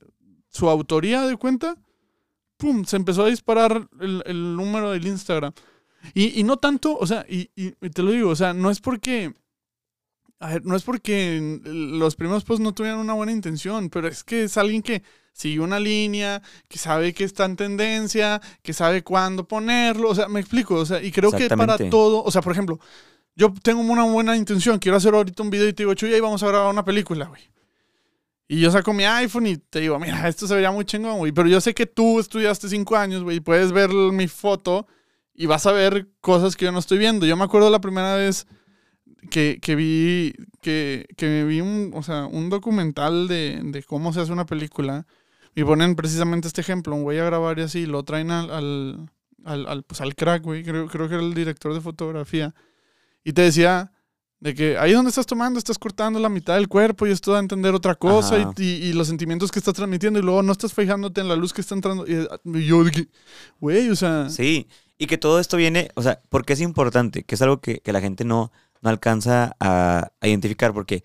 su 0.48 0.68
autoría 0.68 1.22
de 1.26 1.36
cuenta, 1.36 1.76
¡pum! 2.56 2.84
Se 2.84 2.96
empezó 2.96 3.24
a 3.24 3.28
disparar 3.28 3.88
el, 4.00 4.22
el 4.26 4.56
número 4.56 4.90
del 4.90 5.06
Instagram. 5.06 5.52
Y, 6.14 6.38
y 6.40 6.42
no 6.42 6.56
tanto, 6.56 6.96
o 6.98 7.06
sea, 7.06 7.24
y, 7.28 7.50
y- 7.56 7.74
y 7.80 7.90
te 7.90 8.02
lo 8.02 8.10
digo, 8.10 8.30
o 8.30 8.36
sea, 8.36 8.52
no 8.54 8.70
es 8.70 8.80
porque... 8.80 9.32
A 10.40 10.48
ver, 10.54 10.64
no 10.64 10.74
es 10.74 10.82
porque 10.82 11.60
los 11.64 12.16
primeros 12.16 12.42
posts 12.42 12.60
no 12.64 12.74
tuvieran 12.74 12.98
una 12.98 13.12
buena 13.12 13.30
intención, 13.30 13.88
pero 13.88 14.08
es 14.08 14.24
que 14.24 14.42
es 14.42 14.56
alguien 14.58 14.82
que 14.82 15.04
sigue 15.33 15.61
una 15.61 15.80
línea, 15.80 16.43
que 16.68 16.78
sabe 16.78 17.12
que 17.12 17.24
está 17.24 17.45
en 17.45 17.57
tendencia, 17.57 18.41
que 18.62 18.72
sabe 18.72 19.03
cuándo 19.03 19.49
ponerlo, 19.49 20.11
o 20.11 20.14
sea, 20.14 20.28
me 20.28 20.41
explico, 20.41 20.74
o 20.76 20.87
sea, 20.87 21.03
y 21.03 21.11
creo 21.11 21.33
que 21.33 21.49
para 21.49 21.78
todo, 21.91 22.22
o 22.22 22.30
sea, 22.30 22.43
por 22.43 22.53
ejemplo, 22.53 22.78
yo 23.35 23.53
tengo 23.62 23.80
una 23.80 24.05
buena 24.05 24.37
intención, 24.37 24.78
quiero 24.78 24.99
hacer 24.99 25.14
ahorita 25.14 25.43
un 25.43 25.51
video 25.51 25.68
y 25.68 25.72
te 25.72 25.83
digo, 25.83 25.95
Chuy, 25.95 26.12
ahí 26.12 26.20
vamos 26.20 26.43
a 26.43 26.49
grabar 26.49 26.70
una 26.70 26.85
película, 26.85 27.26
güey. 27.26 27.43
Y 28.49 28.61
yo 28.61 28.70
saco 28.70 28.93
mi 28.93 29.05
iPhone 29.05 29.47
y 29.47 29.57
te 29.57 29.80
digo, 29.80 29.99
mira, 29.99 30.28
esto 30.28 30.47
se 30.47 30.55
vería 30.55 30.70
muy 30.70 30.85
chingón, 30.85 31.16
güey. 31.16 31.33
Pero 31.33 31.49
yo 31.49 31.59
sé 31.62 31.72
que 31.72 31.87
tú 31.87 32.20
estudiaste 32.20 32.68
cinco 32.68 32.97
años, 32.97 33.22
güey, 33.22 33.39
y 33.39 33.41
puedes 33.41 33.72
ver 33.72 33.89
mi 33.91 34.28
foto 34.28 34.87
y 35.35 35.47
vas 35.47 35.64
a 35.64 35.72
ver 35.72 36.09
cosas 36.20 36.55
que 36.55 36.66
yo 36.66 36.72
no 36.72 36.78
estoy 36.78 36.99
viendo. 36.99 37.24
Yo 37.24 37.35
me 37.35 37.45
acuerdo 37.45 37.70
la 37.70 37.80
primera 37.80 38.14
vez 38.14 38.47
que, 39.30 39.59
que 39.62 39.74
vi, 39.74 40.35
que, 40.61 41.07
que 41.16 41.45
vi 41.45 41.62
un, 41.62 41.93
o 41.95 42.03
sea, 42.03 42.26
un 42.26 42.51
documental 42.51 43.26
de, 43.26 43.59
de 43.64 43.83
cómo 43.85 44.12
se 44.12 44.20
hace 44.20 44.33
una 44.33 44.45
película 44.45 45.07
y 45.55 45.64
ponen 45.64 45.94
precisamente 45.96 46.48
este 46.48 46.61
ejemplo, 46.61 46.94
un 46.94 47.03
güey 47.03 47.18
a 47.18 47.24
grabar 47.24 47.59
y 47.59 47.62
así, 47.62 47.86
lo 47.86 48.03
traen 48.05 48.30
al, 48.30 48.50
al, 48.50 49.11
al, 49.44 49.66
al, 49.68 49.82
pues, 49.82 50.00
al 50.00 50.14
crack, 50.14 50.42
güey, 50.42 50.62
creo, 50.64 50.86
creo 50.88 51.09
que 51.09 51.14
era 51.14 51.22
el 51.22 51.34
director 51.34 51.74
de 51.74 51.80
fotografía. 51.80 52.55
Y 53.24 53.32
te 53.32 53.42
decía 53.42 53.92
de 54.40 54.55
que 54.55 54.76
ahí 54.78 54.92
donde 54.92 55.11
estás 55.11 55.26
tomando 55.26 55.59
estás 55.59 55.78
cortando 55.78 56.18
la 56.18 56.28
mitad 56.28 56.55
del 56.55 56.66
cuerpo 56.66 57.07
y 57.07 57.11
esto 57.12 57.30
da 57.30 57.38
a 57.38 57.40
entender 57.40 57.74
otra 57.74 57.94
cosa 57.94 58.38
y, 58.59 58.62
y- 58.62 58.88
y 58.88 58.92
los 58.92 59.07
sentimientos 59.07 59.53
que 59.53 59.61
estás 59.61 59.74
transmitiendo 59.74 60.18
y 60.18 60.22
luego 60.22 60.42
no 60.42 60.50
estás 60.50 60.72
fijándote 60.74 61.20
en 61.20 61.28
la 61.28 61.36
luz 61.36 61.53
que 61.53 61.61
está 61.61 61.74
entrando. 61.76 62.05
Y, 62.07 62.26
y 62.59 62.64
yo 62.66 62.82
güey, 63.61 63.88
o 63.90 63.94
sea... 63.96 64.28
Sí, 64.30 64.66
y 64.98 65.07
que 65.07 65.18
todo 65.18 65.38
esto 65.38 65.57
viene, 65.57 65.90
o 65.94 66.03
sea, 66.03 66.20
porque 66.28 66.55
es 66.55 66.61
importante, 66.61 67.22
que 67.24 67.34
es 67.36 67.42
algo 67.42 67.61
que, 67.61 67.78
que 67.80 67.92
la 67.92 68.00
gente 68.00 68.24
no, 68.24 68.50
no 68.80 68.90
alcanza 68.90 69.55
a, 69.61 70.11
a 70.20 70.28
identificar, 70.28 70.72
porque 70.72 71.05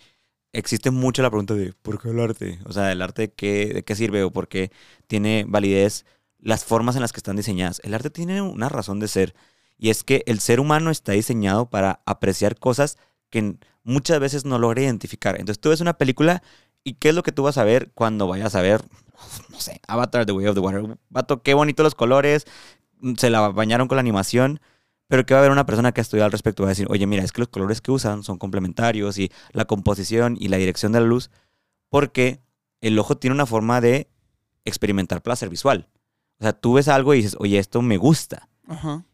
existe 0.58 0.90
mucho 0.92 1.22
la 1.22 1.30
pregunta 1.30 1.54
de 1.54 1.74
¿por 1.74 2.02
qué 2.02 2.10
el 2.10 2.20
arte? 2.20 2.60
O 2.66 2.74
sea, 2.74 2.92
¿el 2.92 3.02
arte 3.02 3.24
de 3.24 3.32
qué, 3.32 3.84
qué 3.86 3.96
sirve 3.96 4.24
o 4.24 4.32
por 4.32 4.48
qué 4.48 4.72
tiene 5.06 5.46
validez 5.48 6.06
las 6.40 6.66
formas 6.66 6.96
en 6.96 7.02
las 7.02 7.14
que 7.14 7.20
están 7.20 7.36
diseñadas? 7.36 7.80
El 7.84 7.94
arte 7.94 8.10
tiene 8.10 8.42
una 8.42 8.68
razón 8.68 9.00
de 9.00 9.08
ser, 9.08 9.36
y 9.78 9.92
es 9.92 10.04
que 10.04 10.24
el 10.26 10.40
ser 10.40 10.60
humano 10.60 10.90
está 10.90 11.12
diseñado 11.12 11.70
para 11.70 12.02
apreciar 12.06 12.58
cosas 12.58 12.98
que 13.30 13.58
muchas 13.84 14.20
veces 14.20 14.46
no 14.46 14.58
logra 14.58 14.82
identificar. 14.82 15.36
Entonces 15.40 15.60
tú 15.60 15.70
ves 15.70 15.82
una 15.82 15.98
película 15.98 16.42
y 16.84 16.94
¿qué 16.96 17.10
es 17.10 17.16
lo 17.16 17.24
que 17.24 17.32
tú 17.32 17.44
vas 17.44 17.58
a 17.58 17.64
ver 17.64 17.92
cuando 17.94 18.28
vayas 18.28 18.56
a 18.56 18.62
ver, 18.62 18.84
no 19.50 19.60
sé, 19.60 19.80
Avatar, 19.88 20.26
The 20.26 20.32
Way 20.32 20.48
of 20.48 20.56
the 20.56 20.62
Water? 20.62 20.98
Vato, 21.10 21.44
qué 21.44 21.54
bonitos 21.54 21.84
los 21.84 21.96
colores, 21.96 22.46
se 23.18 23.30
la 23.30 23.50
bañaron 23.50 23.88
con 23.88 23.98
la 23.98 24.02
animación, 24.02 24.60
pero 25.08 25.26
que 25.26 25.34
va 25.34 25.40
a 25.40 25.42
haber 25.42 25.52
una 25.52 25.66
persona 25.66 25.92
que 25.92 26.02
ha 26.02 26.04
estudiado 26.04 26.26
al 26.26 26.32
respecto 26.32 26.64
va 26.64 26.70
a 26.70 26.72
decir, 26.72 26.88
oye, 26.90 27.08
mira, 27.08 27.24
es 27.24 27.32
que 27.32 27.42
los 27.42 27.50
colores 27.50 27.82
que 27.82 27.92
usan 27.92 28.24
son 28.24 28.38
complementarios 28.38 29.18
y 29.18 29.32
la 29.52 29.66
composición 29.66 30.38
y 30.40 30.50
la 30.50 30.58
dirección 30.58 30.92
de 30.92 31.00
la 31.00 31.06
luz, 31.06 31.30
porque 31.90 32.42
el 32.82 33.00
ojo 33.00 33.18
tiene 33.18 33.34
una 33.34 33.46
forma 33.46 33.82
de 33.82 34.10
experimentar 34.66 35.22
placer 35.22 35.50
visual. 35.50 35.90
O 36.40 36.44
sea, 36.44 36.54
tú 36.54 36.74
ves 36.74 36.88
algo 36.88 37.14
y 37.14 37.18
dices, 37.18 37.36
oye, 37.40 37.58
esto 37.58 37.82
me 37.82 37.98
gusta. 37.98 38.50
Ajá. 38.68 39.06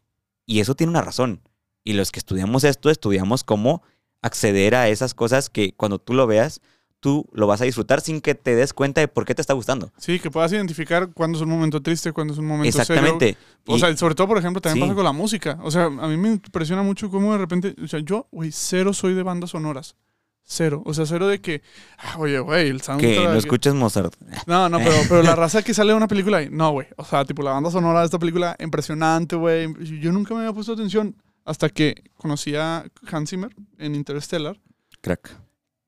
Y 0.45 0.59
eso 0.59 0.75
tiene 0.75 0.89
una 0.89 1.01
razón. 1.01 1.41
Y 1.83 1.93
los 1.93 2.11
que 2.11 2.19
estudiamos 2.19 2.63
esto, 2.63 2.89
estudiamos 2.89 3.43
cómo 3.43 3.83
acceder 4.21 4.75
a 4.75 4.89
esas 4.89 5.13
cosas 5.13 5.49
que 5.49 5.73
cuando 5.73 5.99
tú 5.99 6.13
lo 6.13 6.27
veas, 6.27 6.61
tú 7.03 7.27
lo 7.33 7.47
vas 7.47 7.59
a 7.59 7.65
disfrutar 7.65 7.99
sin 7.99 8.21
que 8.21 8.33
te 8.33 8.55
des 8.55 8.71
cuenta 8.71 9.01
de 9.01 9.09
por 9.09 9.25
qué 9.25 9.35
te 9.35 9.41
está 9.41 9.53
gustando. 9.53 9.91
Sí, 9.97 10.19
que 10.19 10.31
puedas 10.31 10.53
identificar 10.53 11.09
cuándo 11.13 11.37
es 11.37 11.41
un 11.43 11.49
momento 11.49 11.81
triste, 11.81 12.13
cuándo 12.13 12.31
es 12.31 12.39
un 12.39 12.45
momento 12.47 12.71
serio. 12.71 12.95
Exactamente. 12.95 13.37
O 13.67 13.75
Y- 13.75 13.79
sea, 13.81 13.95
sobre 13.97 14.15
todo, 14.15 14.29
por 14.29 14.37
ejemplo, 14.37 14.61
también 14.61 14.85
Sí. 14.85 14.87
pasa 14.87 14.95
con 14.95 15.03
la 15.03 15.11
música. 15.11 15.59
O 15.63 15.69
sea, 15.69 15.83
a 15.87 16.07
mí 16.07 16.15
me 16.15 16.29
impresiona 16.29 16.81
mucho 16.81 17.09
cómo 17.11 17.33
de 17.33 17.39
repente, 17.39 17.75
o 17.83 17.87
sea, 17.89 17.99
yo, 17.99 18.27
güey, 18.31 18.51
cero 18.53 18.93
soy 18.93 19.13
de 19.15 19.23
bandas 19.23 19.49
sonoras. 19.49 19.97
Cero. 20.45 20.81
O 20.85 20.93
sea, 20.93 21.05
cero 21.05 21.27
de 21.27 21.39
que, 21.41 21.61
ah, 21.99 22.15
oye, 22.19 22.39
güey, 22.39 22.67
el 22.69 22.77
que 22.79 22.83
soundtrack. 22.85 23.17
no 23.29 23.33
escuches 23.35 23.73
Mozart. 23.73 24.13
No, 24.47 24.69
no, 24.69 24.77
pero, 24.77 24.95
pero 25.09 25.23
la 25.23 25.35
raza 25.35 25.61
que 25.61 25.73
sale 25.73 25.91
de 25.91 25.97
una 25.97 26.07
película, 26.07 26.41
y- 26.41 26.49
no, 26.49 26.71
güey. 26.71 26.87
O 26.97 27.03
sea, 27.05 27.25
tipo, 27.25 27.43
la 27.43 27.51
banda 27.51 27.69
sonora 27.69 27.99
de 27.99 28.05
esta 28.05 28.19
película, 28.19 28.55
impresionante, 28.59 29.35
güey. 29.35 29.67
Yo 30.01 30.11
nunca 30.11 30.33
me 30.33 30.41
había 30.41 30.53
puesto 30.53 30.73
atención 30.73 31.15
hasta 31.45 31.67
que 31.69 32.03
conocí 32.17 32.55
a 32.55 32.85
Hans 33.11 33.29
Zimmer 33.29 33.53
en 33.77 33.95
Interstellar. 33.95 34.57
Crack. 35.01 35.37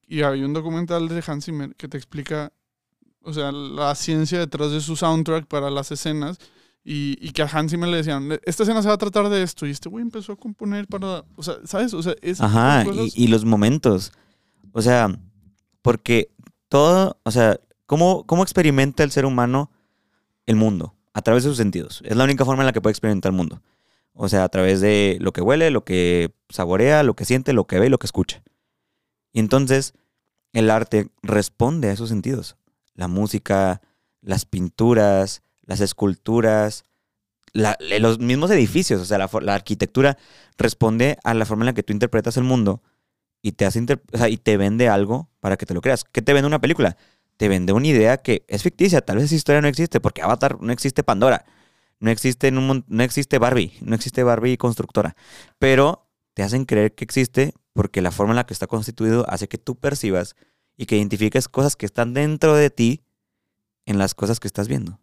Y 0.08 0.22
hay 0.22 0.44
un 0.44 0.54
documental 0.54 1.08
de 1.08 1.24
Hans 1.26 1.46
Zimmer 1.46 1.76
que 1.76 1.88
te 1.88 1.98
explica, 1.98 2.52
o 3.22 3.34
sea, 3.34 3.52
la 3.52 3.96
ciencia 3.96 4.40
detrás 4.40 4.72
de 4.72 4.82
su 4.82 4.96
soundtrack 4.96 5.46
para 5.48 5.70
las 5.70 5.92
escenas. 5.92 6.38
Y, 6.84 7.18
y 7.20 7.32
que 7.32 7.42
a 7.42 7.48
Hans 7.48 7.72
Zimmer 7.72 7.90
le 7.90 7.98
decían, 7.98 8.40
esta 8.46 8.62
escena 8.62 8.84
se 8.84 8.88
va 8.88 8.94
a 8.94 9.00
tratar 9.00 9.28
de 9.30 9.42
esto. 9.42 9.66
Y 9.66 9.72
este 9.72 9.90
güey 9.90 10.04
empezó 10.04 10.34
a 10.34 10.36
componer 10.36 10.88
para, 10.88 11.26
o 11.36 11.42
sea, 11.42 11.56
¿sabes? 11.64 11.94
O 11.96 12.04
sea, 12.04 12.14
es 12.22 12.40
Ajá, 12.42 12.86
y, 12.86 13.24
y 13.24 13.28
los 13.28 13.44
momentos. 13.44 14.12
O 14.72 14.82
sea, 14.84 15.10
porque 15.82 16.30
todo, 16.70 17.20
o 17.24 17.32
sea, 17.32 17.60
¿cómo, 17.88 18.26
¿cómo 18.28 18.44
experimenta 18.44 19.04
el 19.04 19.12
ser 19.12 19.26
humano 19.26 19.72
el 20.46 20.58
mundo? 20.58 20.94
A 21.14 21.22
través 21.22 21.44
de 21.44 21.50
sus 21.50 21.58
sentidos. 21.58 22.04
Es 22.06 22.16
la 22.16 22.24
única 22.24 22.46
forma 22.46 22.62
en 22.62 22.68
la 22.68 22.74
que 22.74 22.82
puede 22.82 22.92
experimentar 22.92 23.32
el 23.32 23.38
mundo. 23.38 23.62
O 24.14 24.30
sea, 24.30 24.44
a 24.44 24.50
través 24.50 24.80
de 24.82 25.18
lo 25.22 25.34
que 25.34 25.42
huele, 25.42 25.72
lo 25.72 25.84
que 25.84 26.34
saborea, 26.50 27.04
lo 27.04 27.16
que 27.16 27.26
siente, 27.26 27.54
lo 27.54 27.66
que 27.66 27.80
ve 27.80 27.88
y 27.88 27.90
lo 27.90 27.98
que 27.98 28.06
escucha. 28.06 28.44
Y 29.36 29.42
entonces, 29.42 29.94
el 30.54 30.70
arte 30.70 31.10
responde 31.22 31.90
a 31.90 31.92
esos 31.92 32.08
sentidos. 32.08 32.56
La 32.94 33.10
música, 33.10 33.82
las 34.22 34.46
pinturas, 34.46 35.44
las 35.66 35.82
esculturas, 35.82 36.86
le- 37.54 38.00
los 38.00 38.20
mismos 38.20 38.50
edificios, 38.52 39.02
o 39.02 39.06
sea, 39.06 39.18
la, 39.18 39.54
arquitectura 39.54 40.18
responde 40.58 41.18
a 41.26 41.34
la 41.34 41.46
forma 41.46 41.64
en 41.64 41.68
la 41.68 41.74
que 41.74 41.84
tú 41.84 41.92
interpretas 41.92 42.38
el 42.38 42.46
mundo 42.46 42.82
y 43.42 43.54
te 43.54 43.66
hace 43.66 43.80
o 43.82 44.28
y 44.28 44.38
te 44.38 44.58
vende 44.58 44.88
algo 44.90 45.30
para 45.42 45.58
que 45.58 45.66
te 45.66 45.74
lo 45.74 45.82
creas. 45.82 46.06
¿Qué 46.06 46.22
te 46.22 46.34
vende 46.34 46.48
una 46.48 46.62
película? 46.62 46.96
Te 47.38 47.50
vende 47.50 47.74
una 47.74 47.88
idea 47.88 48.18
que 48.18 48.46
es 48.48 48.64
ficticia, 48.64 49.02
tal 49.02 49.18
vez 49.18 49.26
esa 49.26 49.36
historia 49.36 49.62
no 49.62 49.68
existe, 49.68 50.00
porque 50.00 50.22
Avatar 50.22 50.62
no 50.62 50.72
existe 50.72 51.04
Pandora. 51.04 51.46
no 52.00 52.12
existe, 52.12 52.52
no 52.52 53.04
existe 53.04 53.40
Barbie, 53.40 53.74
no 53.82 53.96
existe 53.96 54.24
Barbie 54.24 54.58
constructora, 54.58 55.16
pero 55.60 56.05
te 56.36 56.44
hacen 56.44 56.66
creer 56.66 56.94
que 56.94 57.04
existe 57.04 57.54
porque 57.74 58.02
la 58.02 58.12
forma 58.12 58.34
en 58.34 58.36
la 58.36 58.46
que 58.46 58.54
está 58.54 58.68
constituido 58.68 59.26
hace 59.30 59.48
que 59.48 59.58
tú 59.58 59.76
percibas 59.76 60.36
y 60.78 60.86
que 60.86 60.98
identifiques 60.98 61.48
cosas 61.48 61.76
que 61.76 61.86
están 61.86 62.14
dentro 62.14 62.56
de 62.56 62.70
ti 62.70 63.02
en 63.86 63.98
las 63.98 64.14
cosas 64.14 64.40
que 64.40 64.48
estás 64.48 64.68
viendo. 64.68 65.00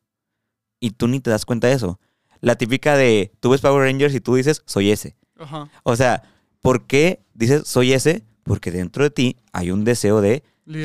Y 0.79 0.91
tú 0.91 1.09
ni 1.09 1.21
te 1.21 1.31
das 1.31 1.47
cuenta 1.47 1.69
de 1.69 1.75
eso. 1.75 1.99
La 2.41 2.57
típica 2.57 2.97
de 2.97 3.33
tú 3.41 3.51
ves 3.51 3.63
Power 3.63 3.83
Rangers 3.83 4.15
y 4.15 4.21
tú 4.21 4.35
dices, 4.35 4.63
soy 4.67 4.91
ese. 4.91 5.17
Ajá. 5.39 5.71
O 5.85 5.97
sea, 5.97 6.23
¿por 6.61 6.87
qué 6.87 7.25
dices, 7.33 7.63
soy 7.67 7.95
ese? 7.95 8.25
Porque 8.43 8.71
dentro 8.71 9.03
de 9.03 9.11
ti 9.11 9.37
hay 9.53 9.71
un 9.71 9.85
deseo 9.85 10.21
de 10.21 10.43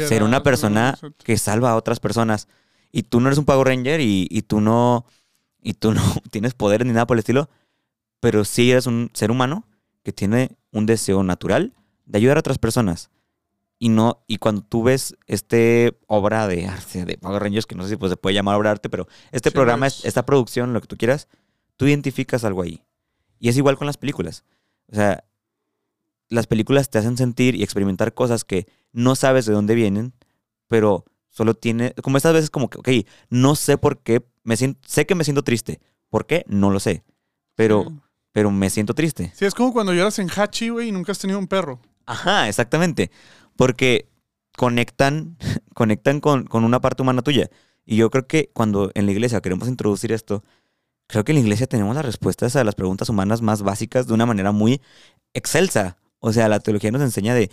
ser 0.07 0.23
una 0.23 0.43
persona 0.43 0.97
que 1.23 1.37
salva 1.37 1.71
a 1.71 1.75
otras 1.75 1.99
personas. 1.99 2.47
Y 2.91 3.03
tú 3.03 3.19
no 3.19 3.27
eres 3.27 3.37
un 3.37 3.45
Power 3.45 3.67
Ranger 3.67 3.99
y, 3.99 4.27
y 4.31 4.43
tú 4.43 4.61
no 4.61 5.05
y 5.61 5.73
tú 5.73 5.93
no 5.93 6.01
tienes 6.31 6.53
poderes 6.53 6.87
ni 6.87 6.93
nada 6.93 7.05
por 7.05 7.17
el 7.17 7.19
estilo, 7.19 7.49
pero 8.21 8.45
sí 8.45 8.71
eres 8.71 8.87
un 8.87 9.11
ser 9.13 9.29
humano 9.31 9.66
que 10.07 10.13
tiene 10.13 10.57
un 10.71 10.85
deseo 10.85 11.21
natural 11.21 11.73
de 12.05 12.17
ayudar 12.17 12.37
a 12.37 12.39
otras 12.39 12.59
personas. 12.59 13.09
Y 13.77 13.89
no 13.89 14.23
y 14.25 14.37
cuando 14.37 14.61
tú 14.61 14.81
ves 14.81 15.17
este 15.25 15.99
obra 16.07 16.47
de 16.47 16.65
arte 16.65 17.03
de 17.03 17.17
Power 17.17 17.43
Rangers 17.43 17.65
que 17.65 17.75
no 17.75 17.83
sé 17.83 17.89
si 17.89 17.97
pues, 17.97 18.11
se 18.11 18.15
puede 18.15 18.33
llamar 18.33 18.55
obra 18.55 18.69
de 18.69 18.71
arte, 18.71 18.89
pero 18.89 19.05
este 19.33 19.49
Sí, 19.49 19.53
programa, 19.53 19.87
pues. 19.87 20.05
esta 20.05 20.25
producción, 20.25 20.71
lo 20.71 20.79
que 20.79 20.87
tú 20.87 20.95
quieras, 20.95 21.27
tú 21.75 21.87
identificas 21.87 22.45
algo 22.45 22.61
ahí. 22.61 22.85
Y 23.37 23.49
es 23.49 23.57
igual 23.57 23.77
con 23.77 23.85
las 23.85 23.97
películas. 23.97 24.45
O 24.89 24.95
sea, 24.95 25.25
las 26.29 26.47
películas 26.47 26.89
te 26.89 26.99
hacen 26.99 27.17
sentir 27.17 27.55
y 27.55 27.63
experimentar 27.63 28.13
cosas 28.13 28.45
que 28.45 28.65
no 28.93 29.13
sabes 29.15 29.45
de 29.45 29.51
dónde 29.51 29.75
vienen, 29.75 30.13
pero 30.67 31.03
solo 31.31 31.53
tiene, 31.53 31.93
como 32.01 32.15
estas 32.15 32.31
veces 32.31 32.49
como 32.49 32.69
que, 32.69 32.77
ok, 32.79 33.05
no 33.29 33.55
sé 33.55 33.77
por 33.77 33.99
qué, 33.99 34.25
me 34.45 34.55
siento, 34.55 34.79
sé 34.87 35.05
que 35.05 35.15
me 35.15 35.25
siento 35.25 35.43
triste. 35.43 35.81
¿Por 36.07 36.25
qué? 36.27 36.45
No 36.47 36.71
lo 36.71 36.79
sé. 36.79 37.03
Pero. 37.55 37.87
Pero 38.37 38.51
me 38.51 38.69
siento 38.69 38.93
triste. 38.93 39.33
Sí, 39.35 39.45
es 39.45 39.55
como 39.55 39.73
cuando 39.73 39.95
lloras 39.95 40.19
en 40.19 40.29
Hachi, 40.29 40.69
güey, 40.69 40.89
y 40.89 40.91
nunca 40.91 41.11
has 41.11 41.17
tenido 41.17 41.39
un 41.39 41.47
perro. 41.47 41.79
Ajá, 42.05 42.47
exactamente. 42.47 43.09
Porque 43.55 44.11
conectan, 44.55 45.37
conectan 45.73 46.19
con, 46.19 46.45
con 46.45 46.63
una 46.63 46.79
parte 46.79 47.01
humana 47.01 47.23
tuya. 47.23 47.49
Y 47.83 47.95
yo 47.95 48.11
creo 48.11 48.27
que 48.27 48.51
cuando 48.53 48.91
en 48.93 49.07
la 49.07 49.11
iglesia 49.11 49.41
queremos 49.41 49.67
introducir 49.67 50.11
esto, 50.11 50.43
creo 51.07 51.23
que 51.23 51.31
en 51.31 51.37
la 51.37 51.41
iglesia 51.41 51.65
tenemos 51.65 51.95
las 51.95 52.05
respuestas 52.05 52.55
a 52.55 52.63
las 52.63 52.75
preguntas 52.75 53.09
humanas 53.09 53.41
más 53.41 53.63
básicas 53.63 54.05
de 54.05 54.13
una 54.13 54.27
manera 54.27 54.51
muy 54.51 54.81
excelsa. 55.33 55.97
O 56.19 56.31
sea, 56.31 56.47
la 56.47 56.59
teología 56.59 56.91
nos 56.91 57.01
enseña 57.01 57.33
de 57.33 57.49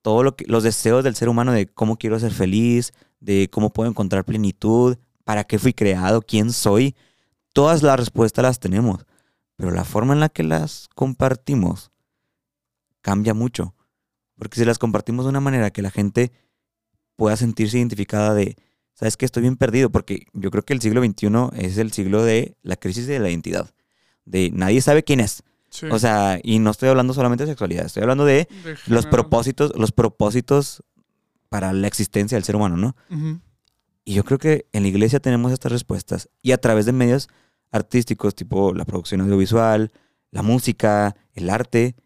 todo 0.00 0.22
lo 0.22 0.36
que, 0.36 0.44
los 0.46 0.62
deseos 0.62 1.02
del 1.02 1.16
ser 1.16 1.28
humano, 1.28 1.50
de 1.50 1.66
cómo 1.66 1.96
quiero 1.96 2.20
ser 2.20 2.30
feliz, 2.30 2.92
de 3.18 3.48
cómo 3.50 3.70
puedo 3.70 3.90
encontrar 3.90 4.24
plenitud, 4.24 4.96
para 5.24 5.42
qué 5.42 5.58
fui 5.58 5.72
creado, 5.72 6.22
quién 6.22 6.52
soy. 6.52 6.94
Todas 7.52 7.82
las 7.82 7.98
respuestas 7.98 8.44
las 8.44 8.60
tenemos, 8.60 9.04
pero 9.60 9.72
la 9.72 9.84
forma 9.84 10.14
en 10.14 10.20
la 10.20 10.30
que 10.30 10.42
las 10.42 10.88
compartimos 10.94 11.90
cambia 13.02 13.34
mucho. 13.34 13.74
Porque 14.38 14.58
si 14.58 14.64
las 14.64 14.78
compartimos 14.78 15.26
de 15.26 15.28
una 15.28 15.40
manera 15.40 15.70
que 15.70 15.82
la 15.82 15.90
gente 15.90 16.32
pueda 17.14 17.36
sentirse 17.36 17.76
identificada 17.76 18.32
de, 18.32 18.56
¿sabes 18.94 19.18
qué? 19.18 19.26
Estoy 19.26 19.42
bien 19.42 19.56
perdido, 19.56 19.90
porque 19.90 20.24
yo 20.32 20.50
creo 20.50 20.62
que 20.62 20.72
el 20.72 20.80
siglo 20.80 21.04
XXI 21.04 21.28
es 21.62 21.76
el 21.76 21.92
siglo 21.92 22.24
de 22.24 22.56
la 22.62 22.76
crisis 22.76 23.06
de 23.06 23.18
la 23.18 23.28
identidad. 23.28 23.70
De 24.24 24.50
nadie 24.50 24.80
sabe 24.80 25.02
quién 25.02 25.20
es. 25.20 25.42
Sí. 25.68 25.86
O 25.90 25.98
sea, 25.98 26.40
y 26.42 26.58
no 26.58 26.70
estoy 26.70 26.88
hablando 26.88 27.12
solamente 27.12 27.44
de 27.44 27.52
sexualidad, 27.52 27.84
estoy 27.84 28.02
hablando 28.02 28.24
de 28.24 28.48
De 28.64 28.76
los 28.86 29.04
propósitos, 29.04 29.72
los 29.76 29.92
propósitos 29.92 30.82
para 31.50 31.74
la 31.74 31.86
existencia 31.86 32.36
del 32.36 32.44
ser 32.44 32.56
humano, 32.56 32.78
¿no? 32.78 32.96
Y 34.06 34.14
yo 34.14 34.24
creo 34.24 34.38
que 34.38 34.66
en 34.72 34.84
la 34.84 34.88
iglesia 34.88 35.20
tenemos 35.20 35.52
estas 35.52 35.70
respuestas 35.70 36.30
y 36.40 36.52
a 36.52 36.58
través 36.58 36.86
de 36.86 36.92
medios 36.92 37.28
artísticos 37.70 38.34
tipo 38.34 38.72
la 38.74 38.84
producción 38.84 39.20
audiovisual, 39.20 39.92
la 40.30 40.42
música, 40.42 41.16
el 41.34 41.50
arte, 41.50 41.96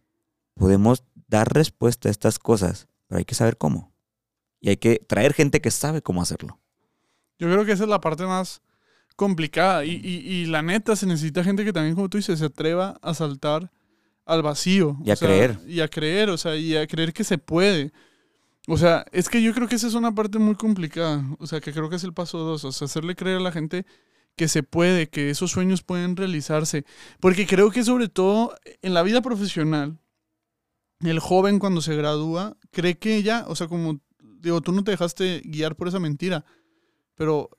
podemos 0.55 1.05
dar 1.29 1.53
respuesta 1.53 2.09
a 2.09 2.13
estas 2.13 2.39
cosas, 2.39 2.89
pero 3.07 3.19
hay 3.19 3.25
que 3.25 3.35
saber 3.35 3.57
cómo. 3.57 3.93
Y 4.61 4.71
hay 4.71 4.77
que 4.77 4.99
traer 5.07 5.35
gente 5.35 5.61
que 5.61 5.71
sabe 5.71 6.01
cómo 6.03 6.23
hacerlo. 6.23 6.59
Yo 7.39 7.49
creo 7.51 7.65
que 7.65 7.73
esa 7.73 7.85
es 7.85 7.91
la 7.91 8.01
parte 8.01 8.25
más 8.25 8.63
complicada. 9.17 9.85
Y, 9.85 9.93
y- 10.03 10.27
y 10.27 10.47
la 10.47 10.63
neta, 10.63 10.97
se 10.97 11.07
necesita 11.07 11.45
gente 11.45 11.65
que 11.65 11.73
también, 11.73 11.95
como 11.95 12.09
tú 12.09 12.17
dices, 12.17 12.39
se 12.39 12.47
atreva 12.47 12.99
a 13.03 13.13
saltar 13.15 13.71
al 14.25 14.43
vacío. 14.43 14.97
Y 15.05 15.11
a 15.11 15.17
sea, 15.17 15.29
creer. 15.29 15.59
Y 15.67 15.81
a 15.81 15.89
creer, 15.89 16.31
o 16.31 16.39
sea, 16.39 16.57
y 16.57 16.77
a 16.77 16.87
creer 16.87 17.13
que 17.13 17.25
se 17.25 17.37
puede. 17.37 17.93
O 18.67 18.79
sea, 18.79 19.05
es 19.13 19.29
que 19.29 19.43
yo 19.43 19.53
creo 19.53 19.69
que 19.69 19.75
esa 19.75 19.87
es 19.87 19.95
una 19.95 20.15
parte 20.15 20.39
muy 20.39 20.55
complicada. 20.55 21.23
O 21.39 21.47
sea, 21.47 21.61
que 21.61 21.73
creo 21.73 21.91
que 21.91 21.97
es 21.97 22.05
el 22.05 22.15
paso 22.15 22.39
dos. 22.39 22.65
O 22.65 22.73
sea, 22.73 22.87
hacerle 22.87 23.15
creer 23.15 23.37
a 23.39 23.41
la 23.41 23.53
gente 23.53 23.85
que 24.37 24.49
se 24.49 24.63
puede, 24.63 25.09
que 25.09 25.31
esos 25.31 25.51
sueños 25.53 25.83
pueden 25.83 26.17
realizarse. 26.17 26.85
Porque 27.21 27.47
creo 27.47 27.71
que 27.71 27.85
sobre 27.85 28.09
todo 28.09 28.55
en 28.83 28.95
la 28.95 29.03
vida 29.03 29.21
profesional, 29.23 29.99
el 31.01 31.19
joven 31.21 31.59
cuando 31.59 31.81
se 31.83 31.97
gradúa 31.97 32.57
cree 32.71 32.99
que 32.99 33.23
ya, 33.23 33.45
o 33.49 33.55
sea, 33.57 33.69
como 33.69 34.01
digo, 34.41 34.61
tú 34.61 34.73
no 34.73 34.85
te 34.85 34.91
dejaste 34.91 35.43
guiar 35.45 35.77
por 35.77 35.89
esa 35.89 36.01
mentira, 36.01 36.45
pero, 37.15 37.51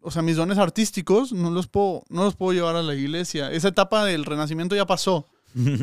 o 0.00 0.10
sea, 0.10 0.22
mis 0.22 0.36
dones 0.36 0.58
artísticos 0.58 1.32
no 1.32 1.50
los 1.50 1.68
puedo, 1.68 2.02
no 2.08 2.24
los 2.24 2.34
puedo 2.34 2.52
llevar 2.52 2.76
a 2.76 2.82
la 2.82 2.94
iglesia. 2.94 3.50
Esa 3.52 3.68
etapa 3.68 4.04
del 4.04 4.24
renacimiento 4.24 4.74
ya 4.74 4.86
pasó, 4.86 5.28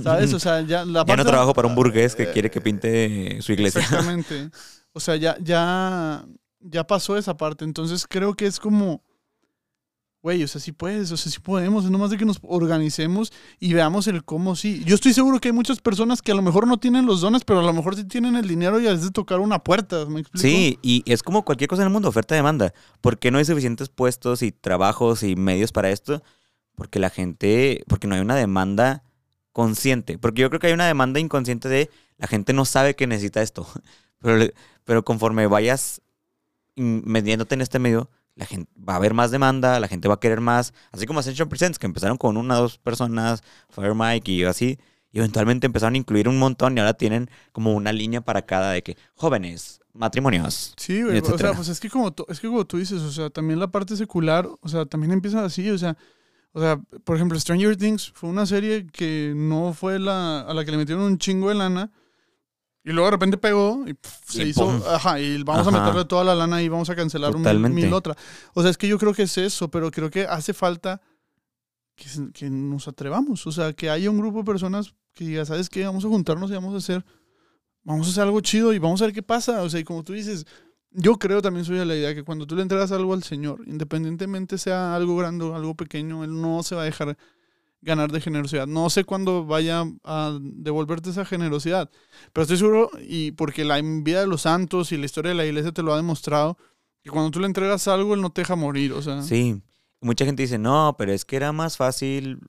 ¿sabes? 0.04 0.34
O 0.34 0.40
sea, 0.40 0.62
ya 0.62 0.84
la 0.86 1.00
ya 1.08 1.16
no 1.16 1.24
parte- 1.24 1.24
trabajo 1.26 1.54
para 1.54 1.68
un 1.68 1.76
burgués 1.76 2.16
que 2.16 2.24
eh, 2.24 2.32
quiere 2.34 2.50
que 2.52 2.60
pinte 2.62 3.42
su 3.42 3.52
iglesia. 3.54 3.82
Exactamente. 3.82 4.50
O 4.92 5.00
sea, 5.00 5.16
ya, 5.16 5.38
ya, 5.40 6.26
ya 6.60 6.88
pasó 6.88 7.16
esa 7.16 7.38
parte. 7.38 7.64
Entonces 7.64 8.08
creo 8.10 8.34
que 8.34 8.48
es 8.48 8.60
como, 8.60 9.04
güey, 10.22 10.44
o 10.44 10.48
sea, 10.48 10.60
sí 10.60 10.72
puedes, 10.72 11.12
o 11.12 11.18
sea, 11.18 11.32
sí 11.32 11.40
podemos. 11.40 11.86
Es 11.86 11.92
nomás 11.92 12.10
de 12.10 12.18
que 12.18 12.26
nos 12.26 12.40
organicemos 12.42 13.32
y 13.60 13.74
veamos 13.74 14.08
el 14.08 14.24
cómo 14.24 14.56
sí. 14.56 14.84
Yo 14.86 14.96
estoy 14.96 15.14
seguro 15.14 15.40
que 15.40 15.50
hay 15.50 15.54
muchas 15.54 15.80
personas 15.80 16.22
que 16.22 16.32
a 16.32 16.36
lo 16.36 16.42
mejor 16.42 16.68
no 16.68 16.78
tienen 16.78 17.06
los 17.06 17.22
dones, 17.22 17.44
pero 17.46 17.60
a 17.60 17.64
lo 17.64 17.74
mejor 17.74 17.96
sí 17.96 18.04
tienen 18.04 18.36
el 18.36 18.48
dinero 18.48 18.80
y 18.80 18.88
a 18.88 18.94
veces 18.94 19.12
tocar 19.12 19.40
una 19.40 19.60
puerta. 19.64 20.06
¿Me 20.06 20.22
explico? 20.22 20.42
Sí, 20.42 20.78
y 20.82 21.04
es 21.12 21.24
como 21.24 21.46
cualquier 21.46 21.70
cosa 21.70 21.84
en 21.84 21.88
el 21.88 21.94
mundo, 21.94 22.10
oferta-demanda. 22.10 22.74
¿Por 23.02 23.18
qué 23.18 23.32
no 23.32 23.38
hay 23.38 23.46
suficientes 23.46 23.90
puestos 23.90 24.42
y 24.42 24.52
trabajos 24.52 25.24
y 25.24 25.36
medios 25.36 25.72
para 25.72 25.90
esto? 25.90 26.22
Porque 26.76 27.00
la 27.00 27.10
gente, 27.10 27.84
porque 27.88 28.08
no 28.08 28.16
hay 28.16 28.22
una 28.22 28.36
demanda 28.36 29.04
consciente. 29.54 30.18
Porque 30.18 30.42
yo 30.42 30.50
creo 30.50 30.60
que 30.60 30.68
hay 30.68 30.74
una 30.74 30.88
demanda 30.88 31.20
inconsciente 31.20 31.70
de 31.70 31.90
la 32.18 32.28
gente 32.28 32.52
no 32.54 32.66
sabe 32.66 32.96
que 32.96 33.08
necesita 33.08 33.42
esto. 33.42 33.68
Pero, 34.22 34.52
pero 34.84 35.06
conforme 35.06 35.48
vayas 35.48 36.02
metiéndote 36.76 37.56
en 37.56 37.62
este 37.62 37.80
medio, 37.80 38.10
la 38.40 38.46
gente 38.46 38.72
va 38.78 38.94
a 38.94 38.96
haber 38.96 39.14
más 39.14 39.32
demanda, 39.32 39.82
la 39.82 39.90
gente 39.90 40.08
va 40.08 40.14
a 40.14 40.20
querer 40.20 40.40
más. 40.40 40.74
Así 40.94 41.06
como 41.06 41.20
Ascension 41.20 41.50
Presents, 41.50 41.78
que 41.78 41.86
empezaron 41.86 42.18
con 42.18 42.38
una 42.38 42.58
o 42.58 42.62
dos 42.62 42.78
personas, 42.78 43.44
Fire 43.70 43.94
Mike 43.94 44.32
y 44.32 44.46
así. 44.46 44.80
Y 45.12 45.18
eventualmente 45.18 45.66
empezaron 45.66 45.96
a 45.96 45.98
incluir 45.98 46.30
un 46.30 46.40
montón 46.40 46.78
y 46.78 46.80
ahora 46.80 46.94
tienen 46.94 47.30
como 47.52 47.74
una 47.74 47.92
línea 47.92 48.22
para 48.22 48.44
cada 48.44 48.72
de 48.72 48.82
que 48.82 48.98
jóvenes, 49.14 49.82
matrimonios. 49.92 50.74
Sí, 50.78 51.04
güey. 51.04 51.20
O 51.20 51.38
sea, 51.38 51.52
pues 51.52 51.68
es 51.68 51.82
que 51.82 51.90
como 51.90 52.14
tú, 52.14 52.26
es 52.30 52.40
que 52.40 52.48
como 52.48 52.66
tú 52.66 52.78
dices, 52.78 53.02
o 53.02 53.12
sea, 53.12 53.30
también 53.30 53.60
la 53.60 53.68
parte 53.68 53.98
secular, 53.98 54.48
o 54.62 54.70
sea, 54.70 54.86
también 54.86 55.12
empieza 55.12 55.44
así, 55.44 55.70
o 55.70 55.78
sea, 55.78 55.98
o 56.54 56.62
sea, 56.62 56.80
por 57.04 57.18
ejemplo, 57.18 57.38
Stranger 57.38 57.76
Things 57.76 58.14
fue 58.16 58.30
una 58.30 58.46
serie 58.46 58.88
que 58.88 59.34
no 59.36 59.74
fue 59.74 60.00
la 60.00 60.42
a 60.42 60.54
la 60.54 60.64
que 60.64 60.72
le 60.72 60.78
metieron 60.78 61.04
un 61.04 61.18
chingo 61.18 61.50
de 61.50 61.56
lana 61.56 61.92
y 62.84 62.92
luego 62.92 63.06
de 63.06 63.12
repente 63.12 63.38
pegó 63.38 63.84
y 63.88 63.94
pf, 63.94 64.18
se 64.26 64.44
Y 64.44 64.50
hizo, 64.50 64.66
pum. 64.66 64.82
ajá, 64.88 65.20
y 65.20 65.44
vamos 65.44 65.68
a 65.68 65.72
meterle 65.72 66.06
toda 66.06 66.24
la 66.24 66.36
lana 66.36 66.62
y 66.62 66.70
vamos 66.70 66.90
a 66.90 66.96
cancelar 66.96 67.36
mil, 67.38 67.70
mil 67.70 67.94
otra. 67.94 68.16
O 68.54 68.62
sea, 68.62 68.72
es 68.72 68.78
que 68.78 68.88
yo 68.88 68.98
creo 68.98 69.14
que 69.14 69.24
es 69.24 69.38
eso, 69.38 69.70
pero 69.70 69.92
creo 69.92 70.10
que 70.10 70.26
hace 70.26 70.54
falta 70.54 71.02
que 72.34 72.50
nos 72.50 72.88
atrevamos, 72.88 73.46
o 73.46 73.52
sea, 73.52 73.74
que 73.74 73.90
haya 73.90 74.10
un 74.10 74.18
grupo 74.18 74.40
de 74.40 74.46
personas 74.46 74.94
que 75.14 75.26
diga, 75.26 75.44
¿sabes 75.46 75.70
qué? 75.70 75.86
Vamos 75.86 76.06
a 76.06 76.08
juntarnos 76.08 76.50
y 76.50 76.54
vamos 76.54 76.74
a 76.74 76.78
hacer 76.78 77.04
vamos 77.84 78.08
a 78.08 78.12
hacer 78.12 78.24
algo 78.24 78.40
chido 78.42 78.74
y 78.74 78.80
vamos 78.80 79.02
a 79.02 79.06
ver 79.06 79.14
qué 79.14 79.24
pasa. 79.24 79.64
O 79.64 79.70
sea, 79.70 79.80
y 79.80 79.84
como 79.84 80.04
tú 80.04 80.14
dices, 80.14 80.46
yo 80.92 81.18
creo 81.18 81.42
también 81.42 81.66
soy 81.66 81.78
de 81.78 81.86
la 81.86 81.96
idea 81.96 82.16
que 82.16 82.24
cuando 82.24 82.46
tú 82.48 82.56
le 82.56 82.62
entregas 82.62 82.92
algo 82.92 83.14
al 83.14 83.24
Señor, 83.24 83.62
independientemente 83.68 84.58
sea 84.58 84.96
algo 84.96 85.18
grande 85.18 85.46
o 85.46 85.56
algo 85.56 85.76
pequeño, 85.76 86.24
Él 86.24 86.40
no 86.40 86.64
se 86.64 86.76
va 86.76 86.84
a 86.84 86.86
dejar 86.86 87.18
ganar 87.82 88.12
de 88.12 88.22
generosidad. 88.22 88.68
No 88.68 88.90
sé 88.90 89.04
cuándo 89.04 89.46
vaya 89.46 89.86
a 90.04 90.38
devolverte 90.42 91.10
esa 91.10 91.26
generosidad, 91.26 91.90
pero 92.34 92.44
estoy 92.44 92.58
seguro, 92.58 92.92
y 93.02 93.32
porque 93.32 93.64
la 93.66 93.82
vida 93.82 94.22
de 94.22 94.28
los 94.28 94.42
santos 94.42 94.92
y 94.92 94.98
la 94.98 95.06
historia 95.06 95.30
de 95.30 95.36
la 95.36 95.46
iglesia 95.46 95.72
te 95.72 95.84
lo 95.84 95.94
ha 95.94 95.98
demostrado, 95.98 96.58
que 97.02 97.10
cuando 97.10 97.32
tú 97.32 97.40
le 97.40 97.48
entregas 97.48 97.88
algo, 97.88 98.14
Él 98.14 98.22
no 98.22 98.32
te 98.32 98.42
deja 98.42 98.56
morir. 98.56 98.94
O 98.94 99.02
sea, 99.02 99.22
Sí. 99.22 99.62
Mucha 100.02 100.24
gente 100.26 100.44
dice, 100.44 100.58
no, 100.58 100.96
pero 100.98 101.12
es 101.12 101.26
que 101.26 101.36
era 101.36 101.52
más 101.52 101.76
fácil 101.76 102.40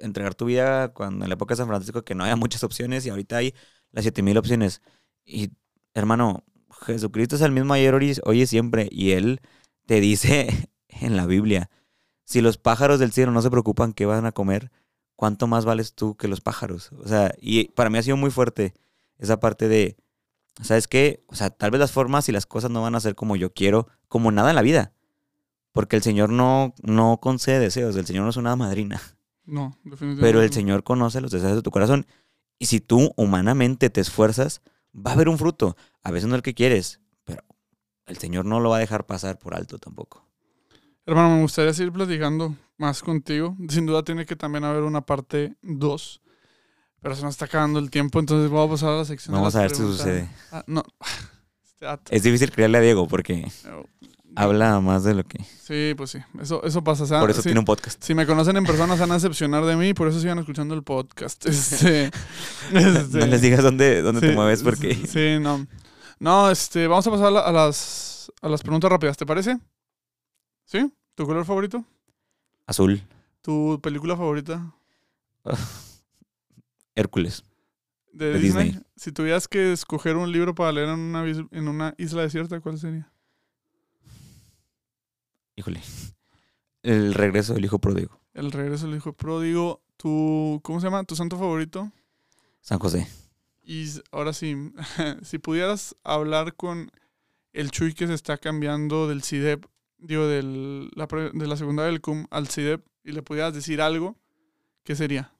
entregar 0.00 0.34
tu 0.34 0.46
vida 0.46 0.92
cuando 0.92 1.24
en 1.24 1.28
la 1.28 1.34
época 1.34 1.54
de 1.54 1.58
San 1.58 1.68
Francisco 1.68 2.02
que 2.02 2.14
no 2.14 2.24
había 2.24 2.36
muchas 2.36 2.64
opciones 2.64 3.06
y 3.06 3.10
ahorita 3.10 3.36
hay 3.36 3.54
las 3.92 4.04
7000 4.04 4.38
opciones. 4.38 4.82
Y 5.24 5.50
hermano, 5.94 6.44
Jesucristo 6.84 7.36
es 7.36 7.42
el 7.42 7.52
mismo 7.52 7.74
ayer, 7.74 7.94
hoy, 7.94 8.42
y 8.42 8.46
siempre. 8.46 8.88
Y 8.90 9.12
Él 9.12 9.40
te 9.86 10.00
dice 10.00 10.68
en 10.88 11.16
la 11.16 11.26
Biblia, 11.26 11.70
si 12.26 12.40
los 12.40 12.58
pájaros 12.58 12.98
del 12.98 13.12
cielo 13.12 13.32
no 13.32 13.40
se 13.40 13.50
preocupan 13.50 13.92
qué 13.92 14.04
van 14.04 14.26
a 14.26 14.32
comer, 14.32 14.70
¿cuánto 15.14 15.46
más 15.46 15.64
vales 15.64 15.94
tú 15.94 16.16
que 16.16 16.28
los 16.28 16.40
pájaros? 16.40 16.90
O 16.98 17.08
sea, 17.08 17.32
y 17.40 17.68
para 17.68 17.88
mí 17.88 17.98
ha 17.98 18.02
sido 18.02 18.16
muy 18.16 18.30
fuerte 18.30 18.74
esa 19.16 19.38
parte 19.38 19.68
de, 19.68 19.96
¿sabes 20.60 20.88
qué? 20.88 21.24
O 21.28 21.36
sea, 21.36 21.50
tal 21.50 21.70
vez 21.70 21.78
las 21.78 21.92
formas 21.92 22.28
y 22.28 22.32
las 22.32 22.44
cosas 22.44 22.70
no 22.70 22.82
van 22.82 22.96
a 22.96 23.00
ser 23.00 23.14
como 23.14 23.36
yo 23.36 23.54
quiero, 23.54 23.88
como 24.08 24.32
nada 24.32 24.50
en 24.50 24.56
la 24.56 24.62
vida. 24.62 24.92
Porque 25.72 25.94
el 25.94 26.02
Señor 26.02 26.30
no, 26.30 26.74
no 26.82 27.18
concede 27.22 27.60
deseos, 27.60 27.94
el 27.96 28.06
Señor 28.06 28.24
no 28.24 28.30
es 28.30 28.36
una 28.36 28.56
madrina. 28.56 29.00
No, 29.44 29.78
definitivamente. 29.84 30.22
Pero 30.22 30.42
el. 30.42 30.52
Señor 30.52 30.82
conoce 30.82 31.20
los 31.20 31.30
deseos 31.30 31.54
de 31.54 31.62
tu 31.62 31.70
corazón. 31.70 32.06
Y 32.58 32.66
si 32.66 32.80
tú 32.80 33.12
humanamente 33.16 33.90
te 33.90 34.00
esfuerzas, 34.00 34.62
va 34.94 35.12
a 35.12 35.14
haber 35.14 35.28
un 35.28 35.38
fruto. 35.38 35.76
A 36.02 36.10
veces 36.10 36.28
no 36.28 36.34
el 36.34 36.42
que 36.42 36.54
quieres, 36.54 37.00
pero 37.24 37.44
el 38.06 38.16
Señor 38.18 38.46
no 38.46 38.58
lo 38.58 38.70
va 38.70 38.78
a 38.78 38.80
dejar 38.80 39.06
pasar 39.06 39.38
por 39.38 39.54
alto 39.54 39.78
tampoco. 39.78 40.25
Hermano, 41.06 41.36
me 41.36 41.42
gustaría 41.42 41.72
seguir 41.72 41.92
platicando 41.92 42.54
más 42.78 43.02
contigo. 43.02 43.56
Sin 43.68 43.86
duda 43.86 44.02
tiene 44.02 44.26
que 44.26 44.36
también 44.36 44.64
haber 44.64 44.82
una 44.82 45.00
parte 45.02 45.54
2. 45.62 46.20
Pero 47.00 47.14
se 47.14 47.22
nos 47.22 47.34
está 47.34 47.44
acabando 47.44 47.78
el 47.78 47.90
tiempo, 47.90 48.18
entonces 48.18 48.50
vamos 48.50 48.66
a 48.66 48.70
pasar 48.72 48.88
a 48.90 48.96
la 48.98 49.04
sección. 49.04 49.32
de 49.34 49.38
Vamos 49.38 49.54
las 49.54 49.58
a 49.60 49.62
ver 49.62 49.70
si 49.70 49.76
preguntas. 49.76 49.98
sucede. 50.00 50.28
Ah, 50.52 50.64
no. 50.66 50.82
Este. 51.78 52.16
Es 52.16 52.22
difícil 52.22 52.50
creerle 52.50 52.78
a 52.78 52.80
Diego 52.80 53.06
porque 53.06 53.46
No. 53.64 53.84
habla 54.34 54.80
más 54.80 55.04
de 55.04 55.14
lo 55.14 55.22
que... 55.24 55.44
Sí, 55.44 55.92
pues 55.94 56.10
sí. 56.10 56.18
Eso, 56.40 56.64
eso 56.64 56.82
pasa. 56.82 57.04
o 57.04 57.06
sea, 57.06 57.20
Por 57.20 57.30
eso 57.30 57.42
sí. 57.42 57.48
tiene 57.50 57.60
un 57.60 57.66
podcast. 57.66 58.02
Si 58.02 58.14
me 58.14 58.26
conocen 58.26 58.56
en 58.56 58.64
persona, 58.64 58.94
se 58.94 59.00
van 59.00 59.10
a 59.10 59.14
decepcionar 59.14 59.64
de 59.66 59.76
mí, 59.76 59.92
por 59.92 60.08
eso 60.08 60.18
sigan 60.18 60.38
escuchando 60.38 60.74
el 60.74 60.82
podcast. 60.82 61.44
Este, 61.48 62.10
este, 62.72 63.18
No 63.18 63.26
les 63.26 63.42
digas 63.42 63.62
dónde, 63.62 64.00
dónde 64.00 64.22
te 64.22 64.32
mueves 64.34 64.62
porque... 64.62 64.94
Sí, 65.06 65.36
no. 65.38 65.66
No, 66.18 66.50
este, 66.50 66.86
vamos 66.88 67.06
a 67.06 67.10
pasar 67.10 67.26
a 67.36 67.52
las, 67.52 68.32
a 68.40 68.48
las 68.48 68.62
preguntas 68.62 68.90
rápidas, 68.90 69.16
¿te 69.18 69.26
parece? 69.26 69.58
¿Sí? 70.66 70.92
¿Tu 71.14 71.24
color 71.26 71.44
favorito? 71.46 71.82
Azul, 72.66 73.02
¿Tu 73.40 73.80
película 73.82 74.16
favorita 74.16 74.74
Hércules. 76.94 77.44
de, 78.12 78.32
De 78.32 78.38
Disney? 78.38 78.64
Disney. 78.66 78.84
Si 78.96 79.12
tuvieras 79.12 79.46
que 79.48 79.72
escoger 79.72 80.16
un 80.16 80.30
libro 80.32 80.54
para 80.54 80.72
leer 80.72 80.88
en 80.88 80.98
una, 80.98 81.24
en 81.24 81.68
una 81.68 81.94
isla 81.96 82.22
desierta, 82.22 82.60
¿cuál 82.60 82.78
sería? 82.78 83.10
Híjole. 85.54 85.80
El 86.82 87.14
regreso 87.14 87.54
del 87.54 87.64
hijo 87.64 87.78
pródigo. 87.78 88.20
El 88.34 88.52
regreso 88.52 88.86
del 88.86 88.96
hijo 88.96 89.12
pródigo. 89.12 89.80
¿Tu, 89.96 90.60
¿Cómo 90.62 90.80
se 90.80 90.86
llama? 90.86 91.04
¿Tu 91.04 91.16
santo 91.16 91.38
favorito? 91.38 91.90
San 92.60 92.78
José. 92.78 93.06
Y 93.62 93.86
ahora 94.12 94.32
sí, 94.32 94.72
si 95.22 95.38
pudieras 95.38 95.96
hablar 96.04 96.54
con 96.54 96.90
el 97.52 97.70
Chuy 97.70 97.94
que 97.94 98.06
se 98.06 98.14
está 98.14 98.36
cambiando 98.38 99.08
del 99.08 99.22
CIDEP, 99.22 99.64
digo, 99.98 100.26
del, 100.26 100.90
la, 100.94 101.06
de 101.06 101.46
la 101.46 101.56
secundaria 101.56 101.90
del 101.90 102.00
CUM 102.00 102.26
al 102.30 102.48
CIDEP, 102.48 102.86
y 103.04 103.12
le 103.12 103.22
pudieras 103.22 103.54
decir 103.54 103.80
algo, 103.80 104.16
¿qué 104.82 104.96
sería? 104.96 105.32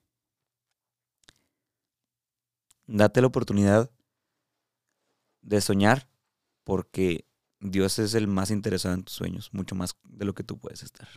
Date 2.87 3.21
la 3.21 3.27
oportunidad 3.27 3.91
de 5.43 5.61
soñar 5.61 6.09
porque 6.65 7.25
Dios 7.61 7.99
es 7.99 8.15
el 8.15 8.29
más 8.29 8.51
interesado 8.51 8.95
en 8.95 9.05
tus 9.05 9.15
sueños, 9.15 9.51
mucho 9.53 9.75
más 9.75 9.97
de 10.05 10.25
lo 10.25 10.35
que 10.35 10.45
tú 10.45 10.59
puedes 10.59 10.83
estar. 10.83 11.09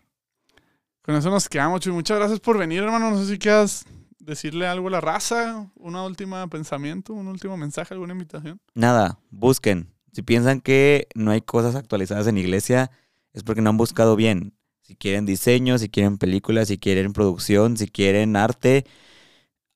Con 1.02 1.16
eso 1.16 1.30
nos 1.30 1.50
quedamos, 1.50 1.82
Chuy. 1.82 1.94
Muchas 1.94 2.18
gracias 2.18 2.40
por 2.40 2.58
venir, 2.58 2.84
hermano. 2.84 3.12
No 3.12 3.18
sé 3.18 3.28
si 3.32 3.40
quieras 3.40 3.86
decirle 4.20 4.68
algo 4.68 4.88
a 4.90 4.92
la 4.92 5.02
raza, 5.02 5.72
una 5.76 6.04
última 6.04 6.48
pensamiento, 6.48 7.14
un 7.14 7.28
último 7.28 7.58
mensaje, 7.58 7.94
alguna 7.94 8.14
invitación. 8.14 8.60
Nada, 8.76 9.20
busquen. 9.32 9.92
Si 10.14 10.22
piensan 10.22 10.62
que 10.62 11.08
no 11.16 11.32
hay 11.32 11.42
cosas 11.42 11.76
actualizadas 11.76 12.28
en 12.28 12.38
iglesia, 12.38 12.92
es 13.34 13.44
porque 13.44 13.62
no 13.62 13.70
han 13.70 13.78
buscado 13.78 14.16
bien. 14.16 14.54
Si 14.82 14.96
quieren 14.96 15.26
diseño, 15.26 15.78
si 15.78 15.90
quieren 15.90 16.18
películas, 16.18 16.70
si 16.70 16.78
quieren 16.78 17.14
producción, 17.14 17.78
si 17.78 17.88
quieren 17.88 18.36
arte, 18.36 18.86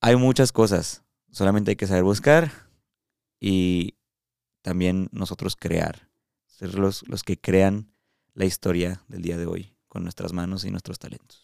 hay 0.00 0.16
muchas 0.16 0.52
cosas. 0.52 1.04
Solamente 1.30 1.70
hay 1.70 1.76
que 1.76 1.86
saber 1.86 2.02
buscar 2.02 2.50
y 3.40 3.94
también 4.62 5.08
nosotros 5.12 5.56
crear. 5.56 6.08
Ser 6.46 6.74
los, 6.74 7.06
los 7.08 7.22
que 7.22 7.38
crean 7.38 7.92
la 8.34 8.44
historia 8.44 9.02
del 9.08 9.22
día 9.22 9.36
de 9.36 9.46
hoy 9.46 9.74
con 9.88 10.02
nuestras 10.02 10.32
manos 10.32 10.64
y 10.64 10.70
nuestros 10.70 10.98
talentos. 10.98 11.42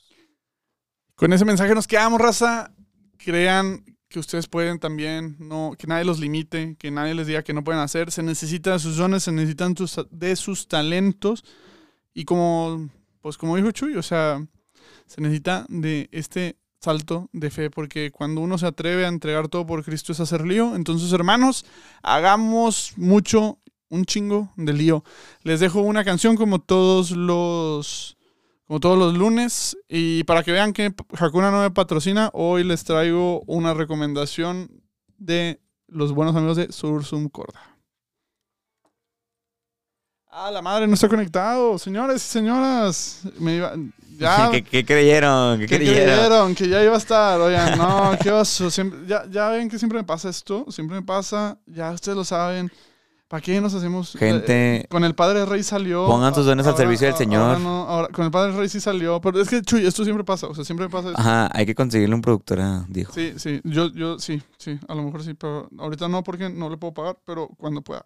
Con 1.14 1.32
ese 1.32 1.44
mensaje 1.44 1.74
nos 1.74 1.86
quedamos, 1.86 2.20
raza. 2.20 2.72
Crean 3.18 3.84
que 4.08 4.18
ustedes 4.18 4.48
pueden 4.48 4.78
también, 4.80 5.36
no, 5.38 5.72
que 5.78 5.86
nadie 5.86 6.04
los 6.04 6.18
limite, 6.18 6.76
que 6.76 6.90
nadie 6.90 7.14
les 7.14 7.28
diga 7.28 7.44
que 7.44 7.52
no 7.52 7.62
pueden 7.62 7.80
hacer. 7.80 8.10
Se 8.10 8.22
necesita 8.22 8.72
de 8.72 8.78
sus 8.80 8.96
dones, 8.96 9.22
se 9.22 9.30
necesitan 9.30 9.74
de 10.10 10.34
sus 10.34 10.66
talentos. 10.66 11.44
Y 12.14 12.24
como, 12.24 12.88
pues 13.20 13.38
como 13.38 13.56
dijo 13.56 13.70
Chuy, 13.70 13.96
o 13.96 14.02
sea, 14.02 14.44
se 15.06 15.20
necesita 15.20 15.66
de 15.68 16.08
este 16.12 16.56
salto 16.80 17.28
de 17.32 17.50
fe, 17.50 17.70
porque 17.70 18.10
cuando 18.10 18.40
uno 18.40 18.58
se 18.58 18.66
atreve 18.66 19.04
a 19.04 19.08
entregar 19.08 19.48
todo 19.48 19.66
por 19.66 19.84
Cristo 19.84 20.12
es 20.12 20.20
hacer 20.20 20.46
lío. 20.46 20.74
Entonces, 20.74 21.12
hermanos, 21.12 21.64
hagamos 22.02 22.94
mucho, 22.96 23.58
un 23.88 24.04
chingo 24.04 24.52
de 24.56 24.72
lío. 24.72 25.04
Les 25.42 25.60
dejo 25.60 25.80
una 25.80 26.04
canción 26.04 26.36
como 26.36 26.60
todos 26.60 27.10
los 27.10 28.16
como 28.70 28.78
todos 28.78 28.96
los 28.96 29.14
lunes. 29.14 29.76
Y 29.88 30.22
para 30.24 30.44
que 30.44 30.52
vean 30.52 30.72
que 30.72 30.94
Hakuna 31.18 31.50
no 31.50 31.60
me 31.60 31.72
patrocina, 31.72 32.30
hoy 32.32 32.62
les 32.62 32.84
traigo 32.84 33.42
una 33.46 33.74
recomendación 33.74 34.70
de 35.18 35.60
los 35.88 36.12
buenos 36.12 36.36
amigos 36.36 36.56
de 36.56 36.70
Sursum 36.70 37.28
Corda. 37.28 37.69
Ah, 40.32 40.50
la 40.50 40.62
madre 40.62 40.86
no 40.86 40.94
está 40.94 41.08
conectado. 41.08 41.76
Señores 41.78 42.24
y 42.24 42.28
señoras, 42.28 43.22
me 43.38 43.56
iba- 43.56 43.72
ya, 44.16 44.48
¿Qué, 44.52 44.62
qué 44.62 44.84
creyeron? 44.84 45.58
¿Qué, 45.58 45.66
¿Qué 45.66 45.76
creyeron? 45.76 46.04
creyeron? 46.14 46.54
Que 46.54 46.68
ya 46.68 46.82
iba 46.84 46.94
a 46.94 46.98
estar. 46.98 47.40
Oigan, 47.40 47.76
no, 47.78 48.12
qué 48.22 48.30
oso. 48.30 48.70
Siempre- 48.70 49.00
ya, 49.08 49.24
ya 49.28 49.48
ven 49.48 49.68
que 49.68 49.78
siempre 49.78 49.98
me 49.98 50.04
pasa 50.04 50.28
esto. 50.28 50.66
Siempre 50.68 50.96
me 51.00 51.02
pasa. 51.06 51.58
Ya 51.66 51.90
ustedes 51.90 52.16
lo 52.16 52.24
saben. 52.24 52.70
¿Para 53.26 53.40
qué 53.42 53.60
nos 53.60 53.72
hacemos? 53.74 54.14
eh, 54.16 54.18
Gente, 54.18 54.86
con 54.90 55.04
el 55.04 55.14
Padre 55.14 55.44
Rey 55.46 55.62
salió. 55.62 56.06
Pongan 56.06 56.34
sus 56.34 56.44
dones 56.46 56.66
al 56.66 56.76
servicio 56.76 57.06
del 57.06 57.14
ahora 57.14 57.24
Señor. 57.24 57.60
no, 57.60 57.82
ahora- 57.88 58.08
con 58.08 58.24
el 58.24 58.30
Padre 58.30 58.52
Rey 58.56 58.68
sí 58.68 58.80
salió. 58.80 59.20
Pero 59.20 59.40
es 59.40 59.48
que, 59.48 59.62
Chuy, 59.62 59.84
esto 59.86 60.04
siempre 60.04 60.24
pasa. 60.24 60.46
O 60.48 60.54
sea, 60.54 60.64
siempre 60.64 60.88
pasa. 60.88 61.08
esto. 61.10 61.20
ajá, 61.20 61.48
hay 61.52 61.66
que 61.66 61.74
conseguirle 61.74 62.14
un 62.14 62.22
productor 62.22 62.60
a 62.60 62.84
Diego. 62.88 63.12
Sí, 63.12 63.32
sí. 63.36 63.60
Yo, 63.64 63.88
yo, 63.92 64.18
sí, 64.20 64.40
sí. 64.58 64.78
A 64.88 64.94
lo 64.94 65.02
mejor 65.02 65.22
sí. 65.24 65.34
Pero 65.34 65.68
ahorita 65.78 66.06
no 66.08 66.22
porque 66.22 66.48
no 66.50 66.68
le 66.70 66.76
puedo 66.76 66.92
pagar. 66.94 67.18
Pero 67.24 67.48
cuando 67.56 67.82
pueda. 67.82 68.04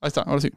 Ahí 0.00 0.08
está, 0.08 0.22
ahora 0.22 0.40
sí. 0.40 0.50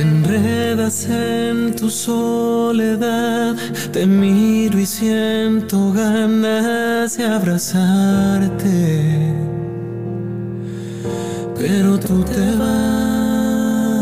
Te 0.00 0.06
enredas 0.06 1.04
en 1.10 1.76
tu 1.76 1.90
soledad, 1.90 3.54
te 3.92 4.06
miro 4.06 4.78
y 4.78 4.86
siento 4.86 5.92
ganas 5.92 7.18
de 7.18 7.26
abrazarte. 7.26 9.34
Pero 11.54 12.00
tú 12.00 12.24
te 12.24 12.56
vas, 12.56 13.94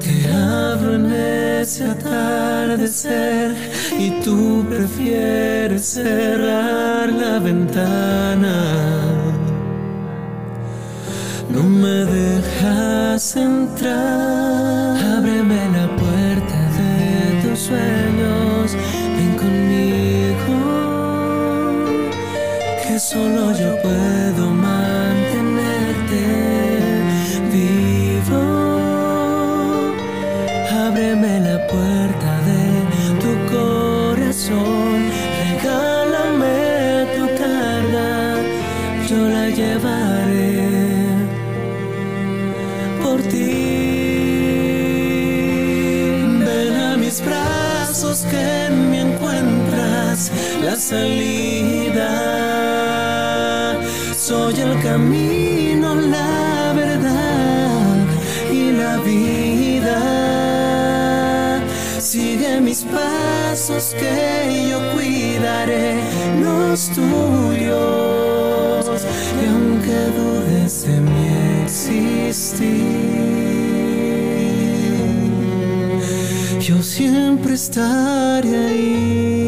te 0.00 0.32
abro 0.32 0.96
en 0.96 1.06
ese 1.06 1.84
atardecer 1.84 3.54
y 3.96 4.10
tú 4.24 4.66
prefieres 4.68 5.86
cerrar 5.86 7.12
la 7.12 7.38
ventana. 7.38 9.05
No 11.56 11.62
me 11.62 12.04
dejas 12.04 13.34
entrar. 13.34 14.94
Ábreme 15.16 15.70
la 15.70 15.86
puerta 15.96 16.58
de 16.76 17.40
tus 17.42 17.58
sueños. 17.68 18.76
Ven 19.16 19.32
conmigo. 19.42 20.58
Que 22.82 22.98
solo 22.98 23.52
yo 23.58 23.70
puedo 23.80 24.05
que 63.68 64.68
yo 64.70 64.78
cuidaré 64.94 66.00
los 66.40 66.88
tuyos. 66.90 67.66
Y 69.42 69.46
aunque 69.48 69.98
dudes 70.16 70.86
de 70.86 71.00
mi 71.00 71.62
existir, 71.64 73.26
estaré 77.56 78.54
ahí. 78.66 79.45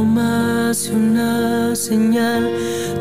Enviado 0.00 0.04
más 0.04 0.88
una 0.88 1.74
señal, 1.74 2.50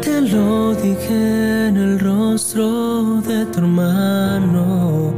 te 0.01 0.21
lo 0.21 0.73
dije 0.75 1.67
en 1.67 1.77
el 1.77 1.99
rostro 1.99 3.21
de 3.21 3.45
tu 3.45 3.59
hermano. 3.59 5.13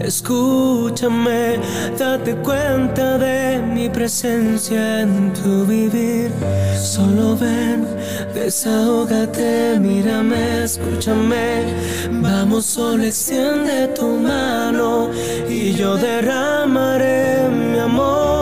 Escúchame, 0.00 1.58
date 1.98 2.34
cuenta 2.36 3.18
de 3.18 3.60
mi 3.60 3.88
presencia 3.88 5.00
en 5.00 5.32
tu 5.32 5.66
vivir. 5.66 6.30
Solo 6.80 7.36
ven, 7.36 7.86
desahógate, 8.34 9.78
mírame, 9.80 10.64
escúchame. 10.64 11.64
Vamos, 12.10 12.64
solo 12.66 13.04
extiende 13.04 13.88
tu 13.88 14.06
mano 14.06 15.10
y 15.48 15.72
yo 15.72 15.96
derramaré 15.96 17.48
mi 17.50 17.78
amor. 17.78 18.37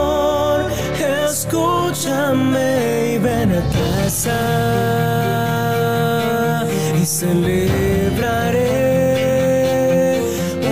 Escúchame 1.39 3.13
y 3.13 3.19
ven 3.19 3.53
a 3.53 3.63
casa 3.79 4.41
y 6.99 7.05
celebraré 7.05 8.63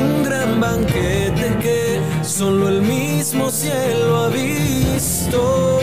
un 0.00 0.24
gran 0.24 0.58
banquete 0.60 1.58
que 1.60 2.00
solo 2.22 2.70
el 2.70 2.80
mismo 2.80 3.50
cielo 3.50 4.24
ha 4.24 4.28
visto. 4.28 5.80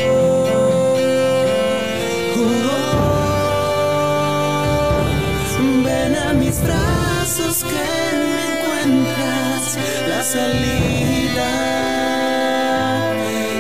Ven 5.86 6.16
a 6.16 6.34
mis 6.34 6.60
brazos 6.64 7.64
que 7.64 7.88
me 8.34 8.44
encuentras 8.50 9.78
la 10.10 10.24
salida. 10.24 11.50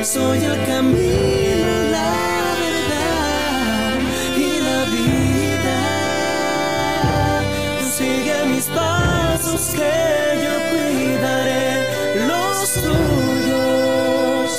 Soy 0.03 0.39
el 0.43 0.57
camino, 0.65 1.00
que 9.69 9.93
yo 10.43 10.53
cuidaré 10.71 11.87
los 12.27 12.73
tuyos. 12.73 14.49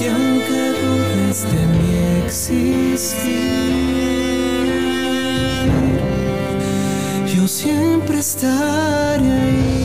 Y 0.00 0.06
aunque 0.08 0.60
dudes 0.80 1.38
de 1.42 1.62
mi 1.74 1.90
existir, 2.24 3.28
yo 7.34 7.46
siempre 7.46 8.18
estaré 8.18 9.30
ahí. 9.30 9.77